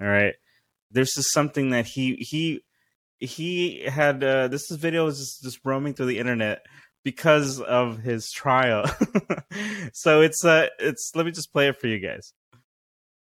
all 0.00 0.08
right, 0.08 0.34
this 0.90 1.16
is 1.16 1.30
something 1.30 1.70
that 1.70 1.86
he 1.86 2.16
he 2.16 2.62
he 3.18 3.82
had. 3.86 4.24
Uh, 4.24 4.48
this 4.48 4.70
video 4.70 5.06
is 5.06 5.18
just, 5.18 5.42
just 5.42 5.60
roaming 5.64 5.94
through 5.94 6.06
the 6.06 6.18
internet 6.18 6.62
because 7.04 7.60
of 7.60 7.98
his 7.98 8.30
trial. 8.30 8.84
so 9.92 10.20
it's 10.20 10.44
uh 10.44 10.66
it's 10.78 11.12
let 11.14 11.26
me 11.26 11.32
just 11.32 11.52
play 11.52 11.68
it 11.68 11.80
for 11.80 11.86
you 11.86 11.98
guys. 11.98 12.32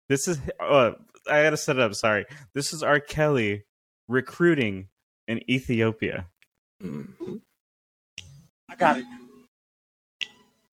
This 0.10 0.28
is 0.28 0.40
uh, 0.60 0.92
I 1.30 1.44
gotta 1.44 1.58
set 1.58 1.78
it 1.78 1.82
up. 1.82 1.94
Sorry, 1.96 2.26
this 2.54 2.74
is 2.74 2.84
R. 2.84 3.00
Kelly 3.00 3.66
recruiting 4.08 4.88
in 5.28 5.50
Ethiopia. 5.50 6.28
Mhm. 6.82 7.42
I 8.70 8.76
got 8.76 8.98
it. 9.00 9.06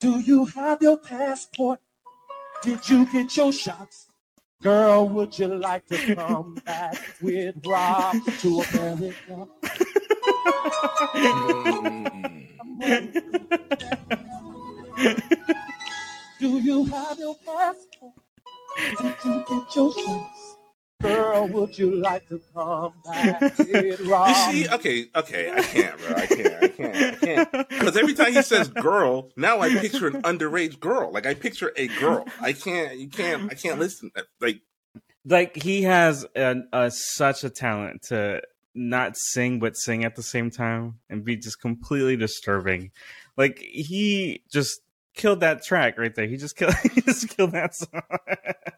Do 0.00 0.18
you 0.20 0.46
have 0.46 0.82
your 0.82 0.96
passport? 0.96 1.80
Did 2.62 2.88
you 2.88 3.06
get 3.12 3.36
your 3.36 3.52
shots? 3.52 4.08
Girl, 4.62 5.08
would 5.08 5.38
you 5.38 5.48
like 5.48 5.86
to 5.86 6.14
come 6.14 6.54
back 6.66 6.96
with 7.22 7.56
Rob 7.66 8.16
to 8.40 8.60
America? 8.78 9.48
Do 16.38 16.58
you 16.58 16.84
have 16.86 17.18
your 17.18 17.34
passport? 17.44 18.14
Did 19.00 19.14
you 19.24 19.44
get 19.48 19.76
your 19.76 19.92
shots? 19.92 20.49
Girl, 21.00 21.48
would 21.48 21.78
you 21.78 21.96
like 21.96 22.28
to 22.28 22.40
come 22.52 22.92
back 23.04 23.58
with 23.58 24.00
Rob? 24.06 24.28
You 24.28 24.64
see, 24.64 24.68
okay, 24.68 25.06
okay, 25.16 25.50
I 25.50 25.62
can't, 25.62 25.98
bro. 25.98 26.16
I 26.16 26.26
can't, 26.26 26.62
I 26.62 26.68
can't, 26.68 26.96
I 26.96 27.10
can't. 27.12 27.68
Because 27.68 27.96
every 27.96 28.14
time 28.14 28.32
he 28.32 28.42
says 28.42 28.68
"girl," 28.68 29.30
now 29.36 29.60
I 29.60 29.70
picture 29.70 30.08
an 30.08 30.22
underage 30.22 30.78
girl. 30.78 31.10
Like 31.12 31.26
I 31.26 31.34
picture 31.34 31.72
a 31.76 31.88
girl. 31.88 32.26
I 32.40 32.52
can't, 32.52 32.98
you 32.98 33.08
can't, 33.08 33.50
I 33.50 33.54
can't 33.54 33.78
listen. 33.78 34.10
Like 34.40 34.60
like 35.24 35.56
he 35.56 35.82
has 35.82 36.26
a, 36.36 36.56
a 36.72 36.90
such 36.90 37.44
a 37.44 37.50
talent 37.50 38.02
to 38.08 38.42
not 38.74 39.16
sing 39.16 39.58
but 39.58 39.76
sing 39.76 40.04
at 40.04 40.16
the 40.16 40.22
same 40.22 40.50
time 40.50 40.98
and 41.08 41.24
be 41.24 41.36
just 41.36 41.60
completely 41.60 42.16
disturbing. 42.16 42.90
Like 43.36 43.58
he 43.58 44.42
just 44.50 44.80
killed 45.14 45.40
that 45.40 45.62
track 45.64 45.98
right 45.98 46.14
there. 46.14 46.26
He 46.26 46.36
just 46.36 46.56
killed 46.56 46.74
he 46.94 47.00
just 47.00 47.28
killed 47.36 47.52
that 47.52 47.74
song. 47.74 48.02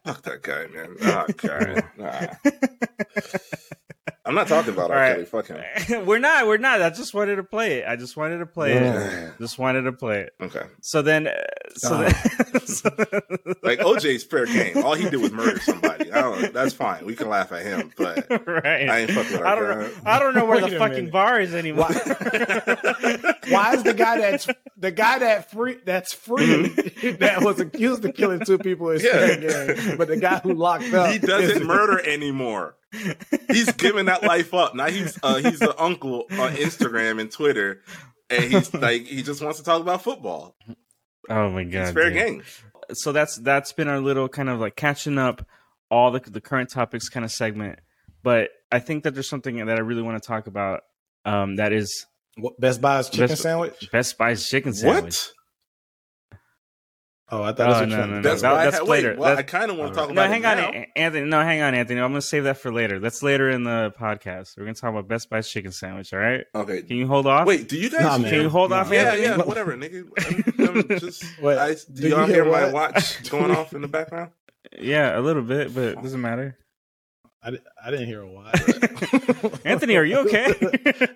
Fuck 0.05 0.23
that 0.23 0.43
guy, 0.43 0.67
man. 0.67 0.97
God, 1.37 1.85
nah. 1.99 2.35
I'm 4.33 4.37
not 4.37 4.49
talking 4.49 4.73
about 4.73 4.91
All 4.91 4.97
R. 4.97 5.03
right. 5.03 5.13
Kelly. 5.13 5.25
Fuck 5.27 5.49
him. 5.49 6.07
we're 6.07 6.19
not. 6.19 6.47
We're 6.47 6.57
not. 6.57 6.81
I 6.81 6.89
just 6.89 7.13
wanted 7.13 7.37
to 7.37 7.43
play 7.43 7.81
it. 7.81 7.85
I 7.87 7.97
just 7.97 8.17
wanted 8.17 8.39
to 8.39 8.47
play 8.47 8.73
it. 8.73 9.33
Just 9.39 9.59
wanted 9.59 9.83
to 9.83 9.93
play 9.93 10.21
it. 10.21 10.33
Okay, 10.41 10.63
So 10.81 11.03
then, 11.03 11.27
uh, 11.27 11.33
so 11.75 11.99
then, 11.99 12.15
so- 12.67 12.89
like 13.63 13.81
OJ's 13.81 14.25
fair 14.25 14.47
game. 14.47 14.83
All 14.83 14.95
he 14.95 15.11
did 15.11 15.21
was 15.21 15.33
murder 15.33 15.61
somebody. 15.61 16.11
I 16.11 16.23
don't. 16.23 16.53
That's 16.55 16.73
fine. 16.73 17.05
We 17.05 17.15
can 17.15 17.29
laugh 17.29 17.53
at 17.53 17.63
him, 17.63 17.93
but 17.99 18.27
right. 18.47 18.89
I 18.89 18.99
ain't 19.01 19.11
fucking 19.11 19.33
with 19.33 19.43
I 19.43 19.51
R. 19.51 19.57
don't 19.57 19.81
Kelly. 19.83 19.95
know. 19.95 20.01
I 20.07 20.19
don't 20.19 20.35
know 20.35 20.45
where 20.47 20.63
Wait 20.63 20.71
the 20.71 20.79
fucking 20.79 20.97
minute. 20.97 21.13
bar 21.13 21.39
is 21.39 21.55
anymore. 21.55 21.89
Why 23.49 23.75
is 23.75 23.83
the 23.83 23.95
guy 23.97 24.19
that's 24.19 24.49
the 24.79 24.91
guy 24.91 25.19
that 25.19 25.51
free 25.51 25.77
that's 25.85 26.15
free 26.15 26.69
that 27.19 27.43
was 27.43 27.61
accused 27.61 28.05
of 28.07 28.15
killing 28.15 28.41
two 28.41 28.57
people 28.59 28.89
is 28.91 29.03
Yeah. 29.05 29.13
fair 29.13 29.75
game, 29.77 29.97
but 29.99 30.09
the 30.09 30.17
guy 30.17 30.39
who 30.39 30.55
locked 30.55 30.93
up 30.95 31.11
He 31.13 31.19
doesn't 31.19 31.67
murder 31.67 32.01
anymore. 32.07 32.77
He's 33.49 33.73
giving 33.73 34.07
that 34.07 34.23
life 34.23 34.53
up. 34.55 34.75
Now 34.75 34.89
he's 34.89 35.19
uh, 35.23 35.37
he's 35.37 35.61
the 35.61 35.75
uncle 35.81 36.27
on 36.33 36.53
Instagram 36.55 37.21
and 37.21 37.31
Twitter, 37.31 37.83
and 38.31 38.45
he's 38.45 38.73
like 38.75 39.07
he 39.07 39.23
just 39.23 39.43
wants 39.43 39.59
to 39.59 39.65
talk 39.65 39.81
about 39.81 40.03
football. 40.03 40.57
oh 41.31 41.51
my 41.51 41.65
god! 41.65 41.83
It's 41.83 41.91
fair 41.93 42.11
dude. 42.11 42.15
game. 42.15 42.43
so 42.93 43.13
that's 43.13 43.37
that's 43.39 43.73
been 43.73 43.89
our 43.89 44.01
little 44.01 44.29
kind 44.29 44.49
of 44.49 44.61
like 44.61 44.77
catching 44.77 45.19
up 45.19 45.47
all 45.91 46.11
the 46.11 46.21
the 46.21 46.41
current 46.41 46.71
topics 46.71 47.09
kind 47.09 47.25
of 47.25 47.33
segment. 47.33 47.79
But 48.23 48.51
I 48.71 48.79
think 48.79 49.05
that 49.05 49.15
there's 49.15 49.29
something 49.29 49.57
that 49.65 49.77
I 49.79 49.81
really 49.81 50.03
want 50.03 50.23
to 50.23 50.27
talk 50.27 50.47
about. 50.47 50.83
Um, 51.25 51.57
that 51.57 51.73
is 51.73 52.07
What, 52.37 52.59
Best 52.61 52.81
Buy's 52.81 53.09
chicken 53.09 53.29
Best- 53.29 53.43
sandwich. 53.43 53.89
Best 53.91 54.19
Buy's 54.19 54.47
chicken 54.49 54.73
sandwich. 54.75 55.05
What? 55.05 55.33
Oh, 57.35 57.43
I 57.43 57.53
thought 57.53 57.61
Oh, 57.61 57.71
that's 57.73 57.81
what 57.81 57.89
no, 57.89 57.97
no, 58.05 58.07
no. 58.17 58.21
That's 58.23 58.43
That- 58.43 58.53
why. 58.53 58.65
that's 58.67 58.79
I, 58.81 58.83
later. 58.83 59.09
wait, 59.13 59.19
well, 59.19 59.39
I 59.39 59.43
kind 59.43 59.71
of 59.71 59.79
want 59.79 59.95
to 59.95 59.99
oh, 59.99 60.03
All 60.03 60.07
talk 60.09 60.15
No, 60.15 60.23
about. 60.23 60.31
hang 60.33 60.43
it 60.43 60.47
on, 60.47 60.75
now. 60.75 60.85
Anthony. 60.97 61.25
No, 61.31 61.41
hang 61.41 61.63
on, 61.63 61.75
Anthony. 61.75 61.99
I'm 62.01 62.11
gonna 62.11 62.21
save 62.21 62.45
that 62.45 62.59
for 62.59 62.71
later. 62.71 62.99
That's 62.99 63.23
later 63.23 63.49
in 63.49 63.65
the 63.65 63.93
podcast. 63.99 64.59
We're 64.59 64.65
gonna 64.65 64.75
talk 64.75 64.91
about 64.91 65.09
Best 65.09 65.31
Buy's 65.31 65.49
chicken 65.49 65.73
sandwich. 65.73 66.13
All 66.13 66.19
right? 66.21 66.45
Okay. 66.55 66.83
Can 66.83 66.97
you 66.99 67.07
hold 67.07 67.27
off? 67.27 67.47
Wait, 67.47 67.69
do 67.71 67.79
you 67.79 67.89
guys? 67.89 68.03
Nah, 68.03 68.29
Can 68.29 68.43
you 68.43 68.49
hold 68.51 68.69
Nah. 68.71 68.81
off, 68.81 68.93
Yeah, 68.93 69.13
Anthony? 69.13 69.23
yeah, 69.23 69.37
whatever, 69.39 69.73
nigga. 69.77 70.05
I'm, 70.69 70.91
I'm 70.93 70.99
just, 71.01 71.25
What? 71.41 71.57
I, 71.57 71.71
Do 71.73 71.79
do 71.95 72.03
you 72.03 72.09
y'all 72.11 72.27
hear 72.27 72.45
hear 72.45 72.53
my 72.53 72.71
watch 72.71 73.29
going 73.31 73.51
off 73.51 73.73
in 73.73 73.81
the 73.83 73.89
background? 73.89 74.31
Yeah, 74.79 75.19
a 75.19 75.21
little 75.21 75.43
bit, 75.43 75.75
but 75.75 75.85
it 75.85 76.03
doesn't 76.03 76.21
matter. 76.21 76.57
I, 77.45 77.59
I 77.85 77.91
didn't 77.91 78.07
hear 78.07 78.23
a 78.23 78.27
why. 78.31 78.53
Anthony, 79.65 79.97
are 79.97 80.05
you 80.05 80.19
okay? 80.19 80.55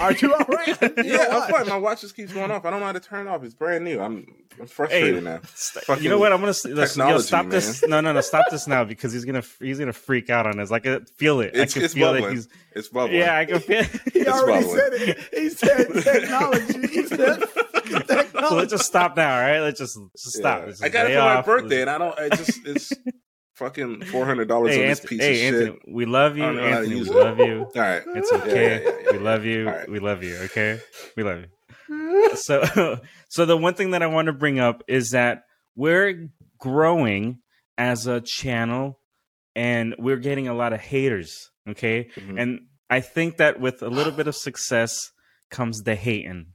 Are 0.00 0.12
you 0.12 0.34
all 0.34 0.44
right? 0.48 0.76
Yeah, 1.04 1.28
I'm 1.30 1.50
fine. 1.50 1.68
My 1.68 1.78
watch 1.78 2.02
just 2.02 2.14
keeps 2.14 2.32
going 2.32 2.50
off. 2.50 2.64
I 2.66 2.70
don't 2.70 2.80
know 2.80 2.86
how 2.86 2.92
to 2.92 3.00
turn 3.00 3.26
it 3.26 3.30
off. 3.30 3.42
It's 3.42 3.54
brand 3.54 3.84
new. 3.84 4.00
I'm, 4.00 4.26
I'm 4.60 4.66
frustrated 4.66 5.14
Hey, 5.14 5.20
now. 5.20 5.40
St- 5.54 6.02
you 6.02 6.10
know 6.10 6.18
what? 6.18 6.32
I'm 6.32 6.40
gonna 6.40 6.48
listen, 6.48 6.76
yo, 6.76 6.84
technology, 6.84 7.24
stop 7.24 7.48
this. 7.48 7.86
No, 7.86 8.00
no, 8.00 8.12
no, 8.12 8.20
stop 8.20 8.46
this 8.50 8.66
now 8.66 8.84
because 8.84 9.12
he's 9.12 9.24
gonna 9.24 9.44
he's 9.60 9.78
gonna 9.78 9.92
freak 9.92 10.28
out 10.28 10.46
on 10.46 10.58
us. 10.60 10.72
I 10.72 10.80
can 10.80 11.04
feel 11.16 11.40
it. 11.40 11.52
It's, 11.54 11.72
I 11.72 11.74
can 11.74 11.84
it's 11.84 11.94
feel 11.94 12.12
that 12.12 12.20
bubbling. 12.20 12.36
he's. 12.36 12.48
It's 12.72 12.88
bubbling. 12.88 13.20
Yeah, 13.20 13.38
I 13.38 13.44
can 13.46 13.60
feel. 13.60 13.84
He 14.12 14.26
already 14.26 14.64
bubbling. 14.66 14.78
said 14.78 14.92
it. 14.92 15.28
He 15.32 15.48
said 15.48 15.86
technology. 16.02 16.88
He 16.88 17.06
said 17.06 17.42
technology. 18.06 18.48
so 18.48 18.56
let's 18.56 18.72
just 18.72 18.86
stop 18.86 19.16
now, 19.16 19.36
all 19.36 19.40
right? 19.40 19.60
Let's 19.60 19.78
just, 19.78 19.98
just 20.12 20.36
stop. 20.36 20.60
Yeah. 20.60 20.66
Let's 20.66 20.82
I 20.82 20.88
got 20.88 21.06
it 21.06 21.10
lay 21.10 21.14
for 21.14 21.20
my 21.22 21.42
birthday, 21.42 21.80
and 21.82 21.90
I 21.90 21.98
don't. 21.98 22.18
I 22.18 22.28
just 22.30 22.66
it's 22.66 22.92
fucking 23.56 24.04
four 24.06 24.24
hundred 24.24 24.48
dollars 24.48 24.74
Hey, 24.74 24.82
on 24.84 24.88
this 24.90 25.00
piece 25.00 25.20
hey 25.20 25.48
of 25.48 25.54
Anthony, 25.54 25.78
shit. 25.84 25.94
we 25.94 26.04
love 26.06 26.36
you, 26.36 26.44
I 26.44 26.46
don't 26.46 26.56
know 26.56 26.62
how 26.62 26.68
to 26.68 26.76
Anthony. 26.78 26.94
We 27.02 27.08
love 27.10 27.38
you. 27.38 27.58
All 27.64 27.72
right, 27.74 28.02
It's 28.14 28.32
okay. 28.32 28.82
yeah, 28.84 28.90
yeah, 29.04 29.12
We 29.12 29.18
love 29.18 29.44
you. 29.44 29.66
Right. 29.66 29.88
We 29.90 29.98
love 29.98 30.22
you. 30.22 30.36
Okay, 30.36 30.80
we 31.16 31.22
love 31.22 31.38
you. 31.40 31.46
So, 32.36 33.00
so 33.28 33.46
the 33.46 33.56
one 33.56 33.74
thing 33.74 33.90
that 33.92 34.02
I 34.02 34.06
want 34.08 34.26
to 34.26 34.32
bring 34.32 34.58
up 34.58 34.82
is 34.88 35.10
that 35.10 35.42
we're 35.74 36.28
growing 36.58 37.38
as 37.78 38.06
a 38.06 38.20
channel, 38.20 38.98
and 39.54 39.94
we're 39.98 40.16
getting 40.16 40.48
a 40.48 40.54
lot 40.54 40.72
of 40.72 40.80
haters. 40.80 41.50
Okay, 41.68 42.08
Mhm. 42.16 42.40
and 42.40 42.60
I 42.90 43.00
think 43.00 43.38
that 43.38 43.60
with 43.60 43.82
a 43.82 43.88
little 43.88 44.12
bit 44.12 44.26
of 44.28 44.36
success 44.36 44.96
comes 45.50 45.82
the 45.82 45.94
hating, 45.94 46.46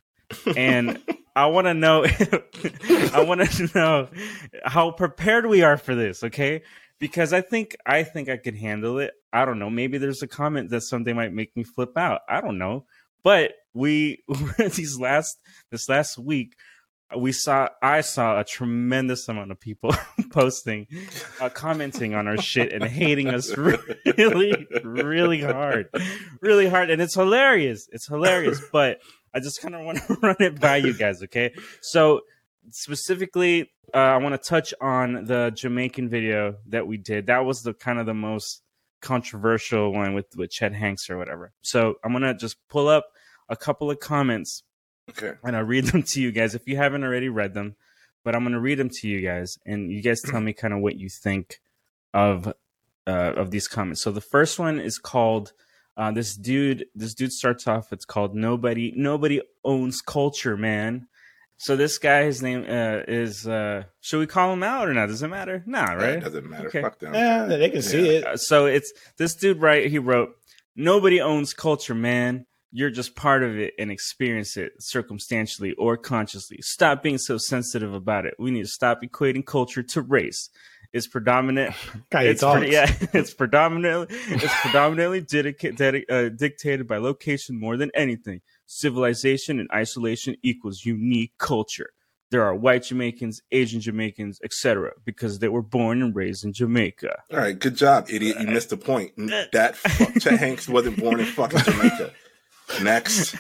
and 0.56 1.00
I 1.36 1.46
want 1.48 1.68
to 1.68 1.74
know. 1.74 2.04
I 3.14 3.24
want 3.26 3.42
to 3.50 3.70
know 3.74 4.10
how 4.66 4.92
prepared 4.92 5.46
we 5.46 5.62
are 5.64 5.78
for 5.78 5.96
this. 5.96 6.24
Okay, 6.26 6.62
because 7.02 7.34
I 7.34 7.42
think 7.42 7.76
I 7.86 8.04
think 8.04 8.30
I 8.30 8.38
could 8.38 8.56
handle 8.56 9.00
it. 9.00 9.12
I 9.34 9.44
don't 9.44 9.60
know. 9.60 9.72
Maybe 9.72 9.98
there's 9.98 10.22
a 10.22 10.28
comment 10.28 10.70
that 10.70 10.82
someday 10.82 11.14
might 11.14 11.34
make 11.34 11.58
me 11.58 11.64
flip 11.64 11.98
out. 11.98 12.22
I 12.30 12.40
don't 12.40 12.60
know. 12.60 12.86
But 13.24 13.54
we 13.74 14.24
these 14.58 15.00
last 15.00 15.40
this 15.72 15.90
last 15.90 16.20
week, 16.20 16.54
we 17.18 17.32
saw 17.32 17.70
I 17.82 18.02
saw 18.02 18.40
a 18.40 18.44
tremendous 18.44 19.28
amount 19.28 19.52
of 19.52 19.60
people 19.60 19.96
posting, 20.32 20.86
uh, 21.42 21.50
commenting 21.50 22.14
on 22.14 22.28
our 22.28 22.38
shit 22.38 22.72
and 22.72 22.84
hating 22.84 23.30
us 23.30 23.58
really, 23.58 24.68
really 24.84 25.42
hard, 25.42 25.90
really 26.40 26.70
hard, 26.70 26.92
and 26.92 27.02
it's 27.02 27.16
hilarious. 27.16 27.90
It's 27.92 28.08
hilarious, 28.08 28.62
but 28.72 29.00
I 29.34 29.40
just 29.40 29.60
kind 29.60 29.74
of 29.74 29.84
want 29.84 29.98
to 30.06 30.14
run 30.22 30.36
it 30.40 30.60
by 30.62 30.78
you 30.78 30.94
guys, 30.94 31.24
okay? 31.24 31.52
So 31.82 32.22
specifically, 32.70 33.72
uh, 33.94 33.98
I 33.98 34.18
want 34.18 34.42
to 34.42 34.50
touch 34.50 34.74
on 34.80 35.26
the 35.26 35.52
Jamaican 35.54 36.10
video 36.10 36.56
that 36.68 36.86
we 36.88 36.98
did. 36.98 37.28
That 37.28 37.46
was 37.46 37.64
the 37.64 37.74
kind 37.74 38.00
of 38.00 38.06
the 38.06 38.14
most 38.14 38.62
controversial 39.02 39.92
one 39.92 40.14
with 40.14 40.28
with 40.36 40.52
Chet 40.52 40.74
Hanks 40.74 41.10
or 41.10 41.18
whatever. 41.18 41.52
So 41.62 41.96
I'm 42.04 42.14
gonna 42.14 42.34
just 42.36 42.58
pull 42.70 42.88
up 42.88 43.06
a 43.50 43.56
couple 43.56 43.90
of 43.90 44.00
comments 44.00 44.64
Okay. 45.10 45.34
and 45.44 45.56
I'll 45.56 45.64
read 45.64 45.86
them 45.92 46.04
to 46.04 46.22
you 46.22 46.32
guys 46.32 46.56
if 46.56 46.68
you 46.68 46.78
haven't 46.78 47.04
already 47.04 47.30
read 47.30 47.54
them. 47.54 47.76
But 48.24 48.36
I'm 48.36 48.44
gonna 48.44 48.60
read 48.60 48.78
them 48.78 48.90
to 49.00 49.08
you 49.08 49.22
guys, 49.22 49.58
and 49.66 49.92
you 49.92 50.02
guys 50.04 50.22
tell 50.22 50.40
me 50.42 50.54
kind 50.54 50.74
of 50.74 50.80
what 50.82 50.96
you 50.96 51.10
think 51.10 51.60
of 52.14 52.48
uh, 53.08 53.34
of 53.36 53.50
these 53.50 53.68
comments. 53.68 54.02
So 54.04 54.12
the 54.12 54.22
first 54.22 54.60
one 54.60 54.80
is 54.80 55.00
called 55.00 55.54
uh, 55.98 56.12
this 56.12 56.36
dude. 56.36 56.86
This 56.94 57.16
dude 57.16 57.32
starts 57.32 57.68
off. 57.68 57.92
It's 57.92 58.06
called 58.06 58.36
nobody 58.36 58.94
nobody 58.96 59.42
owns 59.66 60.02
culture, 60.02 60.56
man. 60.56 61.08
So 61.64 61.76
this 61.76 62.00
guy, 62.00 62.24
his 62.24 62.42
name 62.42 62.66
uh, 62.68 63.02
is. 63.08 63.48
Uh, 63.48 63.84
should 64.00 64.20
we 64.20 64.26
call 64.28 64.52
him 64.52 64.64
out 64.64 64.88
or 64.88 64.94
not? 64.96 65.08
Does 65.10 65.22
it 65.22 65.28
matter? 65.28 65.64
Nah, 65.68 65.92
It 65.94 65.96
right? 65.96 66.20
doesn't 66.24 66.50
matter. 66.50 66.68
Okay. 66.70 66.82
Fuck 66.82 66.98
them. 67.00 67.14
Yeah, 67.14 67.46
they 67.46 67.70
can 67.70 67.82
see 67.84 68.06
Yeah. 68.06 68.12
it. 68.20 68.26
Uh, 68.26 68.38
so 68.38 68.66
it's 68.66 68.92
this 69.18 69.36
dude 69.36 69.62
right 69.62 69.90
he 69.90 70.00
wrote 70.00 70.32
nobody 70.76 71.22
owns 71.22 71.54
culture 71.54 71.94
man 71.94 72.46
you're 72.72 72.90
just 72.90 73.16
part 73.16 73.44
of 73.44 73.60
it 73.60 73.74
and 73.78 73.92
experience 73.92 74.56
it 74.56 74.72
circumstantially 74.80 75.74
or 75.74 75.98
consciously 75.98 76.58
stop 76.62 77.04
being 77.04 77.18
so 77.18 77.38
sensitive 77.38 77.94
about 77.94 78.26
it 78.26 78.34
we 78.40 78.50
need 78.52 78.62
to 78.64 78.68
stop 78.70 79.02
equating 79.04 79.46
culture 79.46 79.84
to 79.84 80.02
race 80.02 80.50
it's 80.94 81.08
predominant 81.08 81.76
Guy, 82.10 82.24
it's 82.24 82.40
talks. 82.42 82.60
pretty, 82.60 82.74
yeah 82.74 82.90
it's 83.14 83.34
predominantly 83.34 84.08
it's 84.30 84.62
predominantly 84.62 85.22
dedica- 85.22 85.76
dedi- 85.78 86.10
uh, 86.10 86.30
dictated 86.30 86.88
by 86.88 86.98
location 86.98 87.60
more 87.60 87.76
than 87.76 87.92
anything 87.94 88.40
civilization 88.72 89.60
and 89.60 89.70
isolation 89.72 90.36
equals 90.44 90.86
unique 90.86 91.34
culture 91.38 91.92
there 92.32 92.44
are 92.44 92.56
white 92.56 92.84
Jamaicans, 92.84 93.42
Asian 93.52 93.82
Jamaicans, 93.82 94.40
etc., 94.44 94.94
because 95.06 95.40
they 95.40 95.50
were 95.50 95.62
born 95.62 96.02
and 96.02 96.16
raised 96.16 96.46
in 96.46 96.54
Jamaica. 96.54 97.24
All 97.32 97.38
right, 97.38 97.60
good 97.60 97.76
job, 97.76 98.08
idiot. 98.10 98.38
You 98.40 98.48
missed 98.48 98.70
the 98.70 98.78
point. 98.78 99.12
That 99.52 99.76
fuck, 99.76 100.14
Chet 100.20 100.40
Hanks 100.40 100.68
wasn't 100.68 100.98
born 100.98 101.20
in 101.20 101.26
fucking 101.26 101.60
Jamaica. 101.60 102.14
Next, 102.82 103.36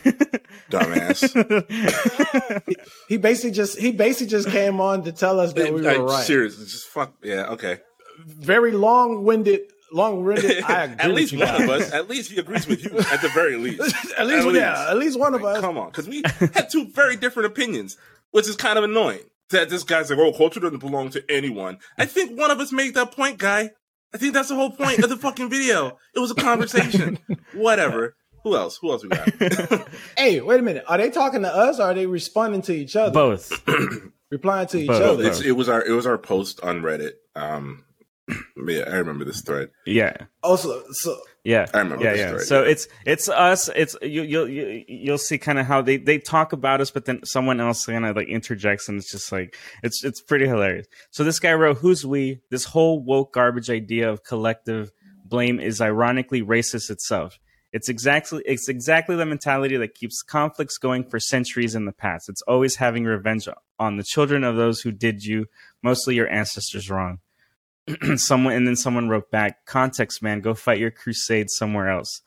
dumbass. 0.69 1.23
He 3.07 3.15
basically 3.17 3.51
just 3.51 3.77
he 3.77 3.91
basically 3.91 4.27
just 4.27 4.49
came 4.49 4.81
on 4.81 5.03
to 5.03 5.11
tell 5.13 5.39
us 5.39 5.53
that 5.53 5.73
we 5.73 5.81
were 5.81 5.81
Like, 5.81 5.99
right. 5.99 6.25
Serious, 6.25 6.57
just 6.57 6.87
fuck. 6.87 7.13
Yeah, 7.23 7.51
okay. 7.51 7.79
Very 8.19 8.71
long 8.71 9.23
winded, 9.23 9.70
long 9.91 10.23
winded. 10.23 10.63
I 10.67 10.83
agree 10.85 10.95
at 10.99 11.11
least 11.11 11.33
one 11.33 11.45
guys. 11.47 11.61
of 11.61 11.69
us, 11.69 11.91
at 11.93 12.09
least 12.09 12.31
he 12.31 12.39
agrees 12.39 12.67
with 12.67 12.83
you. 12.83 12.97
At 12.99 13.21
the 13.21 13.29
very 13.29 13.57
least, 13.57 13.81
at 14.17 14.27
least, 14.27 14.47
At 14.47 14.53
yeah, 14.53 14.71
least. 14.71 14.89
at 14.89 14.97
least 14.97 15.19
one 15.19 15.33
of 15.35 15.41
Like, 15.41 15.57
us. 15.57 15.61
come 15.61 15.77
on, 15.77 15.87
because 15.89 16.07
we 16.07 16.23
had 16.53 16.69
two 16.69 16.87
very 16.89 17.15
different 17.15 17.47
opinions, 17.47 17.97
which 18.31 18.47
is 18.47 18.55
kind 18.55 18.77
of 18.77 18.83
annoying. 18.83 19.21
That 19.49 19.69
this 19.69 19.83
guy's 19.83 20.09
like, 20.09 20.17
oh, 20.19 20.31
culture 20.31 20.61
doesn't 20.61 20.79
belong 20.79 21.09
to 21.09 21.23
anyone. 21.29 21.79
I 21.97 22.05
think 22.05 22.39
one 22.39 22.51
of 22.51 22.59
us 22.61 22.71
made 22.71 22.93
that 22.93 23.11
point, 23.11 23.37
guy. 23.37 23.71
I 24.13 24.17
think 24.17 24.33
that's 24.33 24.47
the 24.49 24.55
whole 24.55 24.71
point 24.71 24.99
of 24.99 25.09
the 25.09 25.17
fucking 25.17 25.49
video. 25.49 25.97
It 26.15 26.19
was 26.19 26.31
a 26.31 26.35
conversation. 26.35 27.19
Whatever. 27.53 28.15
Who 28.43 28.55
else? 28.55 28.77
Who 28.77 28.91
else 28.91 29.03
we 29.03 29.09
got? 29.09 29.87
Hey, 30.17 30.39
wait 30.41 30.59
a 30.59 30.63
minute. 30.63 30.83
Are 30.87 30.97
they 30.97 31.09
talking 31.11 31.41
to 31.43 31.53
us 31.53 31.79
or 31.79 31.83
are 31.83 31.93
they 31.93 32.05
responding 32.07 32.61
to 32.63 32.73
each 32.73 32.95
other? 32.95 33.11
Both. 33.13 33.51
Replying 34.31 34.67
to 34.67 34.79
each 34.79 34.87
Both. 34.87 35.01
other. 35.01 35.27
it's, 35.27 35.41
it 35.41 35.51
was 35.51 35.67
our 35.69 35.83
it 35.85 35.91
was 35.91 36.05
our 36.07 36.17
post 36.17 36.61
on 36.61 36.81
Reddit. 36.81 37.11
Um, 37.35 37.83
yeah, 38.67 38.83
I 38.87 38.95
remember 38.95 39.25
this 39.25 39.41
thread. 39.41 39.69
Yeah. 39.85 40.15
Also, 40.43 40.83
so 40.91 41.17
Yeah, 41.43 41.65
I 41.73 41.79
remember 41.79 42.03
yeah, 42.03 42.11
this 42.11 42.19
yeah. 42.19 42.27
story, 42.27 42.43
So 42.45 42.63
yeah. 42.63 42.69
it's 42.69 42.87
it's 43.05 43.29
us. 43.29 43.69
It's 43.75 43.95
you. 44.01 44.23
You'll 44.23 44.47
you, 44.49 44.83
you'll 44.87 45.17
see 45.17 45.37
kind 45.37 45.59
of 45.59 45.65
how 45.65 45.81
they 45.81 45.97
they 45.97 46.19
talk 46.19 46.53
about 46.53 46.81
us, 46.81 46.91
but 46.91 47.05
then 47.05 47.23
someone 47.25 47.59
else 47.59 47.85
kind 47.85 48.05
of 48.05 48.15
like 48.15 48.27
interjects, 48.27 48.87
and 48.89 48.97
it's 48.97 49.11
just 49.11 49.31
like 49.31 49.57
it's 49.83 50.03
it's 50.03 50.21
pretty 50.21 50.47
hilarious. 50.47 50.87
So 51.11 51.23
this 51.23 51.39
guy 51.39 51.53
wrote, 51.53 51.77
"Who's 51.77 52.05
we?" 52.05 52.41
This 52.49 52.65
whole 52.65 53.03
woke 53.03 53.33
garbage 53.33 53.69
idea 53.69 54.09
of 54.09 54.23
collective 54.23 54.91
blame 55.25 55.59
is 55.59 55.81
ironically 55.81 56.41
racist 56.41 56.89
itself. 56.89 57.39
It's 57.73 57.87
exactly 57.87 58.43
it's 58.45 58.67
exactly 58.67 59.15
the 59.15 59.25
mentality 59.25 59.77
that 59.77 59.95
keeps 59.95 60.21
conflicts 60.21 60.77
going 60.77 61.09
for 61.09 61.19
centuries 61.19 61.73
in 61.73 61.85
the 61.85 61.93
past. 61.93 62.27
It's 62.29 62.41
always 62.43 62.75
having 62.75 63.05
revenge 63.05 63.47
on 63.79 63.97
the 63.97 64.03
children 64.03 64.43
of 64.43 64.57
those 64.57 64.81
who 64.81 64.91
did 64.91 65.23
you, 65.23 65.45
mostly 65.81 66.15
your 66.15 66.29
ancestors, 66.29 66.89
wrong 66.89 67.19
someone 68.15 68.53
and 68.53 68.67
then 68.67 68.75
someone 68.75 69.09
wrote 69.09 69.31
back 69.31 69.65
context 69.65 70.21
man 70.21 70.41
go 70.41 70.53
fight 70.53 70.79
your 70.79 70.91
crusade 70.91 71.49
somewhere 71.49 71.89
else. 71.89 72.21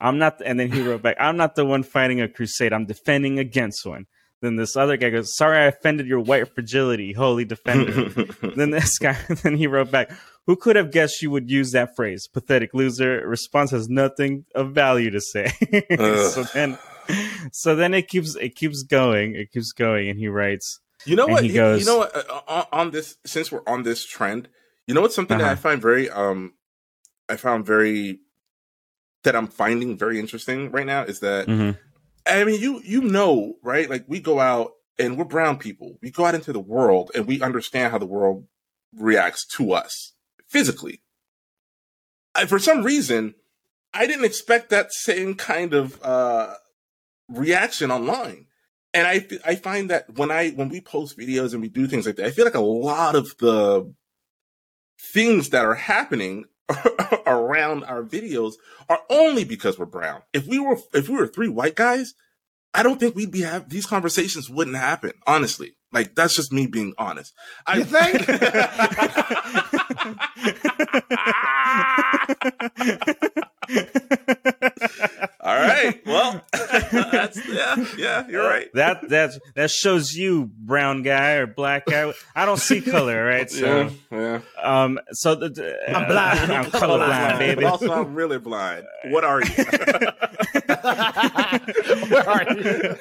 I'm 0.00 0.18
not 0.18 0.40
and 0.44 0.58
then 0.58 0.70
he 0.72 0.80
wrote 0.82 1.02
back 1.02 1.16
i'm 1.20 1.36
not 1.36 1.54
the 1.54 1.64
one 1.64 1.82
fighting 1.82 2.20
a 2.20 2.28
crusade 2.28 2.72
i'm 2.72 2.86
defending 2.86 3.38
against 3.38 3.84
one. 3.86 4.06
Then 4.40 4.56
this 4.56 4.76
other 4.76 4.96
guy 4.96 5.10
goes 5.10 5.36
sorry 5.36 5.58
i 5.58 5.64
offended 5.64 6.06
your 6.06 6.20
white 6.20 6.52
fragility 6.54 7.12
holy 7.12 7.44
defender. 7.44 8.10
Then 8.56 8.70
this 8.70 8.98
guy 8.98 9.16
then 9.42 9.56
he 9.56 9.66
wrote 9.66 9.90
back 9.90 10.10
who 10.46 10.56
could 10.56 10.74
have 10.76 10.90
guessed 10.90 11.22
you 11.22 11.30
would 11.30 11.48
use 11.50 11.70
that 11.70 11.94
phrase? 11.94 12.26
Pathetic 12.26 12.74
loser 12.74 13.24
response 13.26 13.70
has 13.70 13.88
nothing 13.88 14.44
of 14.56 14.72
value 14.72 15.10
to 15.10 15.20
say. 15.20 15.52
So 16.30 16.42
then 16.54 16.78
so 17.52 17.74
then 17.76 17.94
it 17.94 18.08
keeps 18.08 18.34
it 18.36 18.54
keeps 18.56 18.82
going 18.84 19.34
it 19.34 19.50
keeps 19.52 19.72
going 19.72 20.08
and 20.08 20.18
he 20.18 20.28
writes 20.28 20.80
You 21.04 21.16
know 21.16 21.26
what? 21.26 21.42
he 21.42 21.48
You- 21.50 21.54
goes- 21.54 21.80
you 21.80 21.86
know 21.86 21.98
what? 21.98 22.14
Uh, 22.16 22.40
on, 22.48 22.64
on 22.72 22.90
this, 22.92 23.16
since 23.26 23.50
we're 23.52 23.62
on 23.66 23.82
this 23.82 24.04
trend, 24.06 24.48
you 24.92 24.94
know 24.94 25.00
what's 25.02 25.14
something 25.14 25.38
that 25.38 25.46
I 25.46 25.52
Uh-huh. 25.52 25.60
find 25.62 25.80
very, 25.82 26.10
um, 26.10 26.52
I 27.28 27.36
found 27.36 27.64
very 27.66 28.20
that 29.24 29.34
I'm 29.36 29.46
finding 29.46 29.96
very 29.96 30.18
interesting 30.18 30.70
right 30.70 30.84
now 30.86 31.02
is 31.04 31.20
that 31.20 31.46
mhm, 31.46 31.78
I 32.26 32.44
mean, 32.44 32.60
you 32.60 32.80
you 32.84 33.00
know, 33.00 33.54
right? 33.62 33.88
Like 33.88 34.04
we 34.06 34.20
go 34.20 34.38
out 34.40 34.72
and 34.98 35.16
we're 35.16 35.24
brown 35.24 35.58
people. 35.58 35.98
We 36.02 36.10
go 36.10 36.24
out 36.26 36.34
into 36.34 36.52
the 36.52 36.60
world 36.60 37.10
and 37.14 37.26
we 37.26 37.40
understand 37.40 37.92
how 37.92 37.98
the 37.98 38.06
world 38.06 38.46
reacts 38.94 39.46
to 39.56 39.72
us 39.72 40.12
physically. 40.48 41.02
I, 42.34 42.46
for 42.46 42.58
some 42.58 42.82
reason, 42.82 43.34
I 43.94 44.06
didn't 44.06 44.24
expect 44.24 44.70
that 44.70 44.92
same 44.92 45.34
kind 45.34 45.74
of 45.74 46.00
uh, 46.02 46.54
reaction 47.28 47.90
online. 47.90 48.46
And 48.94 49.06
I 49.06 49.26
I 49.44 49.54
find 49.56 49.88
that 49.90 50.16
when 50.18 50.30
I 50.30 50.50
when 50.50 50.68
we 50.68 50.80
post 50.80 51.18
videos 51.18 51.52
and 51.52 51.62
we 51.62 51.68
do 51.68 51.86
things 51.86 52.06
like 52.06 52.16
that, 52.16 52.26
I 52.26 52.30
feel 52.30 52.44
like 52.44 52.54
a 52.54 52.60
lot 52.60 53.14
of 53.14 53.34
the 53.38 53.92
things 55.02 55.50
that 55.50 55.64
are 55.64 55.74
happening 55.74 56.44
around 57.26 57.84
our 57.84 58.02
videos 58.02 58.54
are 58.88 59.00
only 59.10 59.44
because 59.44 59.78
we're 59.78 59.86
brown. 59.86 60.22
If 60.32 60.46
we 60.46 60.58
were 60.58 60.78
if 60.94 61.08
we 61.08 61.16
were 61.16 61.26
three 61.26 61.48
white 61.48 61.74
guys, 61.74 62.14
I 62.72 62.82
don't 62.82 63.00
think 63.00 63.14
we'd 63.14 63.30
be 63.30 63.42
have 63.42 63.68
these 63.68 63.86
conversations 63.86 64.48
wouldn't 64.48 64.76
happen. 64.76 65.12
Honestly, 65.26 65.74
like 65.92 66.14
that's 66.14 66.36
just 66.36 66.52
me 66.52 66.66
being 66.66 66.94
honest. 66.98 67.34
I 67.66 67.78
You 67.78 67.84
think? 67.84 68.28
All 75.44 75.56
right. 75.56 76.00
Well, 76.06 76.40
that's 76.52 77.48
yeah, 77.48 77.84
yeah. 77.98 78.28
You're 78.28 78.46
right. 78.46 78.68
That 78.74 79.08
that 79.08 79.32
that 79.56 79.70
shows 79.70 80.14
you 80.14 80.50
brown 80.56 81.02
guy 81.02 81.32
or 81.34 81.46
black 81.46 81.86
guy. 81.86 82.12
I 82.34 82.44
don't 82.46 82.58
see 82.60 82.80
color, 82.80 83.24
right? 83.24 83.50
So, 83.52 83.90
yeah, 84.10 84.18
yeah. 84.18 84.40
um, 84.62 84.98
so 85.12 85.34
the, 85.34 85.48
the- 85.50 85.90
I'm 85.96 86.06
blind. 86.06 86.52
I'm 86.52 86.64
colorblind, 86.66 87.38
baby. 87.38 87.64
Also, 87.64 87.90
I'm 87.92 88.14
really 88.14 88.38
blind. 88.38 88.84
What 89.06 89.24
are 89.24 89.40
you? 89.42 89.64
Where 92.08 92.28
are 92.28 92.52
you? 92.54 92.96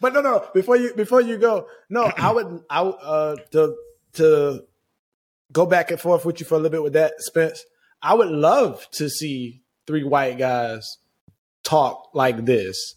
but 0.00 0.12
no, 0.14 0.20
no. 0.20 0.46
Before 0.54 0.76
you 0.76 0.94
before 0.94 1.20
you 1.20 1.36
go, 1.36 1.66
no, 1.88 2.04
I 2.16 2.30
would 2.32 2.62
I 2.70 2.82
would, 2.82 2.94
uh 3.02 3.36
to 3.52 3.74
to 4.14 4.64
go 5.52 5.66
back 5.66 5.90
and 5.90 6.00
forth 6.00 6.24
with 6.24 6.38
you 6.40 6.46
for 6.46 6.54
a 6.54 6.58
little 6.58 6.70
bit 6.70 6.82
with 6.82 6.92
that, 6.94 7.14
Spence. 7.20 7.64
I 8.02 8.14
would 8.14 8.28
love 8.30 8.86
to 8.92 9.08
see 9.10 9.62
three 9.86 10.04
white 10.04 10.38
guys 10.38 10.98
talk 11.64 12.10
like 12.14 12.44
this 12.44 12.94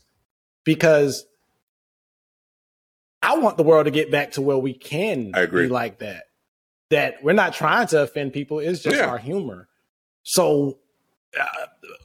because 0.64 1.26
I 3.22 3.38
want 3.38 3.58
the 3.58 3.64
world 3.64 3.86
to 3.86 3.92
get 3.92 4.12
back 4.12 4.32
to 4.34 4.42
where 4.42 4.58
we 4.58 4.74
can 4.74 5.32
I 5.34 5.42
agree. 5.42 5.64
be 5.68 5.70
like 5.70 6.00
that. 6.00 6.24
That 6.90 7.24
we're 7.24 7.34
not 7.34 7.54
trying 7.54 7.88
to 7.88 8.04
offend 8.04 8.34
people; 8.34 8.60
it's 8.60 8.82
just 8.84 8.98
Yeah. 8.98 9.08
our 9.08 9.18
humor. 9.18 9.68
So 10.24 10.78
uh, 11.40 11.46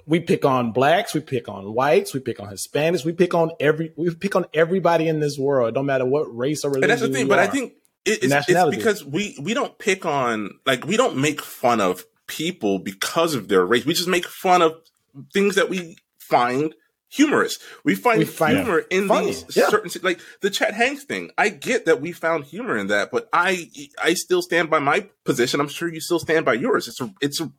we 0.06 0.20
pick 0.20 0.44
on 0.44 0.72
blacks, 0.72 1.12
we 1.14 1.20
pick 1.20 1.48
on 1.48 1.74
whites, 1.74 2.14
we 2.14 2.20
pick 2.20 2.40
on 2.40 2.48
Hispanics, 2.48 3.04
we 3.04 3.12
pick 3.12 3.34
on 3.34 3.50
every 3.60 3.92
we 3.96 4.14
pick 4.14 4.34
on 4.34 4.46
everybody 4.54 5.06
in 5.08 5.20
this 5.20 5.36
world, 5.38 5.74
no 5.74 5.82
matter 5.82 6.06
what 6.06 6.24
race 6.34 6.64
or 6.64 6.70
religion. 6.70 6.90
And 6.90 7.00
that's 7.00 7.02
the 7.02 7.12
thing. 7.16 7.28
But 7.28 7.38
I 7.38 7.48
think 7.48 7.74
it, 8.06 8.24
it's, 8.24 8.48
it's 8.48 8.76
because 8.76 9.04
we 9.04 9.36
we 9.40 9.52
don't 9.54 9.76
pick 9.78 10.06
on 10.06 10.58
like 10.64 10.86
we 10.86 10.96
don't 10.96 11.18
make 11.18 11.42
fun 11.42 11.80
of 11.80 12.04
people 12.28 12.78
because 12.78 13.34
of 13.34 13.48
their 13.48 13.66
race. 13.66 13.84
We 13.84 13.94
just 13.94 14.08
make 14.08 14.26
fun 14.26 14.62
of 14.62 14.74
things 15.32 15.56
that 15.56 15.68
we 15.68 15.96
find 16.18 16.74
humorous. 17.10 17.58
We 17.84 17.94
find 17.94 18.18
We 18.18 18.24
find 18.24 18.58
humor 18.58 18.80
in 18.90 19.08
funny, 19.08 19.26
these 19.26 19.56
yeah. 19.56 19.68
certain 19.68 19.90
like 20.02 20.20
the 20.42 20.50
Chet 20.50 20.74
Hanks 20.74 21.04
thing. 21.04 21.30
I 21.36 21.48
get 21.48 21.86
that 21.86 22.00
we 22.00 22.12
found 22.12 22.44
humor 22.44 22.76
in 22.76 22.88
that, 22.88 23.10
but 23.10 23.28
I 23.32 23.70
I 24.02 24.14
still 24.14 24.42
stand 24.42 24.70
by 24.70 24.78
my 24.78 25.08
position. 25.24 25.58
I'm 25.60 25.68
sure 25.68 25.92
you 25.92 26.00
still 26.00 26.18
stand 26.20 26.44
by 26.44 26.54
yours. 26.54 26.86
It's 26.86 27.00
a 27.00 27.12
it's 27.20 27.40
a 27.40 27.50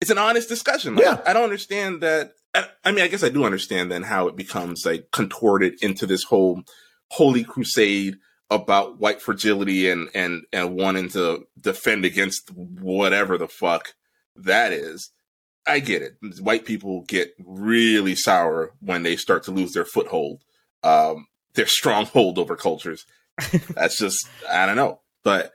it's 0.00 0.10
an 0.10 0.18
honest 0.18 0.48
discussion. 0.48 0.94
Like, 0.94 1.04
Yeah. 1.04 1.20
I 1.26 1.32
don't 1.32 1.44
understand 1.44 2.00
that. 2.02 2.32
I, 2.54 2.68
I 2.84 2.92
mean, 2.92 3.04
I 3.04 3.08
guess 3.08 3.24
I 3.24 3.28
do 3.28 3.44
understand 3.44 3.90
then 3.90 4.04
how 4.04 4.28
it 4.28 4.36
becomes 4.36 4.86
like 4.86 5.08
contorted 5.12 5.82
into 5.82 6.06
this 6.06 6.22
whole 6.24 6.62
holy 7.10 7.44
crusade 7.44 8.16
about 8.50 8.98
white 8.98 9.20
fragility 9.20 9.90
and 9.90 10.08
and 10.14 10.44
and 10.52 10.74
wanting 10.74 11.08
to 11.10 11.46
defend 11.60 12.04
against 12.04 12.50
whatever 12.54 13.36
the 13.38 13.48
fuck 13.48 13.94
that 14.36 14.72
is. 14.72 15.10
I 15.66 15.80
get 15.80 16.00
it. 16.02 16.14
White 16.40 16.64
people 16.64 17.02
get 17.02 17.34
really 17.44 18.14
sour 18.14 18.72
when 18.80 19.02
they 19.02 19.16
start 19.16 19.42
to 19.44 19.50
lose 19.50 19.72
their 19.72 19.84
foothold, 19.84 20.40
um, 20.82 21.26
their 21.54 21.66
stronghold 21.66 22.38
over 22.38 22.56
cultures. 22.56 23.04
That's 23.74 23.98
just 23.98 24.26
I 24.50 24.64
don't 24.64 24.76
know, 24.76 25.00
but 25.22 25.52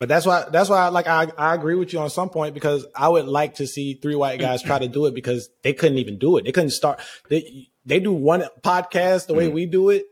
But 0.00 0.08
that's 0.08 0.26
why 0.26 0.44
that's 0.50 0.68
why 0.68 0.88
like 0.88 1.06
I, 1.06 1.28
I 1.38 1.54
agree 1.54 1.76
with 1.76 1.92
you 1.92 2.00
on 2.00 2.10
some 2.10 2.28
point 2.30 2.52
because 2.52 2.84
I 2.96 3.08
would 3.08 3.26
like 3.26 3.54
to 3.54 3.66
see 3.66 3.94
three 3.94 4.16
white 4.16 4.40
guys 4.40 4.60
try 4.62 4.78
to 4.80 4.88
do 4.88 5.06
it 5.06 5.14
because 5.14 5.48
they 5.62 5.72
couldn't 5.72 5.98
even 5.98 6.18
do 6.18 6.36
it. 6.36 6.44
They 6.44 6.52
couldn't 6.52 6.70
start 6.70 7.00
they 7.30 7.68
they 7.86 8.00
do 8.00 8.12
one 8.12 8.44
podcast 8.62 9.26
the 9.28 9.34
way 9.34 9.48
Mm. 9.48 9.52
we 9.54 9.66
do 9.66 9.90
it 9.90 10.04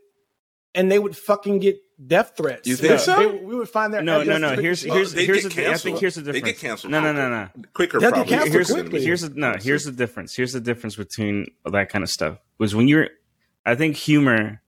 and 0.74 0.90
they 0.90 0.98
would 0.98 1.16
fucking 1.16 1.58
get 1.58 1.78
death 2.04 2.32
threats. 2.36 2.66
You 2.66 2.76
think 2.76 2.92
They- 2.92 2.98
so? 2.98 3.16
they- 3.16 3.26
we 3.44 3.54
would 3.54 3.68
find 3.68 3.92
their 3.92 4.02
No, 4.02 4.22
no, 4.22 4.38
no. 4.38 4.48
evidence- 4.52 4.60
Here's 4.62 4.86
Well, 4.86 4.96
here's 4.96 5.12
here's 5.12 5.42
the 5.44 5.50
thing. 5.50 5.66
I 5.66 5.76
think 5.76 5.98
here's 5.98 6.14
the 6.16 6.22
difference. 6.22 6.42
They 6.44 6.50
difference. 6.52 6.60
get 6.62 6.68
canceled 6.68 6.90
No, 6.90 7.00
no, 7.00 7.12
no, 7.12 7.28
no. 7.28 7.48
quicker 7.74 8.00
They'll 8.00 8.10
get 8.10 8.14
probably. 8.14 8.30
canceled 8.30 8.52
here's 8.54 8.70
quickly. 8.72 9.04
here's 9.04 9.20
the 9.22 9.28
no 9.30 9.54
here's 9.60 9.84
the 9.84 9.92
difference 9.92 10.34
here's 10.34 10.52
the 10.52 10.60
difference 10.60 10.96
between 10.96 11.46
that 11.64 11.88
kind 11.90 12.02
of 12.02 12.10
stuff 12.10 12.38
was 12.58 12.74
when 12.74 12.88
you're 12.88 13.08
i 13.66 13.74
think 13.74 13.96
humor 13.96 14.60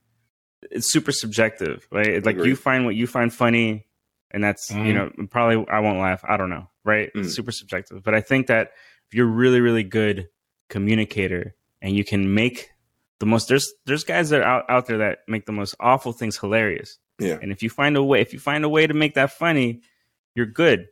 it's 0.70 0.90
super 0.92 1.10
subjective 1.12 1.86
right 1.90 2.06
It's 2.06 2.26
like 2.26 2.36
you 2.36 2.54
find 2.56 2.84
what 2.84 2.94
you 2.94 3.06
find 3.06 3.32
funny 3.32 3.86
and 4.30 4.44
that's 4.44 4.70
you 4.70 4.76
Mhm. 4.76 4.94
know 5.18 5.26
probably 5.28 5.66
i 5.68 5.80
won't 5.80 5.98
laugh 5.98 6.22
i 6.28 6.36
don't 6.36 6.50
know 6.50 6.68
right 6.84 7.10
Mm. 7.14 7.24
it's 7.24 7.34
super 7.34 7.50
subjective 7.52 8.02
but 8.04 8.14
i 8.14 8.20
think 8.20 8.46
that 8.46 8.70
if 9.08 9.14
you're 9.14 9.26
really 9.26 9.60
really 9.60 9.82
good 9.82 10.28
communicator 10.68 11.54
and 11.82 11.96
you 11.96 12.04
can 12.04 12.32
make 12.34 12.70
the 13.20 13.26
most 13.26 13.48
there's 13.48 13.72
there's 13.86 14.04
guys 14.04 14.30
that 14.30 14.40
are 14.40 14.44
out, 14.44 14.64
out 14.68 14.86
there 14.86 14.98
that 14.98 15.18
make 15.28 15.46
the 15.46 15.52
most 15.52 15.74
awful 15.80 16.12
things 16.12 16.36
hilarious 16.38 16.98
Yeah. 17.18 17.38
and 17.40 17.52
if 17.52 17.62
you 17.62 17.70
find 17.70 17.96
a 17.96 18.02
way 18.02 18.20
if 18.20 18.32
you 18.32 18.38
find 18.38 18.64
a 18.64 18.68
way 18.68 18.86
to 18.86 18.94
make 18.94 19.14
that 19.14 19.30
funny 19.32 19.80
you're 20.34 20.46
good 20.46 20.88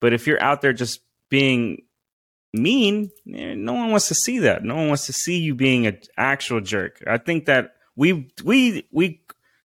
but 0.00 0.12
if 0.12 0.26
you're 0.26 0.42
out 0.42 0.60
there 0.60 0.72
just 0.72 1.00
being 1.30 1.82
mean, 2.52 3.10
eh, 3.34 3.54
no 3.54 3.72
one 3.72 3.90
wants 3.90 4.08
to 4.08 4.14
see 4.14 4.38
that. 4.40 4.62
No 4.62 4.76
one 4.76 4.88
wants 4.88 5.06
to 5.06 5.12
see 5.12 5.38
you 5.38 5.54
being 5.56 5.86
an 5.86 5.98
actual 6.16 6.60
jerk. 6.60 7.02
I 7.06 7.18
think 7.18 7.46
that 7.46 7.74
we 7.96 8.30
we 8.44 8.86
we 8.92 9.22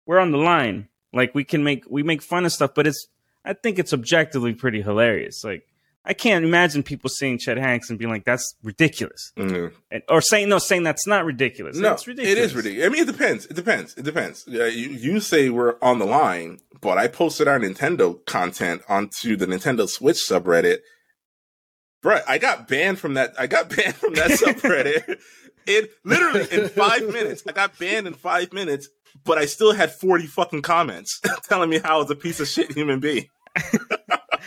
we're 0.06 0.20
on 0.20 0.32
the 0.32 0.38
line. 0.38 0.88
Like 1.12 1.36
we 1.36 1.44
can 1.44 1.64
make 1.64 1.84
we 1.90 2.04
make 2.04 2.22
fun 2.22 2.46
of 2.46 2.54
stuff, 2.54 2.72
but 2.76 2.88
it's 2.88 3.08
I 3.44 3.54
think 3.54 3.80
it's 3.80 3.92
objectively 3.94 4.54
pretty 4.54 4.82
hilarious. 4.82 5.44
Like 5.44 5.64
I 6.06 6.14
can't 6.14 6.46
imagine 6.46 6.82
people 6.82 7.10
seeing 7.10 7.38
Chet 7.38 7.58
Hanks 7.58 7.90
and 7.90 8.00
being 8.00 8.10
like, 8.10 8.24
"That's 8.24 8.56
ridiculous," 8.64 9.32
Mhm. 9.38 9.74
and, 9.92 10.02
or 10.10 10.22
saying 10.22 10.50
no, 10.50 10.58
saying 10.58 10.84
that's 10.84 11.06
not 11.06 11.26
ridiculous. 11.26 11.78
No, 11.78 11.92
it's 11.94 12.08
ridiculous. 12.08 12.38
it 12.38 12.42
is 12.42 12.56
ridiculous. 12.56 12.86
I 12.86 12.90
mean, 12.90 13.04
it 13.04 13.12
depends. 13.12 13.46
It 13.48 13.56
depends. 13.56 13.94
It 13.96 14.04
depends. 14.04 14.46
Uh, 14.48 14.64
you, 14.66 14.90
you 14.90 15.20
say 15.20 15.50
we're 15.50 15.76
on 15.82 16.00
the 16.00 16.06
line, 16.06 16.60
but 16.82 16.98
I 16.98 17.08
posted 17.10 17.48
our 17.48 17.60
Nintendo 17.60 18.26
content 18.26 18.82
onto 18.88 19.36
the 19.36 19.46
Nintendo 19.46 19.88
Switch 19.90 20.18
subreddit. 20.18 20.80
Right, 22.02 22.24
I 22.28 22.38
got 22.38 22.68
banned 22.70 22.98
from 22.98 23.16
that. 23.16 23.34
I 23.38 23.48
got 23.48 23.70
banned 23.76 23.96
from 23.96 24.14
that 24.16 24.32
subreddit. 24.32 25.20
It 25.68 25.92
literally 26.06 26.48
in 26.50 26.70
five 26.70 27.08
minutes. 27.14 27.44
I 27.48 27.52
got 27.52 27.78
banned 27.78 28.08
in 28.08 28.14
five 28.14 28.54
minutes, 28.54 28.88
but 29.26 29.38
I 29.38 29.46
still 29.46 29.74
had 29.74 29.92
forty 29.94 30.26
fucking 30.28 30.62
comments 30.62 31.20
telling 31.50 31.70
me 31.70 31.80
how 31.80 31.96
I 31.98 32.02
was 32.02 32.10
a 32.10 32.16
piece 32.16 32.40
of 32.40 32.48
shit 32.48 32.72
human 32.72 33.00
being. 33.02 33.28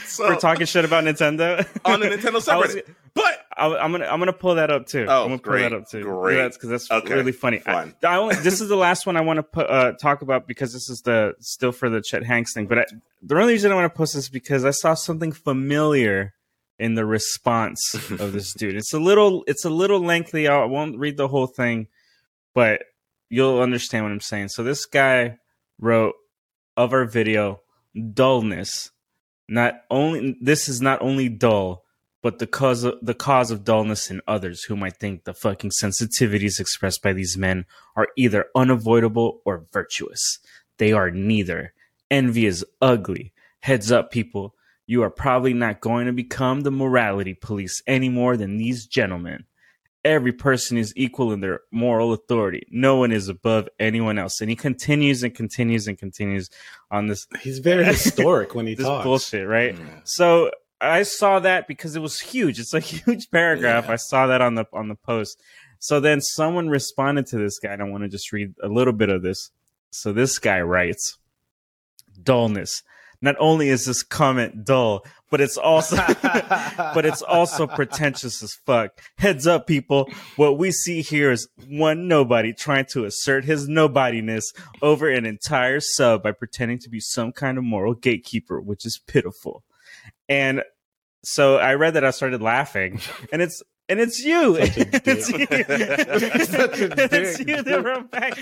so 0.06 0.26
For 0.34 0.40
talking 0.40 0.66
shit 0.66 0.84
about 0.84 1.04
Nintendo 1.04 1.66
on 1.84 2.00
the 2.00 2.06
Nintendo 2.08 2.42
subreddit, 2.42 2.94
but 3.14 3.46
I, 3.56 3.84
am 3.84 3.92
gonna 3.92 4.06
I'm 4.06 4.18
gonna 4.18 4.32
pull 4.32 4.54
that 4.56 4.70
up 4.70 4.86
too. 4.86 5.06
Oh, 5.08 5.22
I'm 5.22 5.28
gonna 5.28 5.38
pull 5.38 5.52
great, 5.52 5.62
that 5.62 5.72
up 5.72 5.88
too. 5.88 6.02
great. 6.02 6.36
That's 6.36 6.56
because 6.56 6.70
that's 6.70 6.90
Okay, 6.90 7.14
really 7.14 7.32
funny. 7.32 7.60
I. 7.66 7.92
I 8.04 8.34
this 8.36 8.60
is 8.60 8.68
the 8.68 8.76
last 8.76 9.06
one 9.06 9.16
I 9.16 9.20
want 9.20 9.52
to 9.52 9.60
uh, 9.60 9.92
talk 9.92 10.22
about 10.22 10.46
because 10.46 10.72
this 10.72 10.88
is 10.88 11.02
the 11.02 11.34
still 11.40 11.72
for 11.72 11.88
the 11.88 12.00
Chet 12.00 12.24
Hanks 12.24 12.52
thing. 12.54 12.66
But 12.66 12.78
I, 12.78 12.84
the 13.22 13.38
only 13.38 13.52
reason 13.52 13.70
I 13.72 13.74
want 13.74 13.92
to 13.92 13.96
post 13.96 14.14
this 14.14 14.24
is 14.24 14.30
because 14.30 14.64
I 14.64 14.70
saw 14.70 14.94
something 14.94 15.32
familiar 15.32 16.34
in 16.78 16.94
the 16.94 17.04
response 17.04 17.94
of 17.94 18.32
this 18.32 18.52
dude. 18.58 18.76
It's 18.76 18.92
a 18.92 18.98
little 18.98 19.44
it's 19.46 19.64
a 19.64 19.70
little 19.70 20.00
lengthy. 20.00 20.48
I 20.48 20.64
won't 20.64 20.98
read 20.98 21.16
the 21.16 21.28
whole 21.28 21.46
thing, 21.46 21.88
but 22.54 22.82
you'll 23.28 23.60
understand 23.60 24.04
what 24.04 24.12
I'm 24.12 24.20
saying. 24.20 24.48
So 24.48 24.62
this 24.62 24.86
guy 24.86 25.38
wrote 25.78 26.14
of 26.76 26.92
our 26.92 27.04
video 27.04 27.60
dullness. 28.14 28.90
Not 29.48 29.82
only 29.90 30.36
this 30.40 30.68
is 30.68 30.80
not 30.80 31.02
only 31.02 31.28
dull, 31.28 31.84
but 32.22 32.38
the 32.38 32.46
cause 32.46 32.84
of 32.84 32.94
the 33.02 33.14
cause 33.14 33.50
of 33.50 33.64
dullness 33.64 34.10
in 34.10 34.20
others 34.26 34.64
who 34.64 34.76
might 34.76 34.96
think 34.96 35.24
the 35.24 35.34
fucking 35.34 35.70
sensitivities 35.70 36.60
expressed 36.60 37.02
by 37.02 37.12
these 37.12 37.36
men 37.36 37.66
are 37.96 38.08
either 38.16 38.46
unavoidable 38.54 39.40
or 39.44 39.66
virtuous. 39.72 40.38
They 40.78 40.92
are 40.92 41.10
neither. 41.10 41.74
Envy 42.10 42.46
is 42.46 42.64
ugly. 42.80 43.32
Heads 43.60 43.90
up, 43.90 44.10
people. 44.10 44.54
You 44.86 45.02
are 45.02 45.10
probably 45.10 45.54
not 45.54 45.80
going 45.80 46.06
to 46.06 46.12
become 46.12 46.60
the 46.60 46.70
morality 46.70 47.34
police 47.34 47.82
any 47.86 48.08
more 48.08 48.36
than 48.36 48.56
these 48.56 48.86
gentlemen. 48.86 49.44
Every 50.04 50.32
person 50.32 50.76
is 50.78 50.92
equal 50.96 51.32
in 51.32 51.40
their 51.40 51.60
moral 51.70 52.12
authority. 52.12 52.66
No 52.70 52.96
one 52.96 53.12
is 53.12 53.28
above 53.28 53.68
anyone 53.78 54.18
else. 54.18 54.40
And 54.40 54.50
he 54.50 54.56
continues 54.56 55.22
and 55.22 55.32
continues 55.34 55.86
and 55.86 55.96
continues 55.96 56.50
on 56.90 57.06
this 57.06 57.26
He's 57.40 57.60
very 57.60 57.84
historic 57.84 58.54
when 58.54 58.66
he 58.66 58.74
this 58.76 58.86
talks. 58.86 59.04
bullshit, 59.04 59.46
right? 59.46 59.78
Yeah. 59.78 59.84
So 60.04 60.50
I 60.80 61.04
saw 61.04 61.38
that 61.40 61.68
because 61.68 61.94
it 61.94 62.02
was 62.02 62.18
huge. 62.18 62.58
It's 62.58 62.74
a 62.74 62.80
huge 62.94 63.30
paragraph. 63.30 63.86
Yeah. 63.86 63.92
I 63.92 63.96
saw 63.96 64.26
that 64.26 64.40
on 64.40 64.56
the 64.56 64.64
on 64.72 64.88
the 64.88 64.96
post. 64.96 65.40
So 65.78 66.00
then 66.00 66.20
someone 66.20 66.68
responded 66.68 67.26
to 67.28 67.38
this 67.38 67.58
guy, 67.58 67.72
and 67.72 67.82
I 67.82 67.84
want 67.84 68.02
to 68.04 68.08
just 68.08 68.32
read 68.32 68.54
a 68.62 68.68
little 68.68 68.92
bit 68.92 69.08
of 69.08 69.22
this. 69.22 69.50
So 69.90 70.12
this 70.12 70.38
guy 70.38 70.60
writes, 70.60 71.18
"Dullness. 72.22 72.82
Not 73.22 73.36
only 73.38 73.68
is 73.68 73.86
this 73.86 74.02
comment 74.02 74.64
dull, 74.64 75.06
but 75.30 75.40
it's 75.40 75.56
also 75.56 75.96
but 76.22 77.06
it's 77.06 77.22
also 77.22 77.66
pretentious 77.66 78.42
as 78.42 78.54
fuck. 78.66 79.00
Heads 79.16 79.46
up, 79.46 79.66
people. 79.66 80.10
What 80.36 80.58
we 80.58 80.72
see 80.72 81.00
here 81.00 81.30
is 81.30 81.48
one 81.66 82.08
nobody 82.08 82.52
trying 82.52 82.86
to 82.86 83.04
assert 83.04 83.44
his 83.44 83.68
nobodiness 83.68 84.44
over 84.82 85.08
an 85.08 85.24
entire 85.24 85.80
sub 85.80 86.22
by 86.22 86.32
pretending 86.32 86.78
to 86.80 86.90
be 86.90 87.00
some 87.00 87.32
kind 87.32 87.56
of 87.56 87.64
moral 87.64 87.94
gatekeeper, 87.94 88.60
which 88.60 88.84
is 88.84 89.00
pitiful. 89.06 89.64
And 90.28 90.62
so 91.24 91.56
I 91.58 91.74
read 91.74 91.94
that 91.94 92.04
I 92.04 92.10
started 92.10 92.42
laughing, 92.42 93.00
and 93.32 93.40
it's 93.40 93.62
and 93.92 94.00
it's 94.00 94.24
you. 94.24 94.56
It's 94.58 95.28
you. 95.30 95.46
It's 95.50 97.38
you 97.38 97.62
that 97.62 97.84
wrote 97.84 98.10
back, 98.10 98.38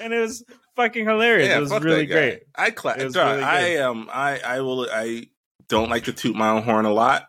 and 0.00 0.12
it 0.12 0.20
was 0.20 0.44
fucking 0.76 1.04
hilarious. 1.04 1.48
it 1.48 1.60
was 1.60 1.72
really 1.82 2.06
great. 2.06 2.42
I 2.54 2.70
cla- 2.70 2.96
It 2.96 3.04
was 3.04 3.14
dog, 3.14 3.32
really 3.32 3.42
I 3.44 3.60
am. 3.86 4.08
I 4.10 4.38
I 4.38 4.60
will. 4.60 4.86
I 4.90 5.26
don't 5.68 5.90
like 5.90 6.04
to 6.04 6.12
toot 6.12 6.36
my 6.36 6.50
own 6.50 6.62
horn 6.62 6.86
a 6.86 6.92
lot, 6.92 7.28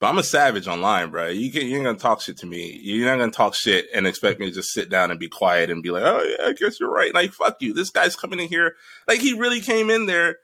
but 0.00 0.08
I'm 0.08 0.18
a 0.18 0.22
savage 0.24 0.66
online, 0.66 1.10
bro. 1.10 1.28
You 1.28 1.52
can 1.52 1.66
you 1.66 1.76
ain't 1.76 1.84
gonna 1.84 1.98
talk 1.98 2.20
shit 2.20 2.38
to 2.38 2.46
me. 2.46 2.78
You're 2.82 3.06
not 3.08 3.18
gonna 3.18 3.30
talk 3.30 3.54
shit 3.54 3.86
and 3.94 4.06
expect 4.06 4.40
me 4.40 4.46
to 4.46 4.52
just 4.52 4.72
sit 4.72 4.90
down 4.90 5.10
and 5.12 5.20
be 5.20 5.28
quiet 5.28 5.70
and 5.70 5.82
be 5.82 5.90
like, 5.90 6.02
oh 6.04 6.22
yeah, 6.22 6.48
I 6.48 6.52
guess 6.54 6.80
you're 6.80 6.90
right. 6.92 7.14
Like 7.14 7.32
fuck 7.32 7.56
you. 7.60 7.72
This 7.72 7.90
guy's 7.90 8.16
coming 8.16 8.40
in 8.40 8.48
here 8.48 8.74
like 9.06 9.20
he 9.20 9.32
really 9.38 9.60
came 9.60 9.90
in 9.90 10.06
there 10.06 10.36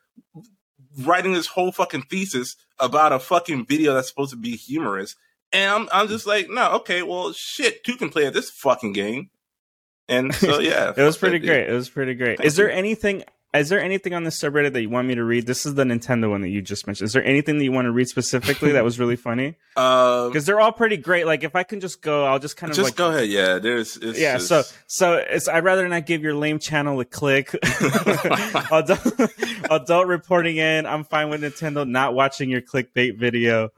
writing 0.98 1.32
this 1.32 1.46
whole 1.46 1.72
fucking 1.72 2.02
thesis 2.02 2.56
about 2.78 3.12
a 3.12 3.18
fucking 3.18 3.66
video 3.66 3.94
that's 3.94 4.08
supposed 4.08 4.30
to 4.32 4.36
be 4.36 4.56
humorous. 4.56 5.14
And 5.52 5.70
I'm, 5.70 5.88
I'm 5.92 6.08
just 6.08 6.26
like, 6.26 6.48
no, 6.48 6.72
okay, 6.76 7.02
well, 7.02 7.32
shit, 7.32 7.82
two 7.84 7.96
can 7.96 8.08
play 8.10 8.26
at 8.26 8.32
this 8.34 8.50
fucking 8.50 8.92
game. 8.92 9.30
And 10.08 10.34
so, 10.34 10.58
yeah. 10.60 10.92
It 10.96 11.02
was 11.02 11.16
pretty 11.18 11.38
dude. 11.38 11.48
great. 11.48 11.68
It 11.68 11.72
was 11.72 11.88
pretty 11.90 12.14
great. 12.14 12.38
Thank 12.38 12.46
is 12.46 12.56
there 12.56 12.70
you. 12.70 12.76
anything? 12.76 13.24
Is 13.52 13.68
there 13.68 13.80
anything 13.82 14.14
on 14.14 14.22
the 14.22 14.30
subreddit 14.30 14.74
that 14.74 14.80
you 14.82 14.88
want 14.88 15.08
me 15.08 15.16
to 15.16 15.24
read? 15.24 15.44
This 15.44 15.66
is 15.66 15.74
the 15.74 15.82
Nintendo 15.82 16.30
one 16.30 16.40
that 16.42 16.50
you 16.50 16.62
just 16.62 16.86
mentioned. 16.86 17.06
Is 17.06 17.14
there 17.14 17.24
anything 17.24 17.58
that 17.58 17.64
you 17.64 17.72
want 17.72 17.86
to 17.86 17.90
read 17.90 18.06
specifically 18.06 18.70
that 18.72 18.84
was 18.84 19.00
really 19.00 19.16
funny? 19.28 19.56
Um, 19.76 20.28
Because 20.28 20.46
they're 20.46 20.60
all 20.60 20.70
pretty 20.70 20.96
great. 20.96 21.26
Like 21.26 21.42
if 21.42 21.56
I 21.56 21.64
can 21.64 21.80
just 21.80 22.00
go, 22.00 22.24
I'll 22.26 22.38
just 22.38 22.56
kind 22.56 22.70
of 22.70 22.76
just 22.76 22.90
like 22.90 22.94
go 22.96 23.10
ahead. 23.10 23.28
Yeah, 23.28 23.58
there's. 23.58 23.96
It's 23.96 24.20
yeah. 24.20 24.34
just- 24.36 24.46
So 24.46 24.62
so 24.86 25.14
it's 25.14 25.48
I'd 25.48 25.64
rather 25.64 25.88
not 25.88 26.06
give 26.06 26.22
your 26.22 26.34
lame 26.34 26.60
channel 26.60 27.00
a 27.00 27.04
click. 27.04 27.52
adult, 28.70 29.20
adult 29.68 30.06
reporting 30.06 30.58
in. 30.58 30.86
I'm 30.86 31.02
fine 31.02 31.28
with 31.28 31.42
Nintendo 31.42 31.88
not 31.88 32.14
watching 32.14 32.50
your 32.50 32.60
clickbait 32.62 33.18
video. 33.18 33.70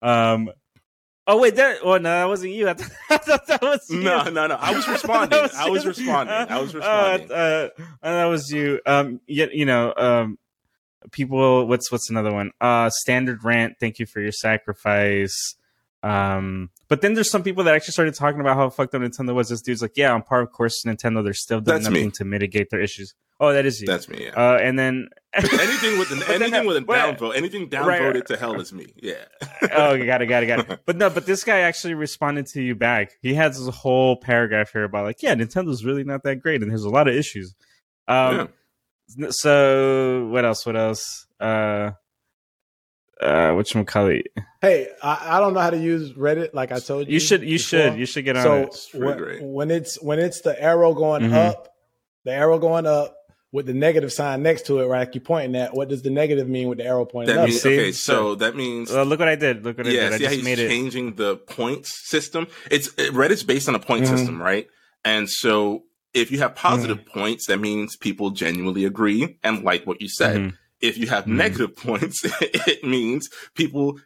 Um. 0.00 0.50
Oh 1.30 1.36
wait, 1.38 1.56
that 1.56 1.80
oh 1.82 1.98
no, 1.98 2.02
that 2.08 2.26
wasn't 2.26 2.54
you. 2.54 2.70
I 2.70 2.72
thought, 2.72 2.90
I 3.10 3.16
thought 3.18 3.46
that 3.48 3.60
was 3.62 3.86
you. 3.90 4.00
no, 4.00 4.24
no, 4.24 4.46
no. 4.46 4.54
I 4.54 4.74
was 4.74 4.88
responding. 4.96 5.42
was 5.42 5.54
I 5.54 5.68
was 5.68 5.86
responding. 5.86 6.34
I 6.34 6.58
was 6.58 6.74
responding. 6.74 7.30
Uh, 7.30 7.34
uh, 7.34 7.68
that 8.02 8.24
was 8.24 8.50
you. 8.50 8.80
Um, 8.86 9.20
you, 9.26 9.46
you 9.52 9.66
know, 9.66 9.92
um, 9.94 10.38
people. 11.12 11.66
What's 11.66 11.92
what's 11.92 12.08
another 12.08 12.32
one? 12.32 12.52
Uh, 12.62 12.88
standard 12.88 13.44
rant. 13.44 13.74
Thank 13.78 13.98
you 13.98 14.06
for 14.06 14.20
your 14.20 14.32
sacrifice. 14.32 15.54
Um, 16.02 16.70
but 16.86 17.02
then 17.02 17.14
there's 17.14 17.30
some 17.30 17.42
people 17.42 17.64
that 17.64 17.74
actually 17.74 17.92
started 17.92 18.14
talking 18.14 18.40
about 18.40 18.56
how 18.56 18.70
fucked 18.70 18.94
up 18.94 19.02
Nintendo 19.02 19.34
was. 19.34 19.50
This 19.50 19.60
dude's 19.60 19.82
like, 19.82 19.96
yeah, 19.96 20.12
on 20.12 20.22
par 20.22 20.40
of 20.40 20.50
course 20.52 20.82
Nintendo, 20.86 21.22
they're 21.22 21.34
still 21.34 21.60
doing 21.60 21.78
That's 21.78 21.90
me. 21.90 22.00
nothing 22.00 22.12
to 22.12 22.24
mitigate 22.24 22.70
their 22.70 22.80
issues. 22.80 23.14
Oh, 23.40 23.52
that 23.52 23.66
is 23.66 23.80
you. 23.80 23.86
That's 23.86 24.08
me. 24.08 24.24
Yeah. 24.26 24.30
uh, 24.30 24.58
and 24.58 24.78
then 24.78 25.08
anything 25.34 25.98
with 25.98 26.10
an 26.10 26.22
anything 26.28 26.66
with 26.66 26.76
a 26.76 26.80
downvote, 26.80 27.36
anything 27.36 27.68
downvoted 27.68 28.14
right. 28.14 28.26
to 28.26 28.36
hell 28.36 28.60
is 28.60 28.72
me. 28.72 28.86
Yeah. 28.96 29.24
oh, 29.72 29.94
you 29.94 30.06
got 30.06 30.22
it, 30.22 30.26
got 30.26 30.42
it, 30.42 30.46
got 30.46 30.70
it. 30.70 30.80
But 30.86 30.96
no, 30.96 31.10
but 31.10 31.26
this 31.26 31.44
guy 31.44 31.60
actually 31.60 31.94
responded 31.94 32.46
to 32.48 32.62
you 32.62 32.74
back. 32.74 33.12
He 33.22 33.34
has 33.34 33.58
this 33.64 33.74
whole 33.74 34.16
paragraph 34.16 34.72
here 34.72 34.84
about 34.84 35.04
like, 35.04 35.22
yeah, 35.22 35.34
Nintendo's 35.34 35.84
really 35.84 36.04
not 36.04 36.22
that 36.24 36.36
great, 36.36 36.62
and 36.62 36.70
there's 36.70 36.84
a 36.84 36.90
lot 36.90 37.08
of 37.08 37.14
issues. 37.14 37.54
Um, 38.06 38.48
so 39.30 40.28
what 40.28 40.44
else? 40.44 40.64
What 40.66 40.76
else? 40.76 41.26
Uh, 41.40 41.90
uh, 43.20 43.52
which 43.54 43.74
one 43.74 43.84
call? 43.84 44.08
Hey, 44.60 44.88
I, 45.02 45.36
I 45.36 45.40
don't 45.40 45.52
know 45.54 45.60
how 45.60 45.70
to 45.70 45.78
use 45.78 46.12
Reddit. 46.12 46.54
Like 46.54 46.72
I 46.72 46.78
told 46.78 47.06
you, 47.08 47.14
You 47.14 47.20
should, 47.20 47.42
you 47.42 47.58
before. 47.58 47.58
should, 47.58 47.98
you 47.98 48.06
should 48.06 48.24
get 48.24 48.36
on 48.36 48.42
So 48.42 48.54
it. 48.56 48.62
It's 48.68 48.94
when, 48.94 49.52
when 49.52 49.70
it's 49.70 50.00
when 50.02 50.18
it's 50.18 50.40
the 50.42 50.60
arrow 50.60 50.94
going 50.94 51.22
Mhm. 51.22 51.32
up, 51.34 51.74
the 52.24 52.32
arrow 52.32 52.58
going 52.58 52.86
up 52.86 53.16
with 53.50 53.66
the 53.66 53.72
negative 53.74 54.12
sign 54.12 54.42
next 54.42 54.66
to 54.66 54.80
it, 54.80 54.86
right? 54.86 55.00
Like 55.00 55.14
you 55.14 55.20
pointing 55.20 55.56
at. 55.56 55.74
What 55.74 55.88
does 55.88 56.02
the 56.02 56.10
negative 56.10 56.48
mean 56.48 56.68
with 56.68 56.78
the 56.78 56.84
arrow 56.84 57.04
pointing 57.06 57.34
That 57.34 57.42
up? 57.42 57.48
means 57.48 57.64
okay. 57.64 57.92
So 57.92 58.34
that 58.36 58.56
means 58.56 58.90
Uh, 58.90 59.02
look 59.04 59.18
what 59.18 59.28
I 59.28 59.36
did. 59.36 59.64
Look 59.64 59.78
what 59.78 59.86
I 59.86 59.90
did. 59.90 60.12
I 60.12 60.18
See 60.18 60.24
how 60.24 60.30
just 60.30 60.34
he's 60.36 60.44
made 60.44 60.58
it. 60.58 60.68
changing 60.68 61.14
the 61.14 61.36
points 61.36 62.08
system. 62.08 62.46
It's 62.70 62.88
it, 62.98 63.12
Reddit's 63.14 63.42
based 63.42 63.68
on 63.68 63.74
a 63.74 63.78
point 63.80 64.04
Mhm. 64.04 64.08
system, 64.08 64.42
right? 64.42 64.66
And 65.04 65.30
so 65.30 65.84
if 66.14 66.30
you 66.30 66.38
have 66.40 66.54
positive 66.54 66.98
Mm-hmm. 66.98 67.18
points, 67.20 67.46
that 67.46 67.58
means 67.60 67.96
people 67.96 68.30
genuinely 68.30 68.84
agree 68.84 69.38
and 69.42 69.62
like 69.64 69.86
what 69.86 70.00
you 70.02 70.08
said. 70.08 70.36
Mhm. 70.36 70.54
If 70.80 70.98
you 70.98 71.06
have 71.06 71.24
Mhm. 71.24 71.36
negative 71.36 71.74
points, 71.86 72.20
it 72.24 72.84
means 72.84 73.28
people 73.54 73.98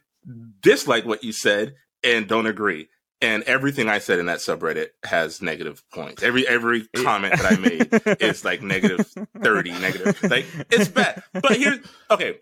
dislike 0.61 1.05
what 1.05 1.23
you 1.23 1.31
said 1.31 1.73
and 2.03 2.27
don't 2.27 2.45
agree. 2.47 2.87
And 3.23 3.43
everything 3.43 3.87
I 3.89 3.99
said 3.99 4.19
in 4.19 4.25
that 4.27 4.39
subreddit 4.39 4.87
has 5.03 5.41
negative 5.41 5.81
points. 5.91 6.21
Every 6.23 6.47
every 6.47 6.87
comment 6.95 7.35
that 7.37 7.51
I 7.51 7.55
made 7.57 8.21
is 8.21 8.43
like 8.43 8.61
negative 8.61 9.07
30, 9.41 9.71
negative. 9.79 10.21
Like 10.29 10.45
it's 10.69 10.89
bad. 10.89 11.23
But 11.33 11.55
here's 11.57 11.79
okay. 12.11 12.37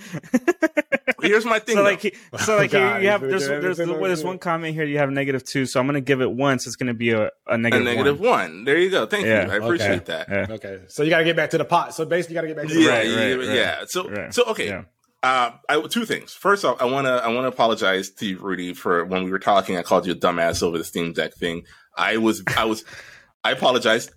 Here's 1.21 1.45
my 1.45 1.59
thing. 1.59 1.75
so 1.75 1.83
though. 1.83 1.89
like, 1.89 2.01
he- 2.01 2.13
so 2.39 2.57
like 2.57 2.73
oh, 2.73 2.77
here 2.79 2.89
God, 2.89 3.03
you 3.03 3.09
have 3.09 3.21
he's 3.21 3.29
there's 3.29 3.47
doing 3.47 3.61
there's, 3.61 3.77
there's, 3.77 4.23
one 4.23 4.39
comment 4.39 4.73
here 4.73 4.83
you 4.85 4.97
have 4.97 5.11
negative 5.11 5.43
two, 5.43 5.65
so 5.65 5.79
I'm 5.79 5.85
gonna 5.85 6.01
give 6.01 6.21
it 6.21 6.31
once. 6.31 6.65
It's 6.65 6.75
gonna 6.75 6.93
be 6.93 7.11
a, 7.11 7.25
a 7.25 7.29
a 7.47 7.57
negative, 7.57 7.85
negative 7.85 8.19
one. 8.19 8.29
one. 8.29 8.63
There 8.65 8.77
you 8.77 8.89
go. 8.89 9.05
Thank 9.05 9.25
Yeah. 9.25 9.45
you. 9.45 9.51
I 9.51 9.55
appreciate 9.57 10.05
that. 10.05 10.27
Yeah. 10.29 10.47
Okay, 10.49 10.79
so 10.87 11.03
you 11.03 11.09
got 11.09 11.19
to 11.19 11.23
get 11.25 11.35
back 11.35 11.51
to 11.51 11.57
the 11.57 11.65
pot. 11.65 11.93
So 11.93 12.05
basically, 12.05 12.35
you 12.35 12.37
got 12.37 12.41
to 12.41 12.47
get 12.47 12.57
back 12.57 12.67
to 12.67 12.73
the 12.73 12.81
Yeah, 12.81 12.89
Right, 12.89 13.07
yeah, 13.07 13.15
right, 13.35 13.47
right. 13.47 13.55
yeah. 13.55 13.83
So, 13.87 14.09
Right. 14.09 14.33
so 14.33 14.45
okay. 14.45 14.67
Yeah. 14.67 14.83
Uh, 15.23 15.51
I, 15.69 15.79
two 15.81 16.05
things. 16.05 16.33
First 16.33 16.65
off, 16.65 16.81
I 16.81 16.85
want 16.85 17.05
to 17.05 17.11
I 17.11 17.27
want 17.27 17.43
to 17.43 17.49
apologize 17.49 18.09
to 18.11 18.25
you, 18.25 18.39
Rudy, 18.39 18.73
for 18.73 19.05
when 19.05 19.23
we 19.23 19.31
were 19.31 19.39
talking. 19.39 19.77
I 19.77 19.83
called 19.83 20.07
you 20.07 20.13
a 20.13 20.15
dumbass 20.15 20.63
over 20.63 20.77
the 20.77 20.83
Steam 20.83 21.13
Deck 21.13 21.33
thing. 21.33 21.63
I 21.95 22.17
was 22.17 22.43
I 22.57 22.65
was 22.65 22.83
I 23.43 23.51
apologize. 23.51 24.09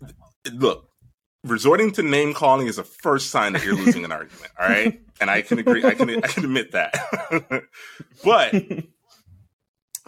Look, 0.53 0.89
resorting 1.43 1.93
to 1.93 2.03
name 2.03 2.33
calling 2.33 2.67
is 2.67 2.79
a 2.79 2.85
first 2.85 3.31
sign 3.31 3.53
that 3.53 3.65
you're 3.65 3.77
losing 3.77 4.05
an 4.05 4.13
argument. 4.13 4.51
All 4.59 4.67
right, 4.67 5.01
and 5.21 5.31
I 5.31 5.43
can 5.43 5.59
agree. 5.59 5.85
I 5.85 5.95
can 5.95 6.09
I 6.09 6.27
can 6.27 6.45
admit 6.45 6.73
that. 6.73 6.95
but 8.25 8.55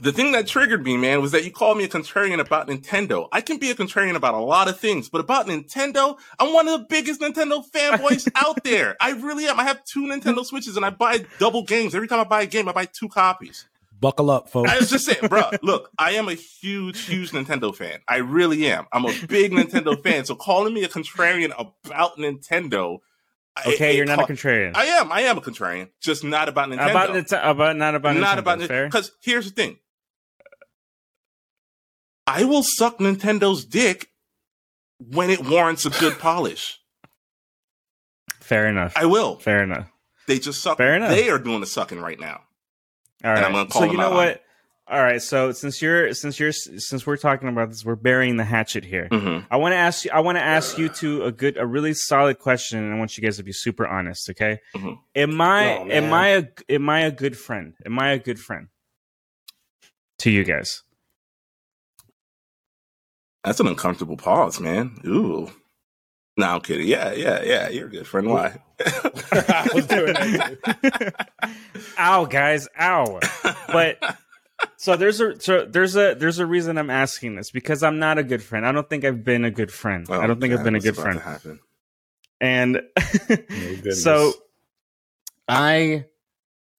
the 0.02 0.12
thing 0.12 0.32
that 0.32 0.46
triggered 0.46 0.84
me, 0.84 0.96
man, 0.98 1.22
was 1.22 1.32
that 1.32 1.44
you 1.44 1.50
called 1.50 1.78
me 1.78 1.84
a 1.84 1.88
contrarian 1.88 2.38
about 2.38 2.68
Nintendo. 2.68 3.28
I 3.32 3.40
can 3.40 3.56
be 3.58 3.70
a 3.70 3.74
contrarian 3.74 4.14
about 4.14 4.34
a 4.34 4.38
lot 4.38 4.68
of 4.68 4.78
things, 4.78 5.08
but 5.08 5.20
about 5.22 5.46
Nintendo, 5.46 6.18
I'm 6.38 6.52
one 6.52 6.68
of 6.68 6.80
the 6.80 6.86
biggest 6.86 7.20
Nintendo 7.20 7.64
fanboys 7.70 8.30
out 8.34 8.62
there. 8.62 8.96
I 9.00 9.12
really 9.12 9.46
am. 9.46 9.58
I 9.58 9.64
have 9.64 9.82
two 9.84 10.02
Nintendo 10.02 10.44
Switches 10.44 10.76
and 10.76 10.84
I 10.84 10.90
buy 10.90 11.24
double 11.38 11.62
games. 11.62 11.94
Every 11.94 12.08
time 12.08 12.20
I 12.20 12.24
buy 12.24 12.42
a 12.42 12.46
game, 12.46 12.68
I 12.68 12.72
buy 12.72 12.84
two 12.84 13.08
copies. 13.08 13.64
buckle 13.98 14.30
up, 14.30 14.50
folks. 14.50 14.70
I 14.70 14.76
was 14.78 14.90
just 14.90 15.06
saying, 15.06 15.28
bro, 15.28 15.44
look, 15.62 15.90
I 15.98 16.12
am 16.12 16.28
a 16.28 16.34
huge, 16.34 17.06
huge 17.06 17.30
Nintendo 17.30 17.74
fan. 17.74 18.00
I 18.06 18.16
really 18.16 18.66
am. 18.70 18.84
I'm 18.92 19.06
a 19.06 19.14
big 19.26 19.52
Nintendo 19.52 20.00
fan. 20.02 20.26
So 20.26 20.34
calling 20.34 20.74
me 20.74 20.84
a 20.84 20.88
contrarian 20.88 21.52
about 21.56 22.18
Nintendo. 22.18 22.98
Okay, 23.66 23.94
it 23.94 23.96
you're 23.96 24.04
not 24.04 24.18
ca- 24.18 24.24
a 24.24 24.28
contrarian. 24.28 24.76
I 24.76 24.84
am. 24.84 25.10
I 25.10 25.22
am 25.22 25.38
a 25.38 25.40
contrarian, 25.40 25.88
just 26.02 26.22
not 26.22 26.50
about 26.50 26.68
Nintendo. 26.68 26.90
about 26.90 27.10
Nintendo, 27.10 27.50
about 27.50 27.76
not 27.76 27.94
about 27.94 28.16
not 28.16 28.36
Nintendo, 28.36 28.64
about. 28.66 28.90
Because 28.90 29.12
here's 29.22 29.46
the 29.46 29.52
thing. 29.52 29.78
I 32.26 32.44
will 32.44 32.62
suck 32.62 32.98
Nintendo's 32.98 33.64
dick 33.64 34.10
when 34.98 35.30
it 35.30 35.46
warrants 35.46 35.86
a 35.86 35.90
good 35.90 36.18
polish. 36.18 36.78
Fair 38.40 38.66
enough. 38.68 38.92
I 38.96 39.06
will. 39.06 39.36
Fair 39.38 39.62
enough. 39.62 39.90
They 40.26 40.38
just 40.38 40.62
suck. 40.62 40.78
Fair 40.78 40.94
enough. 40.96 41.10
They 41.10 41.30
are 41.30 41.38
doing 41.38 41.60
the 41.60 41.66
sucking 41.66 42.00
right 42.00 42.18
now. 42.18 42.40
All 43.24 43.30
And. 43.30 43.44
I'm 43.44 43.52
gonna 43.52 43.68
call 43.68 43.82
so 43.82 43.86
them 43.86 43.92
you 43.92 43.98
know 43.98 44.06
out 44.06 44.10
on 44.12 44.16
what? 44.16 44.42
All 44.88 45.02
right. 45.02 45.20
So 45.20 45.50
since 45.52 45.82
you're 45.82 46.14
since 46.14 46.38
you're 46.38 46.52
since 46.52 47.06
we're 47.06 47.16
talking 47.16 47.48
about 47.48 47.70
this, 47.70 47.84
we're 47.84 47.96
burying 47.96 48.36
the 48.36 48.44
hatchet 48.44 48.84
here. 48.84 49.08
Mm-hmm. 49.10 49.46
I 49.50 49.56
want 49.56 49.72
to 49.72 49.76
ask 49.76 50.04
you. 50.04 50.10
I 50.12 50.20
want 50.20 50.38
to 50.38 50.42
ask 50.42 50.78
you 50.78 50.88
two 50.88 51.24
a 51.24 51.32
good, 51.32 51.56
a 51.56 51.66
really 51.66 51.92
solid 51.94 52.38
question, 52.38 52.78
and 52.78 52.94
I 52.94 52.98
want 52.98 53.16
you 53.16 53.22
guys 53.24 53.36
to 53.38 53.42
be 53.42 53.52
super 53.52 53.86
honest. 53.86 54.30
Okay? 54.30 54.60
Mhm. 54.76 54.98
Am 55.16 55.40
I 55.40 55.76
Oh, 55.78 55.82
am 55.82 55.88
man. 55.88 56.12
I 56.12 56.28
a 56.28 56.44
am 56.68 56.88
I 56.88 57.00
a 57.00 57.10
good 57.10 57.36
friend? 57.36 57.74
Am 57.84 57.98
I 57.98 58.10
a 58.12 58.18
good 58.18 58.38
friend 58.38 58.68
to 60.20 60.30
you 60.30 60.44
guys? 60.44 60.82
That's 63.46 63.60
an 63.60 63.68
uncomfortable 63.68 64.16
pause, 64.16 64.58
man. 64.58 64.98
Ooh. 65.06 65.48
No, 66.36 66.46
I'm 66.48 66.60
kidding. 66.62 66.88
Yeah, 66.88 67.12
yeah, 67.12 67.42
yeah. 67.44 67.68
You're 67.68 67.86
a 67.86 67.90
good 67.90 68.06
friend. 68.06 68.28
Why? 68.28 68.58
I 68.84 69.68
was 69.72 69.86
doing 69.86 70.14
that. 70.14 71.28
ow, 71.96 72.24
guys, 72.24 72.66
ow. 72.78 73.20
But 73.68 73.98
so 74.76 74.96
there's 74.96 75.20
a 75.20 75.40
so 75.40 75.64
there's 75.64 75.96
a 75.96 76.14
there's 76.14 76.40
a 76.40 76.44
reason 76.44 76.76
I'm 76.76 76.90
asking 76.90 77.36
this 77.36 77.52
because 77.52 77.84
I'm 77.84 78.00
not 78.00 78.18
a 78.18 78.24
good 78.24 78.42
friend. 78.42 78.66
I 78.66 78.72
don't 78.72 78.90
think 78.90 79.04
I've 79.04 79.22
been 79.22 79.44
a 79.44 79.50
good 79.50 79.72
friend. 79.72 80.06
Oh, 80.10 80.20
I 80.20 80.26
don't 80.26 80.40
think 80.40 80.52
I've 80.52 80.64
been 80.64 80.74
a 80.74 80.80
good 80.80 80.96
friend. 80.96 81.20
happen? 81.20 81.60
And 82.40 82.82
oh, 82.98 83.02
goodness. 83.28 84.02
so 84.02 84.32
I 85.48 86.06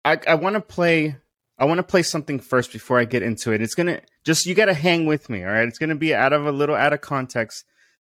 I 0.04 0.20
I 0.28 0.36
want 0.36 0.56
to 0.56 0.62
play 0.62 1.16
I 1.60 1.66
want 1.66 1.80
to 1.80 1.84
play 1.84 2.04
something 2.04 2.40
first 2.40 2.72
before 2.72 3.00
I 3.00 3.06
get 3.06 3.24
into 3.24 3.52
it. 3.52 3.62
It's 3.62 3.76
going 3.76 3.88
to 3.88 4.02
just 4.24 4.46
you 4.46 4.54
got 4.54 4.66
to 4.66 4.74
hang 4.74 5.06
with 5.06 5.30
me, 5.30 5.44
all 5.44 5.52
right? 5.52 5.68
It's 5.68 5.80
going 5.80 5.90
to 5.90 5.96
be 5.96 6.14
out 6.14 6.34
of 6.34 6.46
a 6.46 6.52
little 6.52 6.76
out 6.76 6.94
of 6.94 7.02
context, 7.02 7.66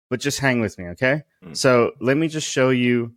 but 0.10 0.20
just 0.20 0.40
hang 0.40 0.60
with 0.60 0.78
me, 0.78 0.88
okay? 0.90 1.24
Mm. 1.44 1.56
So, 1.56 1.92
let 2.02 2.18
me 2.18 2.28
just 2.28 2.50
show 2.50 2.70
you 2.70 3.14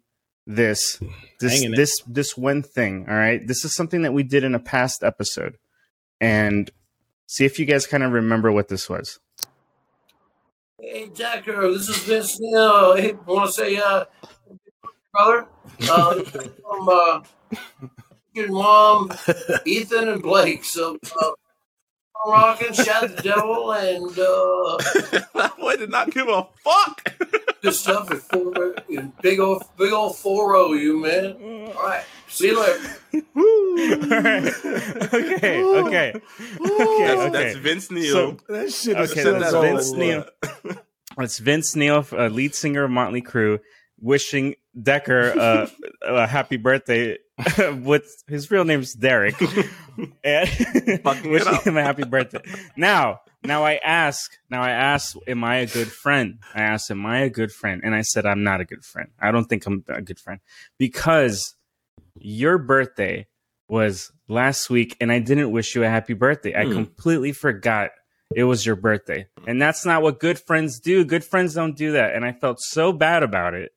this 0.47 1.01
this 1.39 1.53
Hanging 1.53 1.75
it. 1.75 1.77
this 1.77 2.01
this 2.07 2.37
one 2.37 2.63
thing, 2.63 3.07
all 3.09 3.15
right? 3.15 3.47
This 3.47 3.65
is 3.65 3.75
something 3.75 4.03
that 4.03 4.13
we 4.13 4.23
did 4.23 4.45
in 4.45 4.55
a 4.55 4.61
past 4.61 5.03
episode. 5.03 5.57
And 6.21 6.71
see 7.27 7.45
if 7.45 7.59
you 7.59 7.65
guys 7.65 7.87
kind 7.87 8.03
of 8.03 8.13
remember 8.13 8.53
what 8.53 8.69
this 8.69 8.89
was. 8.89 9.21
Hey, 10.79 11.09
Decker, 11.15 11.71
this 11.73 11.89
is 11.89 11.99
Vince 11.99 12.39
Neil. 12.41 12.97
Hey, 12.97 13.13
I 13.13 13.31
want 13.31 13.47
to 13.47 13.53
say, 13.53 13.77
uh, 13.77 14.05
brother, 15.13 15.47
uh, 15.89 16.15
from 16.23 16.89
uh, 16.89 17.23
your 17.51 17.91
mom, 18.35 19.11
Ethan 19.65 20.09
and 20.09 20.23
Blake. 20.23 20.65
So, 20.65 20.99
uh, 21.21 21.31
I'm 22.25 22.33
rocking, 22.33 22.73
shout 22.75 23.17
the 23.17 23.23
devil, 23.23 23.73
and 23.73 24.11
uh, 24.11 25.21
that 25.35 25.55
boy 25.59 25.77
did 25.77 25.91
not 25.91 26.11
give 26.11 26.29
a 26.29 26.47
fuck. 26.63 27.15
this 27.63 27.81
stuff 27.81 28.13
is 28.13 28.23
four, 28.25 28.75
big 29.23 29.41
old, 29.41 29.65
big 29.79 29.93
old 29.93 30.17
four 30.17 30.55
o 30.55 30.73
you 30.75 31.01
man. 31.01 31.73
All 31.77 31.83
right, 31.83 32.05
see 32.29 32.49
you 32.49 32.61
later. 32.61 32.97
all 33.37 34.21
right. 34.21 34.53
Okay, 35.13 35.63
okay. 35.63 36.13
Okay, 36.13 37.05
that's, 37.05 37.21
okay. 37.21 37.31
that's 37.31 37.57
Vince 37.57 37.91
Neil. 37.91 38.13
So- 38.13 38.37
that 38.49 38.73
shit 38.73 38.99
is 39.01 39.13
Okay, 39.13 39.23
so 39.23 39.33
that's 39.39 39.51
so 39.51 39.63
Vince. 39.63 39.93
Neil. 39.93 40.25
That's 41.17 41.39
Vince 41.39 41.75
Neil, 41.75 42.07
uh, 42.13 42.29
lead 42.29 42.55
singer 42.55 42.85
of 42.85 42.91
Motley 42.91 43.23
Crue, 43.23 43.59
wishing 44.01 44.55
Decker 44.81 45.39
uh, 45.39 45.67
a 46.03 46.27
happy 46.27 46.57
birthday. 46.57 47.19
with 47.83 48.23
his 48.29 48.51
real 48.51 48.65
name's 48.67 48.93
Derek, 48.93 49.35
and 50.25 50.49
wishing 51.25 51.55
him 51.65 51.79
a 51.79 51.83
happy 51.83 52.05
birthday. 52.05 52.41
Now, 52.77 53.21
now 53.43 53.65
I 53.65 53.77
ask, 53.77 54.31
now 54.51 54.61
I 54.63 54.71
ask, 54.73 55.17
am 55.27 55.43
I 55.43 55.57
a 55.57 55.67
good 55.67 55.89
friend? 55.91 56.41
I 56.55 56.61
asked, 56.61 56.91
am 56.91 57.07
I 57.07 57.21
a 57.21 57.31
good 57.31 57.51
friend? 57.51 57.81
And 57.83 57.95
I 57.95 58.03
said, 58.03 58.27
I'm 58.27 58.43
not 58.43 58.61
a 58.61 58.67
good 58.67 58.85
friend. 58.85 59.09
I 59.19 59.31
don't 59.31 59.47
think 59.47 59.65
I'm 59.65 59.83
a 59.89 60.03
good 60.03 60.19
friend 60.21 60.41
because 60.79 61.55
your 62.19 62.59
birthday 62.59 63.27
was 63.69 64.13
last 64.29 64.69
week, 64.69 64.97
and 65.01 65.11
I 65.11 65.19
didn't 65.21 65.51
wish 65.51 65.75
you 65.75 65.83
a 65.85 65.89
happy 65.89 66.13
birthday. 66.13 66.55
I 66.55 66.65
Hmm. 66.67 66.73
completely 66.73 67.33
forgot 67.33 67.91
it 68.35 68.45
was 68.45 68.67
your 68.67 68.77
birthday. 68.77 69.27
And 69.47 69.61
that's 69.63 69.87
not 69.87 70.03
what 70.03 70.21
good 70.21 70.39
friends 70.39 70.79
do. 70.79 71.05
Good 71.07 71.25
friends 71.25 71.55
don't 71.55 71.77
do 71.77 71.93
that. 71.93 72.15
And 72.15 72.25
I 72.25 72.33
felt 72.33 72.61
so 72.61 72.93
bad 72.93 73.23
about 73.23 73.55
it 73.55 73.73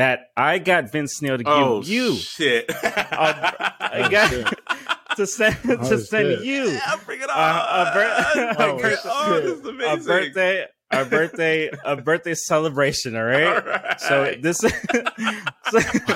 that 0.00 0.30
I 0.36 0.58
got 0.58 0.90
Vince 0.90 1.20
Neil 1.20 1.36
to 1.36 1.44
give 1.44 1.52
oh 1.52 1.82
you 1.82 2.14
shit! 2.16 2.64
I 2.68 4.08
got 4.10 4.56
to 5.16 5.26
send 5.26 5.56
Oh, 5.68 5.76
to 5.88 5.98
send 5.98 6.38
shit. 6.38 6.44
you 6.44 6.70
yeah, 6.70 6.96
bring 7.04 7.20
it 7.20 7.28
on. 7.28 7.36
Uh, 7.36 7.90
a 7.90 7.94
bir- 7.94 8.50
a 8.72 8.76
birthday- 8.78 9.08
on. 9.10 9.42
This 9.42 9.58
is 9.58 10.06
a 10.06 10.08
birthday 10.08 10.66
a 10.92 11.04
birthday 11.04 11.70
a 11.84 11.96
birthday 11.96 12.34
celebration, 12.34 13.14
all 13.16 13.24
right? 13.24 13.44
All 13.46 13.60
right. 13.62 14.00
So 14.00 14.34
this 14.40 14.58
so, 14.58 14.68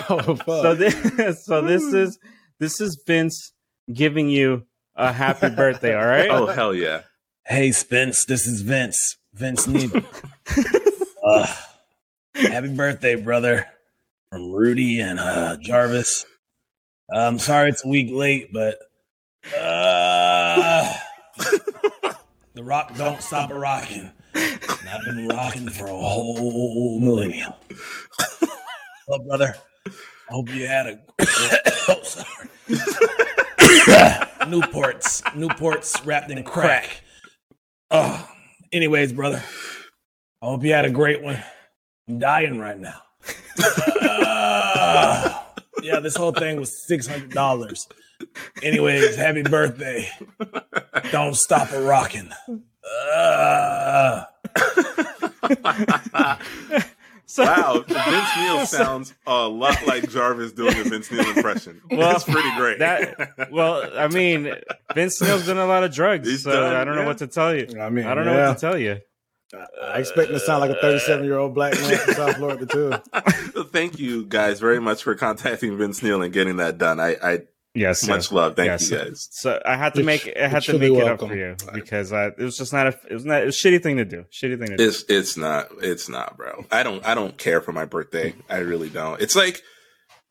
Oh, 0.09 0.35
fuck. 0.37 0.47
so 0.47 0.75
this 0.75 1.45
so 1.45 1.61
this 1.63 1.83
is 1.83 2.19
this 2.59 2.81
is 2.81 3.01
Vince 3.07 3.53
giving 3.93 4.29
you 4.29 4.65
a 4.97 5.13
happy 5.13 5.51
birthday. 5.51 5.95
All 5.95 6.07
right. 6.07 6.31
Oh 6.31 6.47
hell 6.47 6.75
yeah! 6.75 7.03
Hey, 7.45 7.73
Spence, 7.73 8.25
this 8.25 8.47
is 8.47 8.63
Vince. 8.63 9.17
Vince 9.35 9.67
Needle. 9.67 10.03
uh, 11.25 11.47
happy 12.35 12.73
birthday, 12.75 13.17
brother. 13.17 13.67
From 14.35 14.51
Rudy 14.51 14.99
and 14.99 15.21
uh, 15.21 15.57
Jarvis. 15.59 16.27
I'm 17.09 17.39
sorry 17.39 17.69
it's 17.71 17.85
a 17.85 17.89
week 17.89 18.09
late, 18.11 18.53
but 18.53 18.79
uh, 19.57 20.93
the 22.55 22.65
rock 22.65 22.97
don't 22.97 23.23
stop 23.23 23.53
a 23.53 23.55
rocking. 23.55 24.11
And 24.35 24.89
I've 24.93 25.05
been 25.05 25.29
rocking 25.29 25.69
for 25.69 25.87
a 25.87 25.97
whole 25.97 26.99
millennium. 26.99 27.53
well, 29.07 29.21
brother, 29.21 29.55
I 29.87 29.93
hope 30.31 30.53
you 30.53 30.67
had 30.67 30.87
a. 30.89 30.99
oh, 31.89 32.03
sorry. 32.03 32.49
Newports, 34.51 35.23
Newports 35.37 36.05
wrapped 36.05 36.33
in 36.33 36.43
crack. 36.43 37.03
Oh, 37.93 38.29
anyways, 38.73 39.13
brother, 39.13 39.45
I 40.43 40.47
hope 40.47 40.65
you 40.65 40.73
had 40.73 40.87
a 40.87 40.91
great 40.91 41.23
one. 41.23 41.41
I'm 42.09 42.19
dying 42.19 42.59
right 42.59 42.81
now. 42.81 43.01
Uh, 43.61 45.43
yeah, 45.83 46.01
this 46.01 46.17
whole 46.17 46.33
thing 46.33 46.59
was 46.59 46.87
six 46.87 47.07
hundred 47.07 47.31
dollars. 47.31 47.87
Anyways, 48.63 49.17
happy 49.17 49.43
birthday! 49.43 50.09
Don't 51.11 51.35
stop 51.37 51.71
a 51.73 51.83
rocking. 51.83 52.31
Uh, 53.07 54.25
So, 57.27 57.43
Wow, 57.43 57.83
Vince 57.89 58.29
Neil 58.37 58.67
sounds 58.67 59.15
a 59.27 59.49
lot 59.49 59.85
like 59.87 60.09
Jarvis 60.11 60.53
doing 60.53 60.79
a 60.79 60.85
Vince 60.85 61.11
Neil 61.11 61.27
impression. 61.31 61.81
Well, 61.91 62.13
That's 62.13 62.25
pretty 62.25 62.55
great. 62.57 62.79
that 62.81 63.51
well, 63.51 63.91
I 63.97 64.09
mean, 64.09 64.55
Vince 64.95 65.21
Neil's 65.21 65.47
done 65.47 65.57
a 65.57 65.67
lot 65.67 65.85
of 65.85 65.93
drugs, 65.95 66.29
He's 66.29 66.43
so 66.45 66.53
done, 66.53 66.77
I 66.77 66.85
don't 66.85 66.97
know 66.97 67.07
what 67.07 67.19
to 67.19 67.27
tell 67.27 67.55
you. 67.55 67.67
I 67.81 67.89
mean, 67.89 68.07
I 68.07 68.15
don't 68.15 68.27
know 68.27 68.47
what 68.49 68.55
to 68.55 68.61
tell 68.61 68.79
you. 68.79 68.99
I 69.83 69.99
expect 69.99 70.29
him 70.31 70.35
to 70.35 70.41
sound 70.41 70.61
like 70.61 70.71
a 70.71 70.81
37 70.81 71.25
year 71.25 71.39
old 71.39 71.55
black 71.55 71.75
man 71.75 71.97
from 71.99 72.15
South 72.15 72.37
Florida 72.37 72.67
too. 72.67 72.93
Thank 73.73 73.99
you 73.99 74.25
guys 74.27 74.61
very 74.61 74.81
much 74.81 75.03
for 75.03 75.15
contacting 75.15 75.77
Vince 75.79 76.03
Neil 76.03 76.23
and 76.23 76.33
getting 76.33 76.57
that 76.59 76.79
done. 76.79 77.01
I, 77.01 77.17
I 77.23 77.39
Yes, 77.77 78.07
much 78.07 78.17
yes. 78.27 78.33
love. 78.33 78.55
Thank 78.55 78.69
Yes. 78.69 78.89
you 78.89 78.99
guys. 78.99 79.29
So 79.33 79.61
I 79.67 79.77
had 79.77 79.95
to 79.95 80.05
make 80.05 80.21
tr- 80.23 80.31
I 80.41 80.47
had 80.47 80.63
to 80.63 80.79
make 80.79 80.91
truly 80.93 81.01
it 81.01 81.09
up 81.09 81.19
for 81.19 81.35
you 81.35 81.57
because 81.73 82.13
uh, 82.13 82.31
it 82.39 82.43
was 82.45 82.57
just 82.57 82.73
not 82.73 82.87
a 82.87 82.97
it 83.11 83.15
was 83.15 83.25
not 83.25 83.43
a 83.43 83.47
shitty 83.47 83.83
thing 83.83 83.97
to 83.97 84.05
do. 84.05 84.25
Shitty 84.33 84.59
thing 84.61 84.69
to 84.69 84.77
do. 84.77 84.85
It's 84.85 85.05
it's 85.09 85.37
not 85.37 85.67
it's 85.83 86.09
not, 86.09 86.37
bro. 86.37 86.65
I 86.71 86.85
don't 86.85 87.05
I 87.05 87.17
don't 87.17 87.37
care 87.37 87.61
for 87.61 87.73
my 87.73 87.85
birthday. 87.85 88.33
I 88.49 88.59
really 88.59 88.91
don't. 88.91 89.21
It's 89.21 89.35
like 89.35 89.61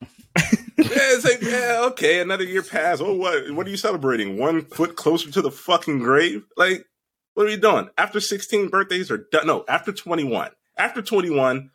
yeah, 0.00 0.44
it's 0.78 1.24
like 1.24 1.42
yeah, 1.42 1.82
okay, 1.90 2.20
another 2.20 2.44
year 2.44 2.62
passed. 2.62 3.02
Oh, 3.02 3.14
what 3.14 3.50
what 3.52 3.66
are 3.66 3.70
you 3.70 3.76
celebrating? 3.76 4.38
One 4.38 4.62
foot 4.62 4.96
closer 4.96 5.30
to 5.30 5.42
the 5.42 5.50
fucking 5.50 5.98
grave? 6.00 6.44
Like, 6.56 6.86
what 7.34 7.46
are 7.46 7.50
you 7.50 7.56
doing? 7.56 7.88
After 7.98 8.20
sixteen 8.20 8.68
birthdays 8.68 9.10
are 9.10 9.18
done. 9.18 9.46
No, 9.46 9.64
after 9.68 9.92
twenty 9.92 10.24
one. 10.24 10.50
After 10.76 11.02
twenty 11.02 11.30
one, 11.30 11.70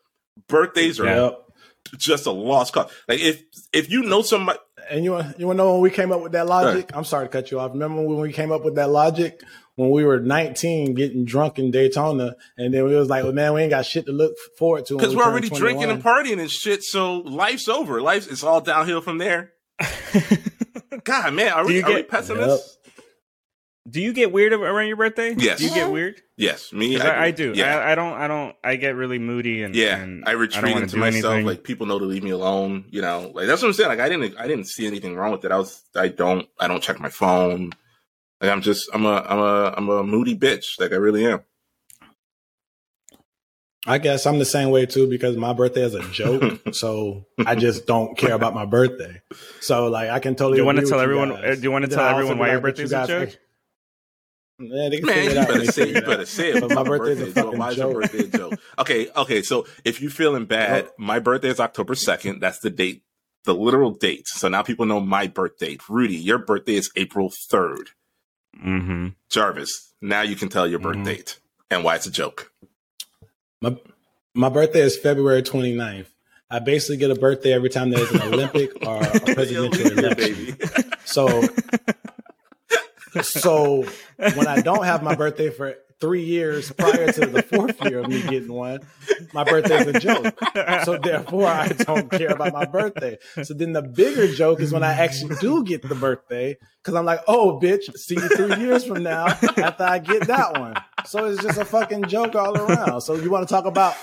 birthdays 0.47 0.99
are 0.99 1.05
Yep. 1.05 1.39
just 1.97 2.25
a 2.25 2.31
lost 2.31 2.73
cause. 2.73 2.91
Like 3.07 3.19
if 3.19 3.43
if 3.71 3.89
you 3.91 4.03
know 4.03 4.21
somebody, 4.21 4.59
And 4.89 5.03
you 5.03 5.11
want 5.11 5.39
you 5.39 5.45
want 5.47 5.57
to 5.57 5.63
know 5.63 5.73
when 5.73 5.81
we 5.81 5.89
came 5.91 6.11
up 6.11 6.21
with 6.21 6.31
that 6.33 6.47
logic? 6.47 6.91
I'm 6.93 7.03
sorry 7.03 7.27
to 7.27 7.31
cut 7.31 7.51
you 7.51 7.59
off. 7.59 7.71
Remember 7.71 8.01
when 8.01 8.19
we 8.19 8.33
came 8.33 8.51
up 8.51 8.63
with 8.65 8.75
that 8.75 8.89
logic 8.89 9.41
when 9.75 9.91
we 9.91 10.03
were 10.03 10.19
19, 10.19 10.93
getting 10.93 11.23
drunk 11.23 11.57
in 11.57 11.71
Daytona, 11.71 12.35
and 12.57 12.73
then 12.73 12.83
we 12.83 12.93
was 12.95 13.07
like, 13.07 13.23
well, 13.23 13.31
"Man, 13.31 13.53
we 13.53 13.61
ain't 13.61 13.69
got 13.69 13.85
shit 13.85 14.05
to 14.07 14.11
look 14.11 14.33
forward 14.57 14.85
to." 14.87 14.97
because 14.97 15.11
we 15.11 15.17
we're 15.17 15.23
already 15.23 15.47
21. 15.47 15.61
drinking 15.61 15.89
and 15.91 16.03
partying 16.03 16.41
and 16.41 16.51
shit, 16.51 16.83
so 16.83 17.19
life's 17.19 17.69
over. 17.69 18.01
Life's 18.01 18.27
it's 18.27 18.43
all 18.43 18.59
downhill 18.59 18.99
from 18.99 19.19
there. 19.19 19.53
God, 21.05 21.33
man, 21.33 21.53
are 21.53 21.65
we, 21.65 21.81
are 21.81 21.93
we 21.93 22.03
pessimists? 22.03 22.77
Do 23.87 24.01
you 24.01 24.13
get 24.13 24.31
weird 24.31 24.53
around 24.53 24.87
your 24.87 24.97
birthday? 24.97 25.33
Yes. 25.37 25.59
Do 25.59 25.65
you 25.65 25.73
get 25.73 25.91
weird? 25.91 26.21
Yes, 26.37 26.71
me. 26.73 26.99
I, 26.99 27.25
I 27.25 27.31
do. 27.31 27.53
Yeah, 27.55 27.77
I, 27.77 27.91
I 27.91 27.95
don't. 27.95 28.13
I 28.13 28.27
don't. 28.27 28.55
I 28.63 28.75
get 28.75 28.95
really 28.95 29.19
moody 29.19 29.63
and 29.63 29.75
yeah. 29.75 29.97
and 29.97 30.23
I 30.25 30.31
don't 30.31 30.41
retreat 30.41 30.73
wanna 30.73 30.83
into 30.83 30.95
do 30.95 30.99
myself. 30.99 31.33
anything. 31.33 31.45
Like 31.45 31.63
people 31.63 31.87
know 31.87 31.97
to 31.97 32.05
leave 32.05 32.23
me 32.23 32.29
alone. 32.31 32.85
You 32.89 33.01
know, 33.01 33.31
like 33.33 33.47
that's 33.47 33.61
what 33.61 33.69
I'm 33.69 33.73
saying. 33.73 33.89
Like 33.89 33.99
I 33.99 34.09
didn't, 34.09 34.37
I 34.37 34.47
didn't 34.47 34.65
see 34.65 34.85
anything 34.85 35.15
wrong 35.15 35.31
with 35.31 35.43
it. 35.45 35.51
I 35.51 35.57
was, 35.57 35.83
I 35.95 36.09
don't, 36.09 36.47
I 36.59 36.67
don't 36.67 36.83
check 36.83 36.99
my 36.99 37.09
phone. 37.09 37.71
Like 38.41 38.51
I'm 38.51 38.61
just, 38.61 38.89
I'm 38.93 39.05
a, 39.05 39.25
I'm 39.27 39.39
a, 39.39 39.73
I'm 39.75 39.89
a 39.89 40.03
moody 40.03 40.37
bitch. 40.37 40.79
Like 40.79 40.91
I 40.91 40.95
really 40.95 41.25
am. 41.25 41.41
I 43.87 43.97
guess 43.97 44.25
I'm 44.25 44.39
the 44.39 44.45
same 44.45 44.69
way 44.69 44.85
too 44.85 45.09
because 45.09 45.35
my 45.35 45.53
birthday 45.53 45.81
is 45.81 45.95
a 45.95 46.07
joke, 46.11 46.61
so 46.73 47.25
I 47.45 47.55
just 47.55 47.87
don't 47.87 48.17
care 48.17 48.33
about 48.33 48.53
my 48.53 48.65
birthday. 48.65 49.21
So 49.61 49.87
like 49.87 50.09
I 50.09 50.19
can 50.19 50.35
totally. 50.35 50.57
Do 50.57 50.61
you 50.61 50.65
wanna 50.65 50.85
tell 50.85 50.99
everyone- 50.99 51.29
guys. 51.29 51.43
uh, 51.43 51.55
do 51.55 51.61
you 51.61 51.71
wanna 51.71 51.87
tell 51.87 52.05
everyone 52.05 52.37
why 52.37 52.47
your 52.47 52.55
like, 52.57 52.63
but 52.63 52.67
birthday's 52.77 52.91
you 52.91 52.97
a 52.97 52.99
guys 52.99 53.07
joke? 53.07 53.39
Fig- 54.59 54.69
Man, 54.69 54.89
they 54.91 54.97
can 54.97 55.05
Man, 55.07 55.23
you 55.25 55.33
better 55.35 55.65
say, 55.71 55.89
you 55.89 55.95
it 55.97 56.05
better 56.05 56.25
say 56.25 56.49
it. 56.51 56.61
But 56.61 56.69
my 56.69 56.75
Fucking 56.75 56.97
birthday's 56.97 57.21
a 57.21 57.25
birthday 57.25 57.41
joke. 57.41 57.57
Why 57.57 57.69
is 57.71 57.77
your 57.77 57.93
birthday 57.93 58.19
a 58.19 58.27
joke? 58.27 58.53
Okay, 58.79 59.07
okay. 59.15 59.41
So 59.41 59.65
if 59.85 60.01
you're 60.01 60.11
feeling 60.11 60.45
bad, 60.45 60.89
my 60.97 61.19
birthday 61.19 61.49
is 61.49 61.59
October 61.59 61.95
second. 61.95 62.39
That's 62.41 62.59
the 62.59 62.69
date, 62.69 63.03
the 63.45 63.53
literal 63.55 63.91
date. 63.91 64.27
So 64.27 64.47
now 64.49 64.61
people 64.61 64.85
know 64.85 64.99
my 64.99 65.27
birth 65.27 65.57
date. 65.57 65.81
Rudy, 65.89 66.15
your 66.17 66.37
birthday 66.37 66.75
is 66.75 66.91
April 66.95 67.29
third. 67.49 67.89
mm-hmm. 68.63 69.07
Jarvis, 69.29 69.93
now 70.01 70.21
you 70.21 70.35
can 70.35 70.49
tell 70.49 70.67
your 70.67 70.79
birth 70.79 70.97
Mhm. 70.97 71.05
date 71.05 71.39
and 71.71 71.83
why 71.83 71.95
it's 71.95 72.05
a 72.07 72.11
joke. 72.11 72.51
My 73.61 73.75
my 74.33 74.49
birthday 74.49 74.81
is 74.81 74.97
February 74.97 75.41
29th. 75.43 76.07
I 76.51 76.59
basically 76.59 76.97
get 76.97 77.11
a 77.11 77.15
birthday 77.15 77.53
every 77.53 77.69
time 77.69 77.91
there's 77.91 78.11
an 78.11 78.21
Olympic 78.33 78.71
or 78.85 78.97
a 79.01 79.19
presidential 79.19 79.85
election. 79.99 80.15
baby. 80.17 80.55
So, 81.05 81.27
so 83.21 83.85
when 84.17 84.47
I 84.47 84.61
don't 84.61 84.83
have 84.83 85.03
my 85.03 85.15
birthday 85.15 85.49
for 85.49 85.75
three 85.99 86.23
years 86.23 86.71
prior 86.71 87.11
to 87.11 87.25
the 87.25 87.41
fourth 87.43 87.83
year 87.83 87.99
of 87.99 88.07
me 88.07 88.21
getting 88.21 88.53
one, 88.53 88.79
my 89.33 89.43
birthday 89.43 89.79
is 89.79 89.87
a 89.87 89.99
joke. 89.99 90.39
So 90.85 90.97
therefore, 90.97 91.47
I 91.47 91.67
don't 91.67 92.09
care 92.09 92.29
about 92.31 92.53
my 92.53 92.65
birthday. 92.65 93.17
So 93.43 93.53
then 93.53 93.73
the 93.73 93.81
bigger 93.81 94.27
joke 94.33 94.61
is 94.61 94.71
when 94.71 94.83
I 94.83 94.93
actually 94.93 95.35
do 95.41 95.63
get 95.63 95.81
the 95.81 95.95
birthday, 95.95 96.57
because 96.81 96.95
I'm 96.95 97.05
like, 97.05 97.19
oh, 97.27 97.59
bitch, 97.61 97.93
see 97.97 98.15
you 98.15 98.29
three 98.29 98.55
years 98.63 98.85
from 98.85 99.03
now 99.03 99.25
after 99.25 99.83
I 99.83 99.99
get 99.99 100.27
that 100.27 100.57
one. 100.57 100.75
So 101.05 101.25
it's 101.25 101.41
just 101.43 101.57
a 101.59 101.65
fucking 101.65 102.05
joke 102.05 102.35
all 102.35 102.55
around. 102.57 103.01
So 103.01 103.15
you 103.15 103.29
want 103.29 103.47
to 103.47 103.53
talk 103.53 103.65
about 103.65 103.95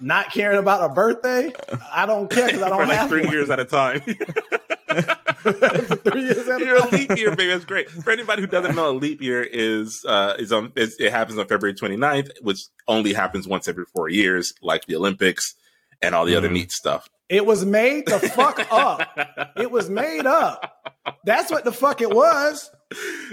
not 0.00 0.32
caring 0.32 0.58
about 0.58 0.90
a 0.90 0.94
birthday? 0.94 1.52
I 1.92 2.06
don't 2.06 2.30
care 2.30 2.46
because 2.46 2.62
I 2.62 2.68
don't 2.70 2.80
For 2.80 2.86
like 2.86 2.96
have 2.96 3.08
three 3.10 3.24
one. 3.24 3.32
years 3.32 3.50
at 3.50 3.60
a 3.60 3.64
time. 3.66 4.00
For 4.88 5.52
three 5.96 6.22
years 6.24 6.48
at 6.48 6.60
a 6.60 6.64
You're 6.64 6.76
a 6.76 6.88
leap 6.90 7.16
year, 7.16 7.30
baby. 7.34 7.48
That's 7.48 7.64
great. 7.64 7.90
For 7.90 8.10
anybody 8.10 8.42
who 8.42 8.48
doesn't 8.48 8.76
know, 8.76 8.90
a 8.90 8.92
leap 8.96 9.20
year 9.20 9.42
is 9.42 10.04
uh 10.06 10.34
is 10.38 10.52
on 10.52 10.72
is, 10.76 10.96
it 10.98 11.10
happens 11.12 11.38
on 11.38 11.46
February 11.46 11.74
29th, 11.74 12.30
which 12.42 12.60
only 12.88 13.12
happens 13.12 13.46
once 13.48 13.68
every 13.68 13.84
four 13.94 14.08
years, 14.08 14.52
like 14.62 14.86
the 14.86 14.96
Olympics 14.96 15.54
and 16.00 16.14
all 16.14 16.24
the 16.24 16.36
other 16.36 16.48
Mhm. 16.48 16.52
neat 16.52 16.72
stuff. 16.72 17.08
It 17.28 17.46
was 17.46 17.64
made 17.64 18.06
the 18.06 18.18
fuck 18.18 18.66
up. 18.70 19.08
It 19.56 19.70
was 19.70 19.88
made 19.88 20.26
up. 20.26 20.74
That's 21.24 21.50
what 21.50 21.64
the 21.64 21.72
fuck 21.72 22.00
it 22.02 22.10
was. 22.10 22.70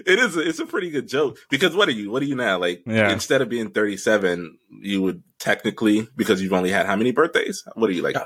it 0.06 0.20
is. 0.20 0.38
A, 0.38 0.48
it's 0.48 0.60
a 0.60 0.66
pretty 0.66 0.90
good 0.90 1.08
joke 1.10 1.38
because 1.50 1.76
what 1.76 1.90
are 1.90 1.92
you? 1.94 2.10
What 2.10 2.22
are 2.22 2.26
you 2.26 2.36
now? 2.36 2.58
Like 2.60 2.84
Yeah. 2.88 3.12
instead 3.12 3.42
of 3.42 3.50
being 3.50 3.72
37, 3.72 4.58
you 4.82 5.02
would 5.02 5.22
technically 5.40 6.08
because 6.16 6.42
you've 6.42 6.54
only 6.54 6.72
had 6.72 6.86
how 6.86 6.96
many 6.96 7.12
birthdays? 7.12 7.64
What 7.76 7.90
are 7.90 7.94
you 7.94 8.02
like? 8.02 8.16
Oh, 8.18 8.26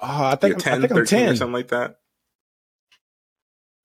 I 0.00 0.30
You're 0.30 0.36
think, 0.36 0.58
10, 0.58 0.72
I 0.72 0.80
think 0.80 0.90
I'm 0.92 0.96
13 0.98 1.28
or 1.30 1.36
something 1.36 1.52
like 1.54 1.68
that. 1.68 1.96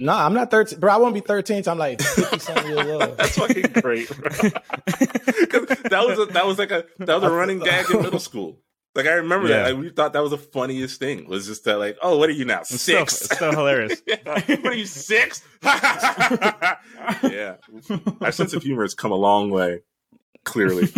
No, 0.01 0.13
I'm 0.13 0.33
not 0.33 0.49
13. 0.51 0.79
Bro, 0.79 0.91
I 0.93 0.97
won't 0.97 1.13
be 1.13 1.19
13 1.21 1.63
till 1.63 1.71
I'm 1.73 1.77
like 1.77 2.01
50 2.01 2.39
something 2.39 2.65
years 2.67 2.87
old. 2.87 3.01
That's 3.17 3.37
fucking 3.37 3.71
great. 3.81 4.07
bro. 4.09 4.29
'Cause 4.31 5.77
that 5.89 6.03
was 6.05 6.17
a, 6.19 6.25
that 6.33 6.45
was 6.45 6.57
like 6.57 6.71
a 6.71 6.85
that 6.99 7.15
was 7.21 7.23
a 7.23 7.29
running 7.31 7.59
gag 7.59 7.89
in 7.91 8.01
middle 8.01 8.19
school. 8.19 8.59
Like 8.95 9.05
I 9.05 9.11
remember 9.13 9.47
Yeah. 9.47 9.63
that. 9.63 9.73
Like, 9.75 9.83
we 9.83 9.89
thought 9.89 10.13
that 10.13 10.21
was 10.21 10.31
the 10.31 10.37
funniest 10.37 10.99
thing. 10.99 11.27
Was 11.29 11.45
just 11.47 11.63
that 11.65 11.77
like, 11.77 11.97
oh, 12.01 12.17
what 12.17 12.29
are 12.29 12.33
you 12.33 12.45
now? 12.45 12.61
It's 12.61 12.81
still, 12.81 13.05
Six? 13.05 13.21
it's 13.25 13.35
still 13.35 13.51
hilarious. 13.59 14.01
Yeah. 14.07 14.17
What 14.25 14.65
are 14.65 14.73
you 14.73 14.85
six? 14.85 15.43
yeah, 15.63 17.55
our 18.21 18.31
sense 18.31 18.53
of 18.53 18.63
humor 18.63 18.81
has 18.81 18.93
come 18.95 19.11
a 19.11 19.15
long 19.15 19.49
way. 19.51 19.81
Clearly, 20.43 20.89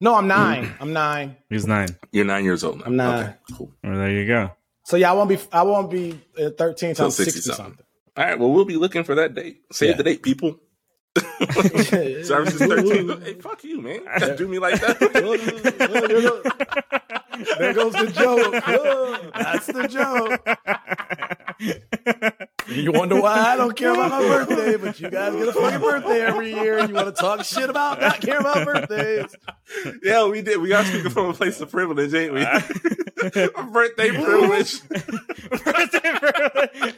No, 0.00 0.14
I'm 0.16 0.26
nine. 0.26 0.74
I'm 0.80 0.92
nine. 0.92 1.36
He's 1.48 1.66
nine. 1.66 1.88
you're 2.12 2.24
nine 2.24 2.44
years 2.44 2.64
old 2.64 2.78
now. 2.78 2.84
I'm 2.86 2.96
nine. 2.96 3.24
Okay, 3.24 3.34
cool. 3.56 3.72
Well, 3.84 3.96
there 3.96 4.10
you 4.10 4.26
go. 4.26 4.50
So 4.84 4.96
yeah, 4.96 5.10
I 5.10 5.14
won't 5.14 5.28
be 5.28 5.38
I 5.52 5.62
won't 5.62 5.90
be 5.90 6.20
uh, 6.38 6.50
13 6.50 6.94
till 6.94 6.94
Till 6.94 7.10
60 7.10 7.30
60 7.32 7.40
something. 7.40 7.64
something. 7.64 7.84
All 8.16 8.24
right. 8.24 8.38
Well, 8.38 8.50
we'll 8.52 8.64
be 8.64 8.76
looking 8.76 9.02
for 9.04 9.14
that 9.16 9.34
date. 9.34 9.58
Save 9.72 9.90
Yeah. 9.90 9.96
the 9.96 10.02
date, 10.04 10.22
people. 10.22 10.60
Service 11.16 12.54
is 12.54 12.60
13. 12.60 13.20
hey, 13.22 13.34
fuck 13.34 13.62
you, 13.64 13.80
man. 13.80 14.00
Do 14.36 14.46
me 14.48 14.58
like 14.58 14.80
that. 14.80 15.00
There 17.58 17.74
goes 17.74 17.92
the 17.92 18.06
joke. 18.12 18.62
Oh, 18.66 19.30
That's 19.34 19.66
the 19.66 19.88
joke. 19.88 20.40
You 22.68 22.92
wonder 22.92 23.20
why 23.20 23.34
I 23.38 23.56
don't 23.56 23.76
care 23.76 23.92
about 23.92 24.10
my 24.10 24.20
birthday, 24.26 24.76
but 24.76 24.98
you 24.98 25.10
guys 25.10 25.34
get 25.34 25.48
a 25.48 25.52
fucking 25.52 25.80
birthday 25.80 26.22
every 26.22 26.52
year. 26.52 26.78
and 26.78 26.88
You 26.88 26.94
want 26.94 27.14
to 27.14 27.20
talk 27.20 27.44
shit 27.44 27.68
about 27.70 28.00
not 28.00 28.20
care 28.20 28.40
about 28.40 28.64
birthdays. 28.64 29.34
yeah, 30.02 30.26
we 30.26 30.42
did. 30.42 30.60
We 30.60 30.72
are 30.72 30.84
speaking 30.84 31.10
from 31.10 31.26
a 31.26 31.32
place 31.34 31.60
of 31.60 31.70
privilege, 31.70 32.12
ain't 32.14 32.32
we? 32.32 32.44
Birthday 33.72 34.10
privilege. 34.10 34.88
Birthday 34.88 36.12
privilege. 36.18 36.94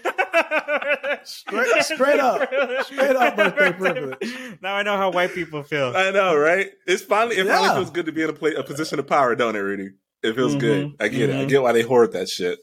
straight 1.24 1.84
Straight 1.84 2.20
up. 2.20 2.48
Straight 2.84 3.16
up 3.16 3.36
birthday 3.36 3.72
privilege. 3.72 4.34
Now 4.62 4.74
I 4.74 4.82
know 4.82 4.96
how 4.96 5.10
white 5.10 5.32
people 5.34 5.62
feel. 5.62 5.92
I 5.96 6.10
know, 6.10 6.36
right? 6.36 6.70
It's 6.86 7.02
finally 7.02 7.36
it 7.36 7.46
finally 7.46 7.74
feels 7.74 7.90
good 7.90 8.06
to 8.06 8.12
be 8.12 8.22
in 8.22 8.30
a, 8.30 8.32
play, 8.32 8.54
a 8.54 8.62
position 8.62 8.98
of 8.98 9.06
power, 9.06 9.34
don't 9.34 9.56
it, 9.56 9.60
Rudy? 9.60 9.90
It 10.26 10.34
feels 10.34 10.54
Mhm, 10.56 10.60
good. 10.60 10.94
I 11.00 11.08
get 11.08 11.30
it. 11.30 11.36
I 11.36 11.44
mhm. 11.44 11.48
get 11.48 11.62
why 11.62 11.72
they 11.72 11.82
hoard 11.82 12.12
that 12.12 12.28
shit. 12.28 12.58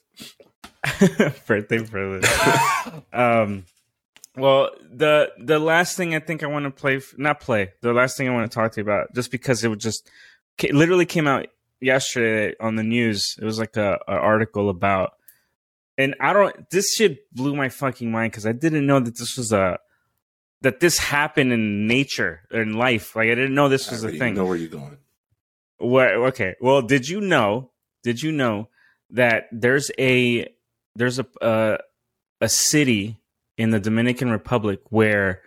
birthday 1.48 1.80
privilege. 1.86 2.26
um, 3.14 3.66
well, 4.36 4.72
the 4.92 5.32
the 5.40 5.60
last 5.60 5.96
thing 5.96 6.16
I 6.16 6.20
think 6.20 6.44
I 6.44 6.48
want 6.48 6.66
to 6.66 6.72
play, 6.72 7.00
not 7.18 7.40
play, 7.40 7.72
the 7.82 7.94
last 7.94 8.18
thing 8.18 8.28
I 8.28 8.34
want 8.34 8.50
to 8.52 8.54
talk 8.56 8.72
to 8.74 8.82
you 8.82 8.84
about, 8.84 9.14
just 9.14 9.32
because 9.32 9.64
it 9.64 9.70
would 9.70 9.80
just 9.80 10.10
it 10.62 10.74
literally 10.74 11.06
came 11.06 11.28
out 11.28 11.48
yesterday 11.80 12.56
on 12.60 12.76
the 12.76 12.84
news. 12.84 13.36
It 13.42 13.46
was 13.46 13.60
like 13.60 13.78
a, 13.78 14.00
a 14.08 14.12
article 14.14 14.70
about, 14.70 15.12
and 15.98 16.16
I 16.20 16.34
don't. 16.34 16.70
This 16.70 16.94
shit 16.96 17.32
blew 17.34 17.56
my 17.56 17.70
fucking 17.70 18.12
mind 18.12 18.32
because 18.32 18.46
I 18.46 18.52
didn't 18.54 18.86
know 18.86 19.00
that 19.00 19.18
this 19.18 19.38
was 19.38 19.54
a 19.54 19.78
that 20.62 20.80
this 20.80 20.98
happened 20.98 21.54
in 21.54 21.88
nature 21.88 22.42
in 22.52 22.74
life. 22.74 23.16
Like 23.16 23.28
I 23.28 23.36
didn't 23.36 23.54
know 23.54 23.70
this 23.70 23.92
was 23.92 24.04
a 24.04 24.12
thing. 24.12 24.34
know 24.34 24.46
where 24.46 24.58
you're 24.58 24.70
going. 24.70 24.98
What? 25.84 26.08
Okay. 26.12 26.56
Well, 26.62 26.82
did 26.82 27.10
you 27.10 27.20
know? 27.20 27.72
Did 28.04 28.22
you 28.22 28.32
know 28.32 28.70
that 29.10 29.48
there's 29.52 29.92
a 30.00 30.48
there's 30.96 31.20
a 31.20 31.26
uh, 31.42 31.78
a 32.42 32.50
city 32.50 33.20
in 33.58 33.72
the 33.72 33.80
Dominican 33.80 34.32
Republic 34.32 34.80
where 34.90 35.42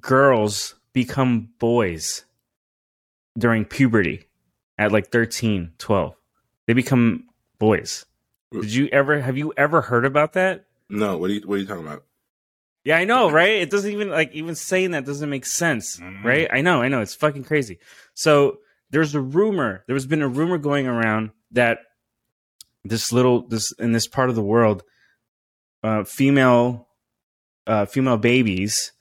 girls 0.00 0.74
become 0.92 1.50
boys 1.58 2.24
during 3.36 3.64
puberty 3.64 4.24
at 4.78 4.92
like 4.92 5.10
13, 5.10 5.72
12. 5.78 6.14
They 6.66 6.72
become 6.72 7.24
boys. 7.58 8.06
Did 8.52 8.72
you 8.72 8.88
ever 8.88 9.20
have 9.20 9.36
you 9.36 9.52
ever 9.56 9.82
heard 9.82 10.04
about 10.04 10.32
that? 10.32 10.64
No, 10.88 11.18
what 11.18 11.30
are 11.30 11.34
you 11.34 11.42
what 11.46 11.56
are 11.56 11.58
you 11.58 11.66
talking 11.66 11.86
about? 11.86 12.04
Yeah, 12.84 12.96
I 12.96 13.04
know, 13.04 13.30
right? 13.30 13.60
It 13.60 13.70
doesn't 13.70 13.90
even 13.92 14.08
like 14.10 14.32
even 14.32 14.54
saying 14.54 14.92
that 14.92 15.04
doesn't 15.04 15.28
make 15.28 15.44
sense, 15.46 16.00
right? 16.24 16.48
I 16.50 16.60
know, 16.62 16.80
I 16.82 16.88
know, 16.88 17.00
it's 17.02 17.14
fucking 17.14 17.44
crazy. 17.44 17.78
So 18.14 18.58
there's 18.90 19.14
a 19.14 19.20
rumor. 19.20 19.84
There 19.86 19.96
has 19.96 20.06
been 20.06 20.22
a 20.22 20.28
rumor 20.28 20.58
going 20.58 20.86
around 20.86 21.30
that 21.52 21.78
this 22.84 23.12
little 23.12 23.46
this 23.46 23.72
in 23.78 23.92
this 23.92 24.06
part 24.06 24.30
of 24.30 24.36
the 24.36 24.42
world, 24.42 24.82
uh, 25.82 26.04
female, 26.04 26.88
uh, 27.66 27.84
female 27.84 28.16
babies, 28.16 28.92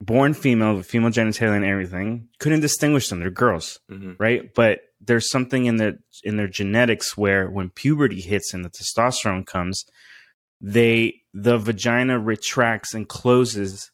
born 0.00 0.34
female 0.34 0.74
with 0.76 0.86
female 0.86 1.10
genitalia 1.10 1.54
and 1.56 1.64
everything, 1.64 2.28
couldn't 2.40 2.60
distinguish 2.60 3.08
them. 3.08 3.20
They're 3.20 3.30
girls, 3.30 3.78
Mhm. 3.90 4.16
right? 4.18 4.52
But 4.52 4.80
there's 5.00 5.30
something 5.30 5.66
in 5.66 5.76
the 5.76 5.98
in 6.24 6.36
their 6.38 6.48
genetics 6.48 7.16
where 7.16 7.48
when 7.48 7.70
puberty 7.70 8.20
hits 8.20 8.52
and 8.54 8.64
the 8.64 8.70
testosterone 8.70 9.46
comes, 9.46 9.84
they 10.60 11.21
the 11.34 11.58
vagina 11.58 12.18
retracts 12.18 12.94
and 12.94 13.08
closes 13.08 13.90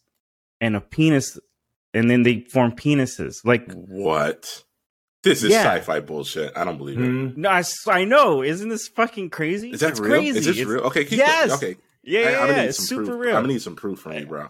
and 0.60 0.74
a 0.76 0.80
penis 0.80 1.38
and 1.94 2.10
then 2.10 2.22
they 2.22 2.40
form 2.40 2.72
penises 2.72 3.36
like 3.44 3.70
What? 3.72 4.64
This 5.24 5.42
is 5.42 5.50
Yeah. 5.50 5.62
sci-fi 5.74 6.00
bullshit. 6.00 6.52
I 6.56 6.64
don't 6.64 6.78
believe 6.78 6.98
it. 6.98 7.02
Mhm. 7.02 7.36
no 7.36 7.48
I, 7.48 7.60
s- 7.60 7.86
I 7.88 8.04
know 8.04 8.42
isn't 8.42 8.68
this 8.68 8.88
fucking 8.88 9.30
crazy 9.30 9.70
Is 9.70 9.80
that 9.80 9.90
it's 9.90 10.00
real? 10.00 10.10
crazy 10.10 10.38
Is 10.38 10.46
this 10.46 10.56
It's- 10.56 10.66
real? 10.66 10.82
Okay, 10.84 11.04
keep 11.04 11.18
Yes! 11.18 11.52
okay. 11.52 11.76
yeah 12.02 12.20
I, 12.20 12.22
yeah, 12.22 12.28
I'm 12.28 12.34
gonna 12.38 12.52
yeah, 12.52 12.62
need 12.62 12.68
it's 12.68 12.78
some 12.78 12.86
super 12.86 13.04
proof. 13.06 13.20
real 13.20 13.36
I'm 13.36 13.42
gonna 13.42 13.52
need 13.52 13.62
some 13.62 13.76
proof 13.76 13.98
from 14.00 14.12
you, 14.14 14.26
bro. 14.26 14.48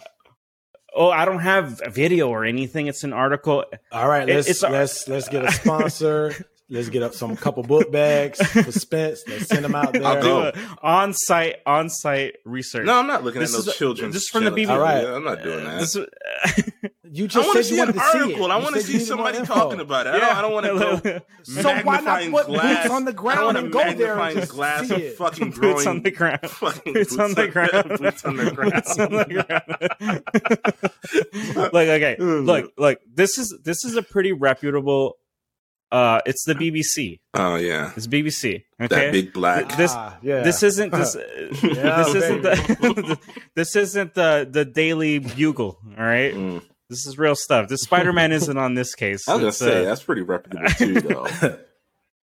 oh 0.94 1.10
i 1.10 1.24
don't 1.26 1.40
have 1.40 1.82
a 1.84 1.90
video 1.90 2.28
or 2.30 2.44
anything 2.44 2.86
it's 2.86 3.04
an 3.04 3.12
article 3.12 3.64
All 3.92 4.08
right, 4.08 4.26
let's 4.26 4.48
it's- 4.48 4.70
let's 4.70 5.06
let's 5.08 5.28
get 5.28 5.44
a 5.44 5.52
sponsor. 5.52 6.34
let's 6.70 6.88
get 6.88 7.02
up 7.02 7.14
some 7.14 7.36
couple 7.36 7.62
book 7.62 7.90
bags 7.90 8.38
for 8.46 8.72
Spence. 8.72 9.22
Let's 9.26 9.46
send 9.46 9.64
them 9.64 9.74
out 9.74 9.92
there. 9.92 10.04
I'll 10.04 10.22
go. 10.22 10.52
on 10.82 11.10
oh. 11.10 11.12
site 11.14 11.56
on 11.66 11.88
site 11.88 12.36
research 12.44 12.86
No, 12.86 12.98
I'm 12.98 13.06
not 13.06 13.24
looking 13.24 13.40
This 13.40 13.54
at 13.58 13.64
no 13.64 13.70
is- 13.70 13.76
children's. 13.78 14.14
this 14.14 14.22
is 14.24 14.28
from 14.28 14.44
the 14.44 14.50
genitalia. 14.50 14.66
BBC. 14.66 14.70
All 14.70 14.80
right. 14.80 15.04
I'm 15.06 15.24
not 15.24 15.42
doing 15.42 15.64
that. 15.64 15.80
This 15.80 15.96
You 17.10 17.26
just 17.26 17.46
want 17.46 17.56
to 17.56 17.64
said 17.64 17.70
see 17.70 17.76
you 17.76 17.82
an 17.82 17.86
wanted 17.88 17.98
to 18.00 18.04
see 18.12 18.18
article. 18.18 18.44
it. 18.46 18.50
I 18.50 18.56
want 18.58 18.74
to 18.74 18.80
see 18.82 18.92
you 18.92 18.98
needed 18.98 19.16
more 19.16 19.26
somebody 19.32 19.46
talking 19.46 19.80
about 19.80 20.06
it. 20.06 20.14
I 20.14 20.18
don't, 20.18 20.36
I 20.36 20.42
don't 20.42 20.52
want 20.52 20.66
to 20.66 21.00
go. 21.02 21.20
So 21.44 21.62
why 21.62 21.72
not 21.72 21.84
magnifying 22.04 22.30
put 22.30 22.46
glass. 22.48 22.82
boots 22.82 22.94
on 22.94 23.04
the 23.06 23.12
ground 23.14 23.56
and 23.56 23.72
go 23.72 23.92
there 23.94 24.18
and 24.18 24.36
just 24.36 24.50
glass 24.52 24.86
see 24.88 24.94
of 24.94 25.00
it? 25.00 25.16
fucking 25.16 25.48
boots 25.52 25.58
growing. 25.58 25.88
on 25.88 26.02
the 26.02 26.10
ground 26.10 26.40
fucking 26.42 26.92
boots 26.92 27.18
on 27.18 27.32
the 27.32 27.48
ground 27.48 27.98
boots 27.98 28.24
on 28.26 28.36
the 28.36 28.50
ground. 28.50 28.72
Boots 28.74 28.98
on 28.98 29.10
the 29.12 29.24
ground. 31.56 31.72
look 31.72 31.74
okay 31.74 32.16
look 32.18 32.72
look 32.76 32.98
this 33.14 33.38
is 33.38 33.58
this 33.64 33.84
is 33.86 33.96
a 33.96 34.02
pretty 34.02 34.32
reputable 34.32 35.16
uh 35.90 36.20
it's 36.26 36.44
the 36.44 36.54
bbc 36.54 37.18
Oh 37.34 37.56
yeah, 37.56 37.92
it's 37.96 38.06
bbc 38.06 38.62
okay 38.80 38.86
that 39.06 39.12
big 39.12 39.32
black. 39.32 39.76
this 39.76 39.92
Ah, 39.94 40.18
yeah. 40.22 40.42
this 40.42 40.62
isn't 40.62 40.90
this 40.92 41.16
Yeah, 41.62 42.02
this 42.02 42.14
isn't 42.14 42.42
the 42.42 43.18
this 43.56 43.76
isn't 43.76 44.14
the 44.14 44.48
the 44.50 44.64
daily 44.64 45.18
bugle 45.18 45.78
all 45.98 46.04
right 46.04 46.34
Mm. 46.34 46.62
this 46.90 47.06
is 47.06 47.16
real 47.18 47.34
stuff 47.34 47.68
this 47.68 47.80
spider-man 47.82 48.32
isn't 48.32 48.56
on 48.58 48.74
this 48.74 48.94
case 48.94 49.28
I 49.28 49.34
was 49.34 49.40
gonna 49.40 49.52
say 49.52 49.82
uh, 49.82 49.84
that's 49.84 50.02
pretty 50.02 50.22
reputable 50.22 50.68
too, 50.70 51.00
though. 51.00 51.26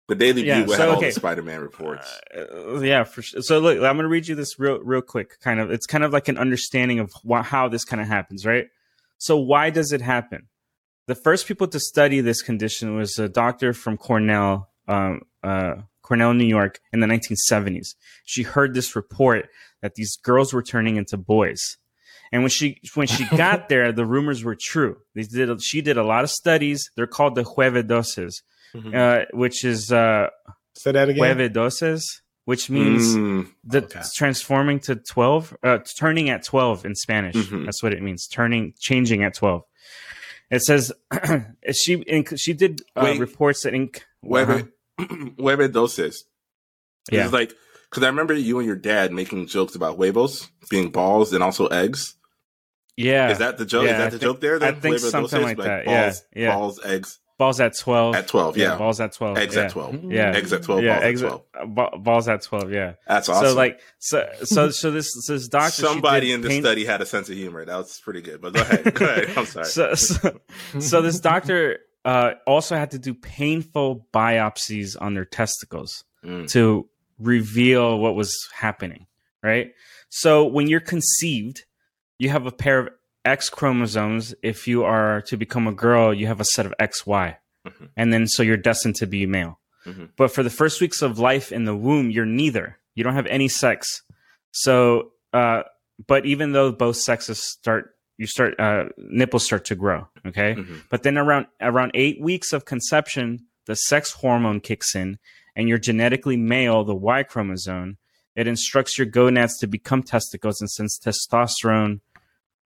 the 0.08 0.14
Daily 0.16 0.44
Yeah, 0.44 0.60
Bugle 0.60 0.74
so, 0.74 0.80
had 0.80 0.88
all 0.88 0.96
okay. 0.96 1.06
the 1.10 1.12
Spider-Man 1.12 1.60
reports. 1.60 2.06
Uh, 2.36 2.80
yeah, 2.80 3.04
for 3.04 3.22
sure. 3.22 3.42
So 3.42 3.60
look, 3.60 3.76
I'm 3.76 3.94
going 3.94 3.98
to 3.98 4.08
read 4.08 4.26
you 4.26 4.34
this 4.34 4.58
real, 4.58 4.80
real 4.80 5.02
quick. 5.02 5.38
Kind 5.38 5.60
of, 5.60 5.70
it's 5.70 5.86
kind 5.86 6.02
of 6.02 6.12
like 6.12 6.26
an 6.26 6.36
understanding 6.36 6.98
of 6.98 7.12
wh- 7.24 7.44
how 7.44 7.68
this 7.68 7.84
kind 7.84 8.00
of 8.02 8.08
happens, 8.08 8.44
right? 8.44 8.66
So 9.18 9.36
why 9.36 9.70
does 9.70 9.92
it 9.92 10.00
happen? 10.00 10.48
The 11.10 11.16
first 11.16 11.48
people 11.48 11.66
to 11.66 11.80
study 11.80 12.20
this 12.20 12.40
condition 12.40 12.94
was 12.94 13.18
a 13.18 13.28
doctor 13.28 13.72
from 13.72 13.96
Cornell, 13.96 14.70
um, 14.86 15.22
uh, 15.42 15.74
Cornell, 16.02 16.34
New 16.34 16.44
York, 16.58 16.78
in 16.92 17.00
the 17.00 17.08
1970s. 17.08 17.96
She 18.24 18.44
heard 18.44 18.74
this 18.74 18.94
report 18.94 19.48
that 19.82 19.96
these 19.96 20.16
girls 20.22 20.52
were 20.52 20.62
turning 20.62 20.94
into 20.94 21.16
boys. 21.16 21.60
And 22.30 22.42
when 22.44 22.50
she 22.50 22.78
when 22.94 23.08
she 23.08 23.24
got 23.36 23.68
there, 23.68 23.90
the 23.90 24.06
rumors 24.06 24.44
were 24.44 24.56
true. 24.72 24.98
They 25.16 25.22
did 25.24 25.60
she 25.60 25.80
did 25.82 25.96
a 25.98 26.04
lot 26.04 26.22
of 26.22 26.30
studies. 26.30 26.88
They're 26.94 27.08
called 27.08 27.34
the 27.34 27.42
Huevedoses, 27.42 28.34
Mhm. 28.76 28.94
uh, 28.94 29.24
which 29.32 29.64
is 29.64 29.90
uh, 29.90 30.28
Say 30.76 30.92
that 30.92 31.08
again. 31.08 31.24
Huevedoses, 31.24 32.02
which 32.44 32.70
means 32.70 33.16
Mm. 33.16 33.48
the 33.64 33.82
Okay. 33.82 34.02
transforming 34.14 34.78
to 34.86 34.94
12 34.94 35.56
uh, 35.64 35.78
turning 35.98 36.30
at 36.30 36.44
12 36.44 36.84
in 36.86 36.94
spanish 36.94 37.34
Mhm. 37.34 37.64
that's 37.66 37.82
what 37.82 37.92
it 37.92 38.00
means 38.00 38.28
turning 38.28 38.74
changing 38.78 39.24
at 39.24 39.34
12 39.34 39.62
it 40.50 40.62
says 40.62 40.92
she 41.72 42.04
she 42.36 42.52
did 42.52 42.82
uh, 42.96 43.02
Wait. 43.04 43.20
reports 43.20 43.62
that 43.62 43.74
in 43.74 43.90
Hueve, 44.24 44.68
hueve 44.98 45.72
doses. 45.72 46.24
Yeah. 47.10 47.24
It's 47.24 47.32
like 47.32 47.54
because 47.88 48.02
I 48.04 48.08
remember 48.08 48.34
you 48.34 48.58
and 48.58 48.66
your 48.66 48.76
dad 48.76 49.12
making 49.12 49.46
jokes 49.46 49.74
about 49.74 49.96
huevos 49.96 50.48
being 50.68 50.90
balls 50.90 51.32
and 51.32 51.42
also 51.42 51.66
eggs. 51.68 52.14
yeah 52.96 53.30
Is 53.30 53.38
that 53.38 53.58
the 53.58 53.64
joke? 53.64 53.86
Yeah, 53.86 53.92
Is 53.92 53.98
that 53.98 54.02
I 54.02 54.04
the 54.06 54.10
think- 54.18 54.22
joke 54.22 54.40
there? 54.40 54.58
Then? 54.58 54.74
I 54.74 54.78
think 54.78 54.98
something 54.98 55.40
doses? 55.40 55.42
like 55.42 55.56
that, 55.58 55.86
yeah, 55.86 56.02
Balls, 56.06 56.22
yeah. 56.34 56.54
balls, 56.54 56.80
eggs 56.84 57.18
balls 57.40 57.58
at 57.60 57.76
12 57.76 58.14
at 58.14 58.28
twelve. 58.28 58.56
Yeah, 58.56 58.76
balls 58.76 59.00
at 59.00 59.12
12 59.12 59.38
eggs 59.38 59.56
yeah. 59.56 59.62
at 59.62 59.70
twelve. 59.72 60.04
yeah 60.12 60.32
Eggs 60.36 60.52
at 60.52 60.62
twelve. 60.62 60.82
yeah 60.84 60.94
balls 61.00 61.04
eggs 61.04 61.22
at 61.22 61.28
twelve. 61.28 61.42
uh, 61.58 61.66
ba- 61.66 61.98
balls 61.98 62.28
at 62.28 62.42
12 62.42 62.72
yeah 62.72 62.92
That's 63.08 63.28
awesome. 63.28 63.46
so 63.46 63.54
like 63.54 63.80
so 63.98 64.28
so 64.44 64.70
so 64.70 64.90
this 64.90 65.10
so 65.26 65.32
this 65.32 65.48
doctor 65.48 65.82
somebody 65.82 66.32
in 66.32 66.42
the 66.42 66.60
study 66.60 66.84
had 66.84 67.00
a 67.00 67.06
sense 67.06 67.28
of 67.30 67.36
humor. 67.36 67.64
That 67.64 67.76
was 67.76 68.00
pretty 68.04 68.20
good. 68.22 68.40
But 68.40 68.52
go 68.54 68.60
ahead. 68.60 68.94
Go 68.94 69.04
ahead. 69.06 69.30
I'm 69.36 69.46
sorry. 69.46 69.64
so, 69.66 69.94
so, 69.94 70.38
so 70.78 71.02
this 71.02 71.18
doctor 71.18 71.78
uh, 72.04 72.32
also 72.46 72.76
had 72.76 72.90
to 72.92 72.98
do 72.98 73.14
painful 73.14 74.06
biopsies 74.14 74.96
on 75.00 75.14
their 75.14 75.24
testicles 75.24 76.04
Mm. 76.24 76.48
to 76.50 76.86
reveal 77.18 77.98
what 77.98 78.14
was 78.14 78.36
happening 78.54 79.06
right 79.42 79.72
so 80.10 80.44
when 80.44 80.68
you're 80.68 80.80
conceived 80.80 81.64
you 82.18 82.28
have 82.28 82.44
a 82.44 82.52
pair 82.52 82.78
of 82.80 82.88
x 83.24 83.50
chromosomes 83.50 84.34
if 84.42 84.66
you 84.66 84.82
are 84.84 85.20
to 85.22 85.36
become 85.36 85.66
a 85.66 85.72
girl 85.72 86.12
you 86.14 86.26
have 86.26 86.40
a 86.40 86.44
set 86.44 86.66
of 86.66 86.74
xy 86.80 87.36
Mhm. 87.66 87.88
and 87.96 88.12
then 88.12 88.26
so 88.26 88.42
you're 88.42 88.56
destined 88.56 88.94
to 88.96 89.06
be 89.06 89.26
male 89.26 89.60
Mhm. 89.86 90.10
but 90.16 90.32
for 90.32 90.42
the 90.42 90.48
first 90.50 90.80
weeks 90.80 91.02
of 91.02 91.18
life 91.18 91.52
in 91.52 91.64
the 91.64 91.76
womb 91.76 92.10
you're 92.10 92.24
neither 92.24 92.78
you 92.94 93.04
don't 93.04 93.14
have 93.14 93.26
any 93.26 93.48
sex 93.48 94.02
so 94.52 95.12
uh 95.34 95.62
but 96.06 96.24
even 96.24 96.52
though 96.52 96.72
both 96.72 96.96
sexes 96.96 97.42
start 97.42 97.94
you 98.16 98.26
start 98.26 98.58
uh 98.58 98.84
nipples 98.96 99.44
start 99.44 99.64
to 99.66 99.74
grow 99.74 100.08
okay 100.26 100.54
Mhm. 100.54 100.82
but 100.88 101.02
then 101.02 101.18
around 101.18 101.46
around 101.60 101.90
eight 101.94 102.18
weeks 102.20 102.52
of 102.54 102.64
conception 102.64 103.40
the 103.66 103.76
sex 103.76 104.12
hormone 104.12 104.60
kicks 104.60 104.94
in 104.94 105.18
and 105.54 105.68
you're 105.68 105.78
genetically 105.78 106.36
male 106.38 106.82
the 106.84 106.94
y 106.94 107.22
chromosome 107.22 107.98
it 108.36 108.46
instructs 108.46 108.96
your 108.96 109.06
gonads 109.06 109.58
to 109.58 109.66
become 109.66 110.02
testicles 110.02 110.60
and 110.62 110.70
sends 110.70 110.98
testosterone 110.98 112.00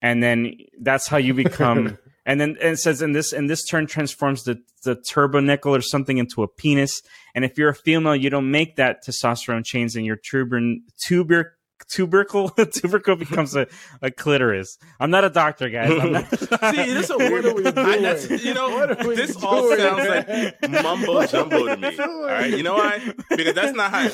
and 0.03 0.23
then 0.23 0.55
that's 0.81 1.09
how 1.09 1.17
you 1.17 1.35
become 1.35 1.99
and 2.27 2.41
then 2.41 2.51
and 2.61 2.75
it 2.75 2.79
says 2.79 3.03
in 3.03 3.13
this 3.13 3.33
and 3.33 3.49
this 3.49 3.65
turn 3.65 3.87
transforms 3.87 4.45
the 4.45 4.61
the 4.85 4.97
turbonickel 4.97 5.77
or 5.77 5.81
something 5.81 6.19
into 6.19 6.43
a 6.43 6.49
penis 6.49 7.03
and 7.35 7.45
if 7.45 7.59
you're 7.59 7.71
a 7.71 7.75
female 7.75 8.17
you 8.17 8.31
don't 8.31 8.51
make 8.51 8.77
that 8.77 9.05
testosterone 9.07 9.65
change 9.65 9.97
and 9.97 10.07
your 10.07 10.17
tuber 10.17 10.61
tuber 10.99 11.57
tubercle 11.89 12.49
tubercle 12.73 13.17
becomes 13.17 13.57
a, 13.57 13.67
a 14.03 14.11
clitoris 14.11 14.79
i'm 15.01 15.11
not 15.11 15.25
a 15.25 15.31
doctor 15.31 15.69
guys 15.71 15.91
I'm 15.91 16.13
not, 16.13 16.29
See, 16.75 16.95
this 16.95 17.05
is 17.05 17.11
a 17.11 17.19
weird. 17.19 17.45
What 17.45 17.47
are 17.47 17.55
we 17.55 17.67
I, 17.67 17.99
that's, 18.01 18.45
you 18.45 18.55
know, 18.55 18.71
What 18.71 19.01
are 19.01 19.09
we 19.09 19.17
this 19.17 19.35
all 19.43 19.63
doing, 19.63 19.79
sounds 19.79 20.29
like 20.29 20.71
mumbo 20.71 21.27
jumbo 21.27 21.67
to 21.67 21.77
me. 21.77 21.99
All 21.99 22.23
right, 22.23 22.51
you 22.51 22.63
know 22.63 22.75
why? 22.75 23.13
Because 23.31 23.55
that's 23.55 23.77
not 23.77 23.91
how. 23.91 24.09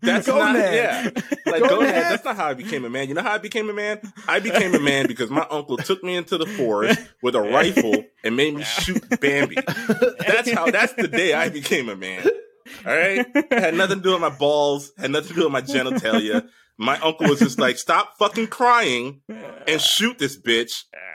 That's 0.00 0.26
Go 0.26 0.38
not 0.38 0.52
Ned. 0.54 0.74
yeah. 0.74 1.22
Like 1.50 1.62
Go 1.62 1.68
go 1.68 1.80
ahead. 1.80 2.12
That's 2.12 2.24
not 2.24 2.36
how 2.36 2.46
I 2.46 2.54
became 2.54 2.84
a 2.84 2.90
man. 2.90 3.08
You 3.08 3.14
know 3.14 3.22
how 3.22 3.32
I 3.32 3.38
became 3.38 3.68
a 3.68 3.72
man? 3.72 4.00
I 4.28 4.38
became 4.40 4.74
a 4.74 4.80
man 4.80 5.06
because 5.06 5.30
my 5.30 5.46
uncle 5.50 5.76
took 5.76 6.04
me 6.04 6.14
into 6.16 6.38
the 6.38 6.46
forest 6.46 7.00
with 7.22 7.34
a 7.34 7.40
rifle 7.40 8.04
and 8.22 8.36
made 8.36 8.54
me 8.54 8.62
shoot 8.62 9.02
Bambi. 9.20 9.56
That's 9.56 10.50
how. 10.52 10.70
That's 10.70 10.92
the 10.94 11.08
day 11.08 11.34
I 11.34 11.48
became 11.48 11.88
a 11.88 11.96
man. 11.96 12.24
All 12.84 12.94
right, 12.96 13.26
had 13.50 13.74
nothing 13.74 13.98
to 13.98 14.02
do 14.02 14.12
with 14.12 14.20
my 14.20 14.28
balls. 14.28 14.92
Had 14.98 15.10
nothing 15.12 15.28
to 15.28 15.34
do 15.34 15.42
with 15.44 15.52
my 15.52 15.62
genitalia. 15.62 16.48
My 16.78 16.98
uncle 17.00 17.28
was 17.28 17.38
just 17.38 17.58
like, 17.58 17.78
"Stop 17.78 18.18
fucking 18.18 18.48
crying 18.48 19.22
and 19.66 19.80
shoot 19.80 20.18
this 20.18 20.38
bitch," 20.38 20.72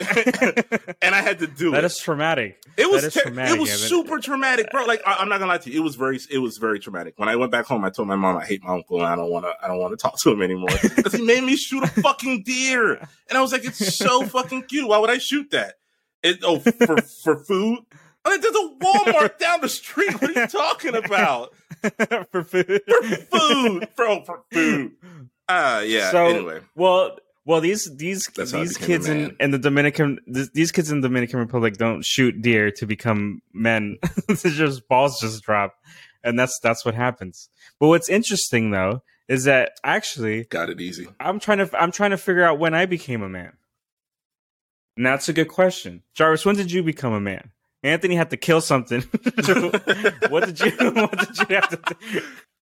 and 1.02 1.14
I 1.14 1.20
had 1.22 1.38
to 1.38 1.46
do 1.46 1.70
That 1.70 1.82
That 1.82 1.84
is 1.84 1.98
traumatic. 1.98 2.60
It 2.76 2.90
was 2.90 3.02
that 3.02 3.08
is 3.08 3.14
ter- 3.14 3.20
traumatic, 3.22 3.56
it 3.56 3.60
was 3.60 3.70
Evan. 3.70 3.88
super 3.88 4.18
traumatic, 4.18 4.70
bro. 4.72 4.86
Like 4.86 5.02
I- 5.06 5.16
I'm 5.20 5.28
not 5.28 5.38
gonna 5.38 5.52
lie 5.52 5.58
to 5.58 5.70
you, 5.70 5.80
it 5.80 5.84
was 5.84 5.94
very 5.94 6.18
it 6.30 6.38
was 6.38 6.58
very 6.58 6.80
traumatic. 6.80 7.14
When 7.16 7.28
I 7.28 7.36
went 7.36 7.52
back 7.52 7.66
home, 7.66 7.84
I 7.84 7.90
told 7.90 8.08
my 8.08 8.16
mom 8.16 8.36
I 8.36 8.44
hate 8.44 8.62
my 8.64 8.72
uncle 8.74 8.98
and 8.98 9.06
I 9.06 9.14
don't 9.14 9.30
want 9.30 9.44
to 9.44 9.52
I 9.62 9.68
don't 9.68 9.78
want 9.78 9.92
to 9.92 9.96
talk 9.96 10.18
to 10.22 10.30
him 10.32 10.42
anymore 10.42 10.70
because 10.96 11.12
he 11.14 11.22
made 11.24 11.44
me 11.44 11.54
shoot 11.56 11.84
a 11.84 11.86
fucking 11.86 12.42
deer, 12.42 12.94
and 13.28 13.38
I 13.38 13.40
was 13.40 13.52
like, 13.52 13.64
it's 13.64 13.96
so 13.96 14.24
fucking 14.24 14.62
cute. 14.64 14.88
Why 14.88 14.98
would 14.98 15.10
I 15.10 15.18
shoot 15.18 15.50
that? 15.52 15.74
It 16.24 16.40
oh 16.42 16.58
for 16.58 17.00
for 17.02 17.36
food. 17.44 17.78
I'm 18.24 18.32
like, 18.32 18.40
there's 18.40 18.54
a 18.54 18.74
Walmart 18.80 19.38
down 19.38 19.60
the 19.60 19.68
street. 19.68 20.12
What 20.20 20.36
are 20.36 20.40
you 20.42 20.46
talking 20.46 20.94
about? 20.94 21.52
for 22.30 22.44
food. 22.44 22.80
For 22.86 23.02
food, 23.38 23.88
bro, 23.96 24.20
oh, 24.20 24.24
for 24.24 24.42
food. 24.52 24.92
Ah, 25.48 25.80
yeah. 25.80 26.10
So- 26.10 26.26
anyway, 26.26 26.60
Well, 26.74 27.16
well, 27.44 27.60
these 27.60 27.90
these 27.96 28.24
That's 28.36 28.52
these 28.52 28.76
kids 28.76 29.08
in, 29.08 29.36
in 29.40 29.50
the 29.50 29.58
Dominican 29.58 30.20
th- 30.32 30.52
these 30.54 30.70
kids 30.70 30.92
in 30.92 31.00
the 31.00 31.08
Dominican 31.08 31.40
Republic 31.40 31.76
don't 31.76 32.04
shoot 32.04 32.40
deer 32.40 32.70
to 32.72 32.86
become 32.86 33.42
men. 33.52 33.98
it's 34.28 34.42
just 34.42 34.86
balls 34.88 35.18
just 35.20 35.42
drop, 35.42 35.74
and 36.22 36.38
that's 36.38 36.60
that's 36.60 36.84
what 36.84 36.94
happens. 36.94 37.48
But 37.80 37.88
what's 37.88 38.08
interesting 38.08 38.70
though 38.70 39.02
is 39.28 39.44
that 39.44 39.72
actually 39.82 40.44
got 40.44 40.70
it 40.70 40.80
easy. 40.80 41.08
I'm 41.18 41.40
trying 41.40 41.58
to 41.58 41.68
I'm 41.76 41.90
trying 41.90 42.10
to 42.10 42.16
figure 42.16 42.44
out 42.44 42.60
when 42.60 42.74
I 42.74 42.86
became 42.86 43.22
a 43.22 43.28
man. 43.28 43.54
And 44.96 45.06
that's 45.06 45.28
a 45.28 45.32
good 45.32 45.48
question, 45.48 46.02
Jarvis. 46.14 46.44
When 46.44 46.54
did 46.54 46.70
you 46.70 46.82
become 46.82 47.12
a 47.12 47.20
man? 47.20 47.50
Anthony 47.82 48.14
had 48.14 48.30
to 48.30 48.36
kill 48.36 48.60
something. 48.60 49.00
what 50.28 50.44
did 50.46 50.60
you 50.60 50.70
What 50.92 51.18
did 51.18 51.38
you 51.38 51.56
have 51.56 51.70
to? 51.70 52.22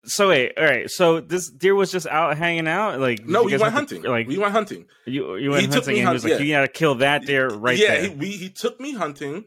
So 0.07 0.29
wait, 0.29 0.53
all 0.57 0.63
right. 0.63 0.89
So 0.89 1.19
this 1.19 1.49
deer 1.49 1.75
was 1.75 1.91
just 1.91 2.07
out 2.07 2.37
hanging 2.37 2.67
out, 2.67 2.99
like 2.99 3.25
No, 3.25 3.43
we 3.43 3.51
went 3.57 3.63
have 3.63 3.71
to- 3.71 3.95
hunting. 3.95 4.03
like 4.03 4.27
we 4.27 4.37
went 4.37 4.53
hunting. 4.53 4.85
you 5.05 5.35
you 5.35 5.51
went 5.51 5.61
He 5.61 5.67
took 5.67 5.75
hunting, 5.85 5.93
me 5.95 5.99
and 5.99 6.07
he 6.09 6.13
was 6.13 6.23
hunt- 6.23 6.31
like, 6.33 6.39
yeah. 6.39 6.45
"You 6.45 6.53
gotta 6.53 6.67
kill 6.69 6.95
that 6.95 7.25
deer 7.25 7.49
right 7.49 7.77
yeah, 7.77 7.87
there." 7.99 8.01
He, 8.03 8.09
we, 8.15 8.27
he 8.31 8.49
took 8.49 8.79
me 8.79 8.93
hunting, 8.93 9.45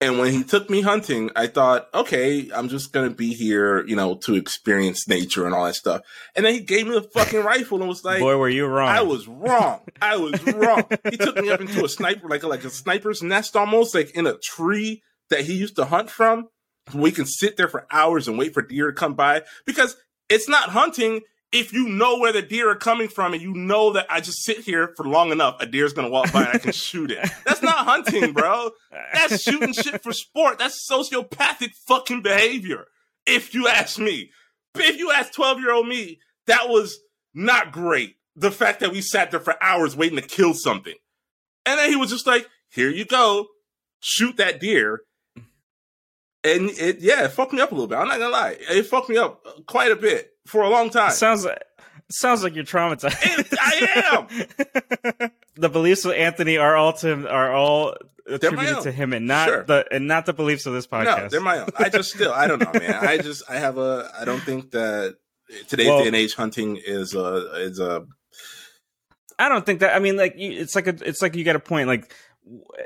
and 0.00 0.18
when 0.18 0.32
he 0.32 0.44
took 0.44 0.68
me 0.70 0.80
hunting, 0.82 1.30
I 1.36 1.46
thought, 1.46 1.88
okay, 1.94 2.50
I'm 2.54 2.68
just 2.68 2.92
gonna 2.92 3.10
be 3.10 3.34
here, 3.34 3.86
you 3.86 3.96
know, 3.96 4.14
to 4.24 4.34
experience 4.34 5.06
nature 5.08 5.46
and 5.46 5.54
all 5.54 5.64
that 5.66 5.74
stuff. 5.74 6.02
And 6.34 6.44
then 6.46 6.54
he 6.54 6.60
gave 6.60 6.86
me 6.86 6.92
the 6.94 7.02
fucking 7.02 7.42
rifle 7.54 7.78
and 7.80 7.88
was 7.88 8.04
like, 8.04 8.20
Boy, 8.20 8.36
were 8.36 8.48
you 8.48 8.66
wrong? 8.66 8.88
I 8.88 9.02
was 9.02 9.26
wrong. 9.28 9.80
I 10.00 10.16
was 10.16 10.42
wrong. 10.46 10.84
he 11.10 11.16
took 11.16 11.36
me 11.36 11.50
up 11.50 11.60
into 11.60 11.84
a 11.84 11.88
sniper, 11.98 12.28
like 12.28 12.42
a, 12.42 12.46
like 12.48 12.64
a 12.64 12.70
sniper's 12.70 13.22
nest, 13.22 13.56
almost 13.56 13.94
like 13.94 14.10
in 14.10 14.26
a 14.26 14.36
tree 14.42 15.02
that 15.30 15.40
he 15.40 15.54
used 15.54 15.76
to 15.76 15.84
hunt 15.86 16.08
from. 16.10 16.48
We 16.94 17.10
can 17.10 17.26
sit 17.26 17.56
there 17.56 17.68
for 17.68 17.86
hours 17.90 18.28
and 18.28 18.38
wait 18.38 18.54
for 18.54 18.62
deer 18.62 18.86
to 18.86 18.92
come 18.92 19.14
by 19.14 19.42
because 19.64 19.96
it's 20.28 20.48
not 20.48 20.70
hunting. 20.70 21.22
If 21.52 21.72
you 21.72 21.88
know 21.88 22.18
where 22.18 22.32
the 22.32 22.42
deer 22.42 22.70
are 22.70 22.76
coming 22.76 23.08
from 23.08 23.32
and 23.32 23.42
you 23.42 23.54
know 23.54 23.92
that 23.92 24.06
I 24.10 24.20
just 24.20 24.44
sit 24.44 24.58
here 24.58 24.92
for 24.96 25.06
long 25.06 25.30
enough, 25.30 25.56
a 25.60 25.66
deer's 25.66 25.92
gonna 25.92 26.10
walk 26.10 26.32
by 26.32 26.40
and 26.40 26.48
I 26.54 26.58
can 26.58 26.72
shoot 26.72 27.10
it. 27.10 27.28
That's 27.44 27.62
not 27.62 27.86
hunting, 27.86 28.32
bro. 28.32 28.70
That's 29.12 29.42
shooting 29.42 29.72
shit 29.72 30.02
for 30.02 30.12
sport. 30.12 30.58
That's 30.58 30.88
sociopathic 30.90 31.70
fucking 31.86 32.22
behavior. 32.22 32.86
If 33.26 33.54
you 33.54 33.68
ask 33.68 33.98
me. 33.98 34.30
If 34.74 34.98
you 34.98 35.10
ask 35.10 35.32
12 35.32 35.60
year 35.60 35.72
old 35.72 35.88
me, 35.88 36.18
that 36.46 36.68
was 36.68 36.98
not 37.32 37.72
great. 37.72 38.16
The 38.34 38.50
fact 38.50 38.80
that 38.80 38.92
we 38.92 39.00
sat 39.00 39.30
there 39.30 39.40
for 39.40 39.56
hours 39.62 39.96
waiting 39.96 40.20
to 40.20 40.26
kill 40.26 40.52
something. 40.52 40.94
And 41.64 41.78
then 41.78 41.90
he 41.90 41.96
was 41.96 42.10
just 42.10 42.26
like, 42.26 42.48
here 42.70 42.90
you 42.90 43.04
go. 43.04 43.46
Shoot 44.00 44.36
that 44.36 44.60
deer. 44.60 45.00
And 46.46 46.70
it, 46.70 47.00
yeah, 47.00 47.24
it 47.24 47.32
fucked 47.32 47.52
me 47.52 47.60
up 47.60 47.72
a 47.72 47.74
little 47.74 47.88
bit. 47.88 47.98
I'm 47.98 48.08
not 48.08 48.18
gonna 48.18 48.30
lie. 48.30 48.56
It 48.60 48.84
fucked 48.86 49.08
me 49.08 49.16
up 49.16 49.44
quite 49.66 49.90
a 49.90 49.96
bit 49.96 50.30
for 50.46 50.62
a 50.62 50.68
long 50.68 50.90
time. 50.90 51.10
sounds 51.10 51.44
like 51.44 51.62
sounds 52.10 52.42
like 52.42 52.54
you're 52.54 52.64
traumatized. 52.64 53.16
It- 53.22 53.58
I 53.60 54.48
am. 55.20 55.30
the 55.56 55.68
beliefs 55.68 56.04
of 56.04 56.12
Anthony 56.12 56.56
are 56.58 56.76
all 56.76 56.92
to 56.94 57.08
him, 57.08 57.26
are 57.26 57.52
all 57.52 57.96
attributed 58.28 58.82
to 58.82 58.92
him, 58.92 59.12
and 59.12 59.26
not 59.26 59.48
Sure. 59.48 59.62
the 59.64 59.86
and 59.90 60.06
not 60.06 60.26
the 60.26 60.32
beliefs 60.32 60.66
of 60.66 60.72
this 60.72 60.86
podcast. 60.86 61.22
No, 61.22 61.28
they're 61.28 61.40
my 61.40 61.58
own. 61.60 61.68
I 61.78 61.88
just 61.88 62.12
still, 62.14 62.32
I 62.32 62.46
don't 62.46 62.60
know, 62.60 62.72
man. 62.78 62.94
I 62.94 63.18
just, 63.18 63.42
I 63.50 63.56
have 63.58 63.78
a, 63.78 64.10
I 64.18 64.24
don't 64.24 64.40
think 64.42 64.70
that 64.72 65.16
today's 65.68 65.88
Well- 65.88 66.00
day 66.00 66.06
and 66.08 66.16
age 66.16 66.34
hunting 66.34 66.76
is 66.84 67.14
a, 67.14 67.52
is 67.62 67.78
a, 67.80 68.06
I 69.38 69.48
don't 69.48 69.66
think 69.66 69.80
that. 69.80 69.94
I 69.94 69.98
mean, 69.98 70.16
like, 70.16 70.34
it's 70.36 70.74
like 70.74 70.86
a, 70.86 70.96
it's 71.06 71.20
like 71.22 71.36
you 71.36 71.44
got 71.44 71.56
a 71.56 71.60
point. 71.60 71.88
Like, 71.88 72.12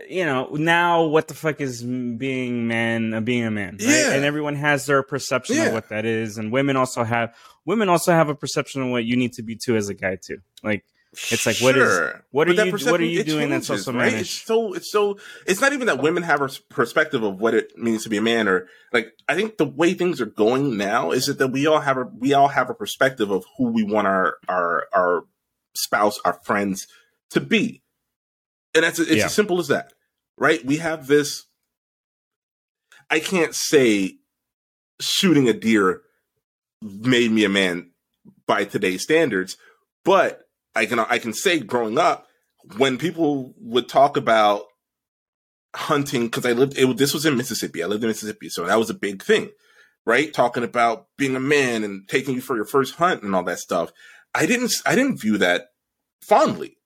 you 0.08 0.24
know, 0.24 0.48
now 0.54 1.04
what 1.04 1.28
the 1.28 1.34
fuck 1.34 1.60
is 1.60 1.82
being 1.82 2.66
man, 2.66 3.12
uh, 3.14 3.20
being 3.20 3.44
a 3.44 3.50
man? 3.50 3.76
Right? 3.80 3.88
Yeah. 3.88 4.12
And 4.12 4.24
everyone 4.24 4.54
has 4.56 4.86
their 4.86 5.02
perception 5.02 5.56
Yeah. 5.56 5.66
of 5.66 5.74
what 5.74 5.88
that 5.90 6.04
is, 6.06 6.38
and 6.38 6.50
women 6.50 6.76
also 6.76 7.04
have 7.04 7.34
women 7.66 7.88
also 7.88 8.12
have 8.12 8.28
a 8.28 8.34
perception 8.34 8.82
of 8.82 8.88
what 8.88 9.04
you 9.04 9.16
need 9.16 9.34
to 9.34 9.42
be 9.42 9.56
too 9.56 9.76
as 9.76 9.88
a 9.88 9.94
guy 9.94 10.16
too. 10.16 10.38
Like, 10.64 10.84
it's 11.30 11.44
like, 11.44 11.58
what 11.58 11.76
is- 11.76 11.82
Sure. 11.82 12.24
what 12.30 12.48
are 12.48 12.52
you- 12.52 12.72
what 12.72 13.00
are 13.00 13.04
you 13.04 13.22
doing 13.24 13.50
that's 13.50 13.66
changes, 13.66 13.86
also 13.88 13.98
right? 13.98 14.12
It's 14.14 14.30
so, 14.30 14.72
it's 14.72 14.90
so, 14.90 15.18
it's 15.46 15.60
not 15.60 15.72
even 15.72 15.86
that 15.88 16.00
women 16.00 16.22
have 16.22 16.40
a 16.40 16.48
perspective 16.70 17.22
of 17.22 17.38
what 17.40 17.52
it 17.52 17.76
means 17.76 18.04
to 18.04 18.08
be 18.08 18.16
a 18.16 18.22
man 18.22 18.48
or 18.48 18.68
like, 18.92 19.12
I 19.28 19.34
think 19.34 19.56
the 19.58 19.66
way 19.66 19.92
things 19.94 20.20
are 20.20 20.26
going 20.26 20.76
now 20.76 21.10
is 21.10 21.26
that, 21.26 21.38
that 21.38 21.48
we 21.48 21.66
all 21.66 21.80
have 21.80 21.98
a, 21.98 22.04
we 22.16 22.32
all 22.32 22.48
have 22.48 22.70
a 22.70 22.74
perspective 22.74 23.30
of 23.30 23.44
who 23.58 23.72
we 23.72 23.82
want 23.82 24.06
our, 24.06 24.36
our, 24.48 24.86
our 24.94 25.24
spouse, 25.74 26.18
our 26.24 26.40
friends 26.44 26.86
to 27.30 27.40
be. 27.40 27.82
And 28.74 28.84
that's, 28.84 28.98
it's 28.98 29.10
Yeah. 29.10 29.24
as 29.26 29.34
simple 29.34 29.58
as 29.58 29.68
that, 29.68 29.92
right? 30.38 30.64
We 30.64 30.76
have 30.78 31.06
this, 31.06 31.46
I 33.10 33.20
can't 33.20 33.54
say 33.54 34.18
shooting 35.00 35.48
a 35.48 35.52
deer 35.52 36.02
made 36.82 37.30
me 37.30 37.44
a 37.44 37.48
man 37.48 37.90
by 38.46 38.64
today's 38.64 39.02
standards, 39.02 39.56
but 40.04 40.42
I 40.74 40.86
can 40.86 40.98
I 40.98 41.18
can 41.18 41.32
say 41.32 41.58
growing 41.60 41.98
up 41.98 42.26
when 42.76 42.98
people 42.98 43.54
would 43.58 43.88
talk 43.88 44.16
about 44.16 44.64
hunting 45.74 46.24
because 46.26 46.44
I 46.46 46.52
lived 46.52 46.76
it, 46.78 46.96
this 46.96 47.14
was 47.14 47.26
in 47.26 47.36
Mississippi. 47.36 47.82
I 47.82 47.86
lived 47.86 48.02
in 48.04 48.08
Mississippi, 48.08 48.48
so 48.48 48.64
that 48.66 48.78
was 48.78 48.90
a 48.90 48.94
big 48.94 49.22
thing, 49.22 49.50
right? 50.06 50.32
Talking 50.32 50.64
about 50.64 51.06
being 51.16 51.36
a 51.36 51.40
man 51.40 51.84
and 51.84 52.08
taking 52.08 52.34
you 52.34 52.40
for 52.40 52.56
your 52.56 52.64
first 52.64 52.96
hunt 52.96 53.22
and 53.22 53.34
all 53.34 53.44
that 53.44 53.58
stuff. 53.58 53.92
I 54.34 54.46
didn't 54.46 54.72
I 54.86 54.94
didn't 54.94 55.20
view 55.20 55.38
that 55.38 55.68
fondly 56.22 56.76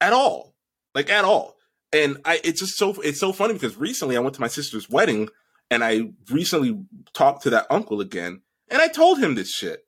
at 0.00 0.12
all, 0.12 0.54
like 0.96 1.08
at 1.10 1.24
all. 1.24 1.54
And 1.92 2.18
I 2.24 2.40
it's 2.42 2.58
just 2.60 2.76
so 2.76 2.90
it's 3.02 3.20
so 3.20 3.32
funny 3.32 3.54
because 3.54 3.76
recently 3.76 4.16
I 4.16 4.20
went 4.20 4.34
to 4.34 4.40
my 4.40 4.48
sister's 4.48 4.90
wedding 4.90 5.28
and 5.70 5.84
I 5.84 6.10
recently 6.30 6.76
talked 7.14 7.42
to 7.44 7.50
that 7.50 7.66
uncle 7.70 8.00
again 8.00 8.40
and 8.68 8.82
I 8.82 8.88
told 8.88 9.18
him 9.20 9.36
this 9.36 9.52
shit. 9.52 9.80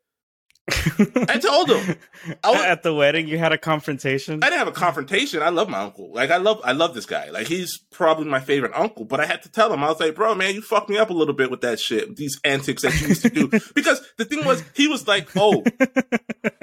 I 0.70 1.38
told 1.38 1.70
him. 1.70 1.96
I 2.44 2.50
was- 2.50 2.60
At 2.60 2.82
the 2.82 2.92
wedding, 2.92 3.26
you 3.26 3.38
had 3.38 3.52
a 3.52 3.58
confrontation. 3.58 4.40
I 4.44 4.50
didn't 4.50 4.58
have 4.58 4.68
a 4.68 4.72
confrontation. 4.72 5.42
I 5.42 5.48
love 5.48 5.68
my 5.70 5.78
uncle. 5.80 6.12
Like 6.12 6.30
I 6.30 6.36
love 6.36 6.60
I 6.62 6.72
love 6.72 6.94
this 6.94 7.06
guy. 7.06 7.30
Like 7.30 7.46
he's 7.46 7.78
probably 7.90 8.26
my 8.26 8.40
favorite 8.40 8.72
uncle. 8.74 9.06
But 9.06 9.20
I 9.20 9.24
had 9.26 9.42
to 9.44 9.50
tell 9.50 9.72
him, 9.72 9.82
I 9.82 9.88
was 9.88 9.98
like, 9.98 10.14
bro, 10.14 10.34
man, 10.34 10.54
you 10.54 10.60
fucked 10.60 10.90
me 10.90 10.98
up 10.98 11.08
a 11.08 11.14
little 11.14 11.32
bit 11.34 11.50
with 11.50 11.62
that 11.62 11.80
shit, 11.80 12.16
these 12.16 12.38
antics 12.44 12.82
that 12.82 13.00
you 13.00 13.08
used 13.08 13.22
to 13.22 13.30
do. 13.30 13.48
because 13.74 14.00
the 14.18 14.26
thing 14.26 14.44
was, 14.44 14.62
he 14.74 14.88
was 14.88 15.08
like, 15.08 15.28
Oh, 15.36 15.64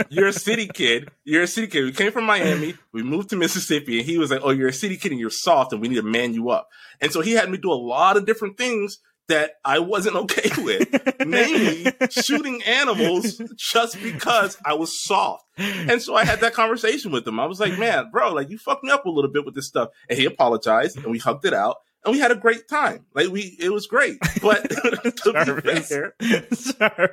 you're 0.09 0.27
a 0.27 0.33
city 0.33 0.67
kid. 0.67 1.09
You're 1.23 1.43
a 1.43 1.47
city 1.47 1.67
kid. 1.67 1.83
We 1.83 1.91
came 1.91 2.11
from 2.11 2.25
Miami. 2.25 2.75
We 2.91 3.03
moved 3.03 3.29
to 3.29 3.35
Mississippi, 3.35 3.99
and 3.99 4.05
he 4.05 4.17
was 4.17 4.31
like, 4.31 4.41
Oh, 4.43 4.51
you're 4.51 4.69
a 4.69 4.73
city 4.73 4.97
kid 4.97 5.11
and 5.11 5.19
you're 5.19 5.29
soft, 5.29 5.73
and 5.73 5.81
we 5.81 5.87
need 5.87 5.95
to 5.95 6.03
man 6.03 6.33
you 6.33 6.49
up. 6.49 6.67
And 7.01 7.11
so 7.11 7.21
he 7.21 7.33
had 7.33 7.49
me 7.49 7.57
do 7.57 7.71
a 7.71 7.73
lot 7.73 8.17
of 8.17 8.25
different 8.25 8.57
things 8.57 8.99
that 9.27 9.53
I 9.63 9.79
wasn't 9.79 10.15
okay 10.15 10.49
with. 10.61 11.25
Namely, 11.25 11.91
shooting 12.09 12.61
animals 12.63 13.41
just 13.55 14.01
because 14.01 14.57
I 14.65 14.73
was 14.73 15.03
soft. 15.03 15.45
And 15.57 16.01
so 16.01 16.15
I 16.15 16.25
had 16.25 16.41
that 16.41 16.53
conversation 16.53 17.11
with 17.11 17.27
him. 17.27 17.39
I 17.39 17.45
was 17.45 17.59
like, 17.59 17.77
man, 17.79 18.09
bro, 18.11 18.33
like 18.33 18.49
you 18.49 18.57
fucked 18.57 18.83
me 18.83 18.91
up 18.91 19.05
a 19.05 19.09
little 19.09 19.31
bit 19.31 19.45
with 19.45 19.55
this 19.55 19.67
stuff. 19.67 19.89
And 20.09 20.19
he 20.19 20.25
apologized 20.25 20.97
and 20.97 21.07
we 21.07 21.19
hugged 21.19 21.45
it 21.45 21.53
out 21.53 21.77
and 22.05 22.13
we 22.13 22.19
had 22.19 22.31
a 22.31 22.35
great 22.35 22.67
time. 22.67 23.05
Like 23.13 23.29
we, 23.29 23.55
it 23.59 23.69
was 23.71 23.87
great. 23.87 24.19
But 24.41 24.69
to 24.69 25.61
be 25.65 25.79
fair, 25.79 26.13
Sorry. 26.51 27.09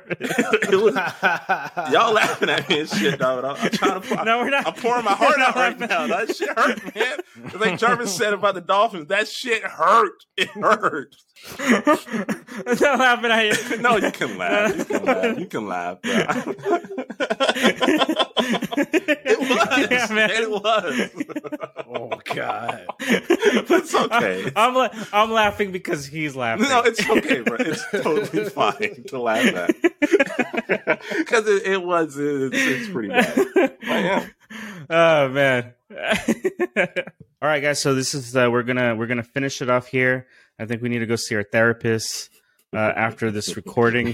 was, 0.71 0.95
y'all 1.91 2.13
laughing 2.13 2.49
at 2.49 2.69
me 2.69 2.81
and 2.81 2.89
shit, 2.89 3.19
dog. 3.19 3.43
I'm, 3.43 3.55
I'm 3.63 3.71
trying 3.71 4.01
to, 4.01 4.07
pour- 4.07 4.25
No, 4.25 4.39
we're 4.39 4.49
not. 4.51 4.67
I'm 4.67 4.73
pouring 4.73 5.05
my 5.05 5.13
heart 5.13 5.37
out 5.39 5.55
right 5.55 5.79
now. 5.79 6.07
That 6.07 6.35
shit 6.35 6.49
hurt, 6.57 6.95
man. 6.95 7.19
It's 7.45 7.55
like 7.55 7.79
Jarvis 7.79 8.15
said 8.15 8.33
about 8.33 8.53
the 8.55 8.61
Dolphins. 8.61 9.07
That 9.07 9.27
shit 9.27 9.63
hurt. 9.63 10.23
It 10.37 10.49
hurt. 10.49 11.15
I'm 11.59 12.77
not 12.79 12.99
laughing 12.99 13.31
at 13.31 13.69
you. 13.71 13.77
No, 13.79 13.97
you 13.97 14.11
can 14.11 14.37
laugh. 14.37 14.77
You 14.77 14.85
can 14.85 15.05
laugh. 15.05 15.39
You 15.39 15.45
can 15.47 15.67
laugh, 15.67 16.01
bro. 16.01 16.13
it 18.93 19.39
was. 19.39 19.89
Yeah, 19.91 20.07
man. 20.15 20.29
It 20.31 20.49
was. 20.49 21.09
Oh 21.87 22.09
God. 22.33 22.85
It's 22.99 23.93
okay. 23.93 24.51
I'm 24.55 24.73
la- 24.83 25.05
I'm 25.13 25.31
laughing 25.31 25.71
because 25.71 26.05
he's 26.05 26.35
laughing. 26.35 26.67
No, 26.67 26.81
it's 26.81 27.07
okay, 27.09 27.41
bro. 27.41 27.57
It's 27.59 27.83
totally 27.91 28.49
fine 28.49 29.03
to 29.07 29.19
laugh 29.19 29.45
at 29.45 29.81
because 31.17 31.47
it, 31.47 31.67
it 31.67 31.83
was. 31.83 32.17
It's, 32.17 32.55
it's 32.55 32.89
pretty 32.89 33.09
bad. 33.09 33.77
I 33.83 34.29
oh 34.89 35.29
man. 35.29 35.73
All 37.41 37.49
right, 37.49 37.61
guys. 37.61 37.81
So 37.81 37.93
this 37.93 38.13
is 38.13 38.35
uh, 38.35 38.49
we're 38.51 38.63
gonna 38.63 38.95
we're 38.95 39.07
gonna 39.07 39.23
finish 39.23 39.61
it 39.61 39.69
off 39.69 39.87
here. 39.87 40.27
I 40.59 40.65
think 40.65 40.81
we 40.81 40.89
need 40.89 40.99
to 40.99 41.05
go 41.05 41.15
see 41.15 41.35
our 41.35 41.43
therapist 41.43 42.29
uh, 42.73 42.77
after 42.77 43.31
this 43.31 43.55
recording. 43.55 44.13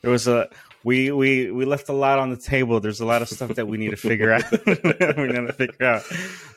there 0.00 0.10
was 0.10 0.28
a 0.28 0.48
we 0.84 1.10
we 1.10 1.50
we 1.50 1.64
left 1.64 1.88
a 1.88 1.92
lot 1.92 2.18
on 2.18 2.30
the 2.30 2.36
table. 2.36 2.80
There's 2.80 3.00
a 3.00 3.06
lot 3.06 3.22
of 3.22 3.28
stuff 3.28 3.54
that 3.56 3.66
we 3.66 3.78
need 3.78 3.90
to 3.90 3.96
figure 3.96 4.32
out. 4.32 4.44
we 4.66 4.74
need 4.74 5.46
to 5.46 5.52
figure 5.52 5.86
out. 5.86 6.02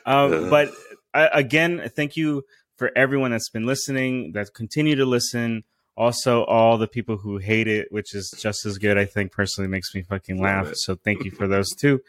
Um, 0.04 0.50
but 0.50 0.70
uh, 1.14 1.28
again, 1.32 1.90
thank 1.94 2.16
you 2.16 2.44
for 2.76 2.90
everyone 2.96 3.30
that's 3.30 3.48
been 3.48 3.66
listening, 3.66 4.32
that 4.32 4.54
continue 4.54 4.96
to 4.96 5.04
listen. 5.04 5.64
Also, 5.96 6.44
all 6.44 6.76
the 6.76 6.86
people 6.86 7.16
who 7.16 7.38
hate 7.38 7.68
it, 7.68 7.90
which 7.90 8.14
is 8.14 8.32
just 8.38 8.66
as 8.66 8.76
good. 8.76 8.98
I 8.98 9.06
think 9.06 9.32
personally 9.32 9.68
makes 9.68 9.94
me 9.94 10.02
fucking 10.02 10.40
laugh. 10.40 10.74
So 10.74 10.94
thank 10.94 11.24
you 11.24 11.30
for 11.30 11.48
those 11.48 11.70
too. 11.74 12.00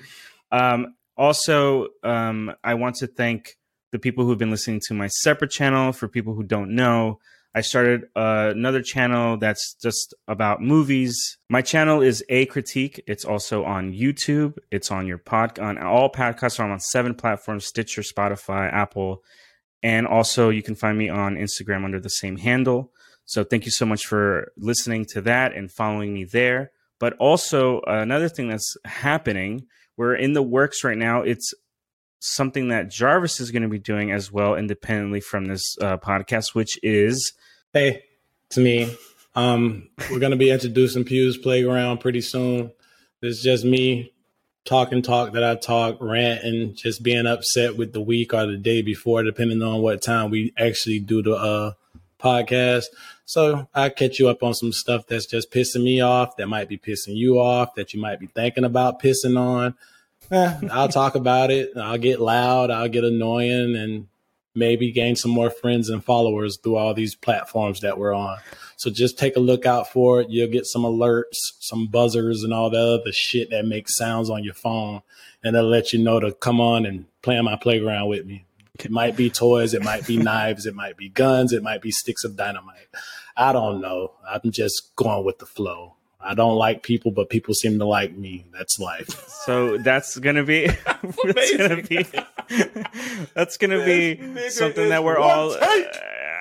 Um, 0.51 0.95
also, 1.15 1.88
um, 2.03 2.53
I 2.63 2.74
want 2.74 2.95
to 2.97 3.07
thank 3.07 3.57
the 3.91 3.99
people 3.99 4.26
who've 4.26 4.38
been 4.38 4.51
listening 4.51 4.82
to 4.88 4.93
my 4.93 5.07
separate 5.07 5.51
channel. 5.51 5.93
For 5.93 6.07
people 6.07 6.34
who 6.34 6.43
don't 6.43 6.76
know, 6.76 7.20
I 7.55 7.61
started 7.61 8.03
uh, 8.15 8.51
another 8.51 8.82
channel 8.82 9.38
that's 9.38 9.74
just 9.82 10.13
about 10.28 10.61
movies. 10.61 11.38
My 11.49 11.61
channel 11.61 12.01
is 12.01 12.24
A 12.30 12.45
Critique. 12.45 13.01
It's 13.07 13.26
also 13.26 13.63
on 13.63 13.93
YouTube. 13.93 14.57
It's 14.70 14.91
on 14.91 15.07
your 15.07 15.18
pod 15.18 15.57
on 15.57 15.78
all 15.80 16.11
podcasts 16.11 16.59
are 16.59 16.70
on 16.70 16.80
seven 16.80 17.15
platforms: 17.15 17.65
Stitcher, 17.65 18.03
Spotify, 18.03 18.72
Apple, 18.72 19.24
and 19.84 20.07
also 20.07 20.49
you 20.49 20.63
can 20.63 20.75
find 20.75 20.97
me 20.97 21.09
on 21.09 21.36
Instagram 21.36 21.86
under 21.86 21.99
the 21.99 22.09
same 22.09 22.38
handle. 22.38 22.91
So 23.25 23.43
thank 23.43 23.65
you 23.65 23.71
so 23.71 23.86
much 23.86 24.05
for 24.05 24.51
listening 24.57 25.05
to 25.13 25.21
that 25.21 25.53
and 25.53 25.71
following 25.71 26.13
me 26.13 26.23
there. 26.23 26.71
But 26.99 27.13
also 27.17 27.82
another 27.86 28.30
thing 28.30 28.47
that's 28.49 28.75
happening, 28.86 29.67
we're 29.97 30.15
in 30.15 30.34
the 30.34 30.41
works 30.41 30.84
right 30.84 30.97
now. 30.97 31.21
It's 31.21 31.53
something 32.19 32.69
that 32.69 32.89
Jarvis 32.89 33.39
is 33.39 33.51
going 33.51 33.63
to 33.63 33.67
be 33.67 33.80
doing 33.80 34.11
as 34.11 34.32
well, 34.32 34.55
independently 34.55 35.21
from 35.21 35.45
this 35.45 35.78
uh, 35.82 35.97
podcast, 35.97 36.55
which 36.55 36.80
is 36.82 37.34
Hey, 37.73 38.01
it's 38.47 38.57
me. 38.57 38.95
Um, 39.36 39.89
we're 40.09 40.19
gonna 40.19 40.38
be 40.38 40.49
introducing 40.49 41.03
Pew's 41.03 41.38
Playground 41.38 41.99
pretty 41.99 42.21
soon. 42.21 42.71
It's 43.21 43.43
just 43.43 43.65
me 43.65 44.13
talking 44.68 45.01
talk 45.01 45.34
that 45.34 45.43
I 45.43 45.55
talk, 45.55 45.97
ranting, 45.99 46.76
just 46.76 47.01
being 47.01 47.26
upset 47.26 47.78
with 47.78 47.93
the 47.93 48.01
week 48.01 48.34
or 48.34 48.45
the 48.45 48.57
day 48.57 48.84
before, 48.84 49.24
depending 49.24 49.63
on 49.63 49.82
what 49.82 50.01
time 50.01 50.30
we 50.30 50.53
actually 50.57 50.99
do 50.99 51.24
the 51.24 51.34
uh 51.34 51.72
podcast. 52.20 52.86
So 53.26 53.68
I 53.74 53.89
catch 53.89 54.20
you 54.20 54.30
up 54.30 54.43
on 54.43 54.53
some 54.53 54.72
stuff 54.72 55.07
that's 55.07 55.26
just 55.26 55.51
pissing 55.51 55.84
me 55.84 56.01
off, 56.01 56.38
that 56.38 56.47
might 56.47 56.70
be 56.70 56.78
pissing 56.78 57.15
you 57.15 57.39
off, 57.39 57.76
that 57.76 57.93
you 57.93 58.01
might 58.01 58.20
be 58.20 58.28
thinking 58.28 58.63
about 58.63 59.01
pissing 59.01 59.38
on. 59.39 59.76
Eh, 60.32 60.59
I'll 60.72 60.89
talk 60.89 61.15
about 61.15 61.51
it. 61.51 61.72
I'll 61.78 61.97
get 61.97 62.20
loud. 62.20 62.72
I'll 62.72 62.89
get 62.89 63.03
annoying, 63.03 63.76
and 63.76 64.07
maybe 64.57 64.91
gain 64.91 65.15
some 65.15 65.31
more 65.31 65.49
friends 65.49 65.89
and 65.89 66.03
followers 66.03 66.57
through 66.57 66.75
all 66.75 66.93
these 66.93 67.15
platforms 67.15 67.81
that 67.81 67.97
we're 67.97 68.13
on. 68.13 68.37
So 68.75 68.89
just 68.89 69.17
take 69.17 69.35
a 69.35 69.39
look 69.39 69.65
out 69.65 69.91
for 69.91 70.21
it. 70.21 70.29
You'll 70.29 70.51
get 70.51 70.65
some 70.65 70.83
alerts, 70.83 71.35
some 71.59 71.87
buzzers, 71.87 72.43
and 72.43 72.53
all 72.53 72.69
the 72.69 73.01
other 73.01 73.11
shit 73.11 73.49
that 73.51 73.65
makes 73.65 73.95
sounds 73.95 74.29
on 74.29 74.43
your 74.43 74.53
phone, 74.53 75.01
and 75.43 75.55
it'll 75.55 75.69
let 75.69 75.93
you 75.93 75.99
know 75.99 76.19
to 76.19 76.31
come 76.33 76.59
on 76.61 76.85
and 76.85 77.05
play 77.21 77.37
on 77.37 77.45
my 77.45 77.55
playground 77.55 78.07
with 78.09 78.25
me. 78.25 78.45
It 78.79 78.91
might 78.91 79.15
be 79.15 79.29
toys, 79.29 79.73
it 79.73 79.83
might 79.83 80.05
be 80.05 80.17
knives, 80.29 80.65
it 80.65 80.75
might 80.75 80.97
be 80.97 81.09
guns, 81.09 81.53
it 81.53 81.63
might 81.63 81.81
be 81.81 81.91
sticks 81.91 82.23
of 82.23 82.35
dynamite. 82.35 82.87
I 83.35 83.53
don't 83.53 83.81
know. 83.81 84.13
I'm 84.27 84.51
just 84.51 84.95
going 84.95 85.25
with 85.25 85.39
the 85.39 85.45
flow. 85.45 85.96
I 86.20 86.34
don't 86.34 86.55
like 86.55 86.84
people, 86.84 87.11
but 87.11 87.30
people 87.30 87.53
seem 87.53 87.78
to 87.80 87.86
like 87.86 88.15
me. 88.18 88.45
That's 88.51 88.80
life. 88.80 89.28
so 89.45 89.78
that's 89.78 90.18
gonna 90.18 90.43
be 90.43 90.68
that's 91.24 91.57
gonna 91.57 91.84
be 91.84 92.05
that's 93.34 93.57
gonna 93.57 93.86
be 93.86 94.15
This 94.15 94.20
nigga 94.20 94.51
something 94.51 94.89
that 94.89 95.03
we're 95.03 95.18
all. 95.18 95.51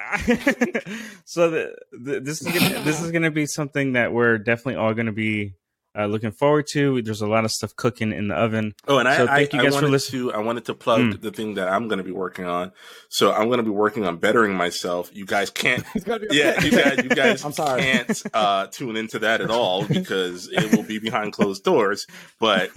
so 1.24 1.50
the, 1.50 1.74
the, 1.92 2.20
this 2.20 2.40
is 2.40 2.46
gonna, 2.46 2.84
this 2.84 3.02
is 3.02 3.10
gonna 3.10 3.30
be 3.30 3.44
something 3.46 3.92
that 3.94 4.12
we're 4.12 4.38
definitely 4.38 4.76
all 4.76 4.94
gonna 4.94 5.12
be 5.12 5.54
uh, 5.98 6.06
looking 6.06 6.32
forward 6.32 6.66
to. 6.72 7.00
There's 7.02 7.22
a 7.22 7.26
lot 7.26 7.44
of 7.44 7.50
stuff 7.50 7.74
cooking 7.76 8.12
in 8.12 8.28
the 8.28 8.34
oven. 8.34 8.74
Oh, 8.88 8.98
and 8.98 9.08
I, 9.08 9.16
So 9.16 9.24
I, 9.24 9.36
thank 9.38 9.52
you 9.54 9.60
I 9.60 9.64
guys 9.64 9.76
for 9.76 9.88
listening. 9.88 10.22
to 10.30 10.32
I 10.34 10.38
wanted 10.38 10.64
to 10.66 10.74
plug 10.74 11.00
Mm. 11.00 11.20
the 11.20 11.30
thing 11.30 11.54
that 11.54 11.68
I'm 11.68 11.88
going 11.88 11.98
to 11.98 12.04
be 12.04 12.10
working 12.12 12.44
on. 12.46 12.72
So 13.08 13.32
I'm 13.32 13.46
going 13.46 13.58
to 13.58 13.62
be 13.64 13.70
working 13.70 14.04
on 14.06 14.16
bettering 14.18 14.54
myself. 14.54 15.10
You 15.12 15.26
guys 15.26 15.50
can't. 15.50 15.84
It's 15.94 16.04
gonna 16.04 16.20
be 16.26 16.36
Yeah, 16.36 16.62
you 16.62 16.70
guys, 16.70 16.96
you 17.02 17.08
guys 17.10 17.44
I'm 17.46 17.52
sorry. 17.52 17.80
can't 17.82 18.22
uh, 18.34 18.66
tune 18.66 18.96
into 18.96 19.18
that 19.20 19.40
at 19.40 19.50
all 19.50 19.84
because 19.86 20.48
it 20.52 20.74
will 20.76 20.82
be 20.82 20.98
behind 20.98 21.32
closed 21.32 21.64
doors. 21.64 22.06
But 22.38 22.70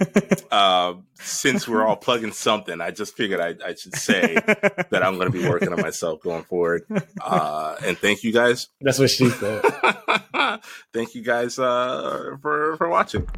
uh, 0.52 0.94
since 1.22 1.68
we're 1.68 1.84
all 1.84 1.96
plugging 1.96 2.32
something, 2.32 2.80
I 2.80 2.90
just 2.90 3.16
figured 3.16 3.40
I, 3.40 3.54
I 3.64 3.74
should 3.74 3.94
say 3.94 4.34
that 4.34 5.02
I'm 5.02 5.16
going 5.16 5.30
to 5.30 5.38
be 5.38 5.48
working 5.48 5.72
on 5.72 5.80
myself 5.80 6.20
going 6.22 6.44
forward. 6.44 6.84
Uh, 7.20 7.76
and 7.84 7.98
thank 7.98 8.24
you 8.24 8.32
guys. 8.32 8.68
That's 8.80 8.98
what 8.98 9.10
she 9.10 9.28
said. 9.28 9.62
thank 10.92 11.14
you 11.14 11.22
guys 11.22 11.58
uh, 11.58 12.36
for 12.40 12.76
for 12.76 12.88
watching. 12.88 13.28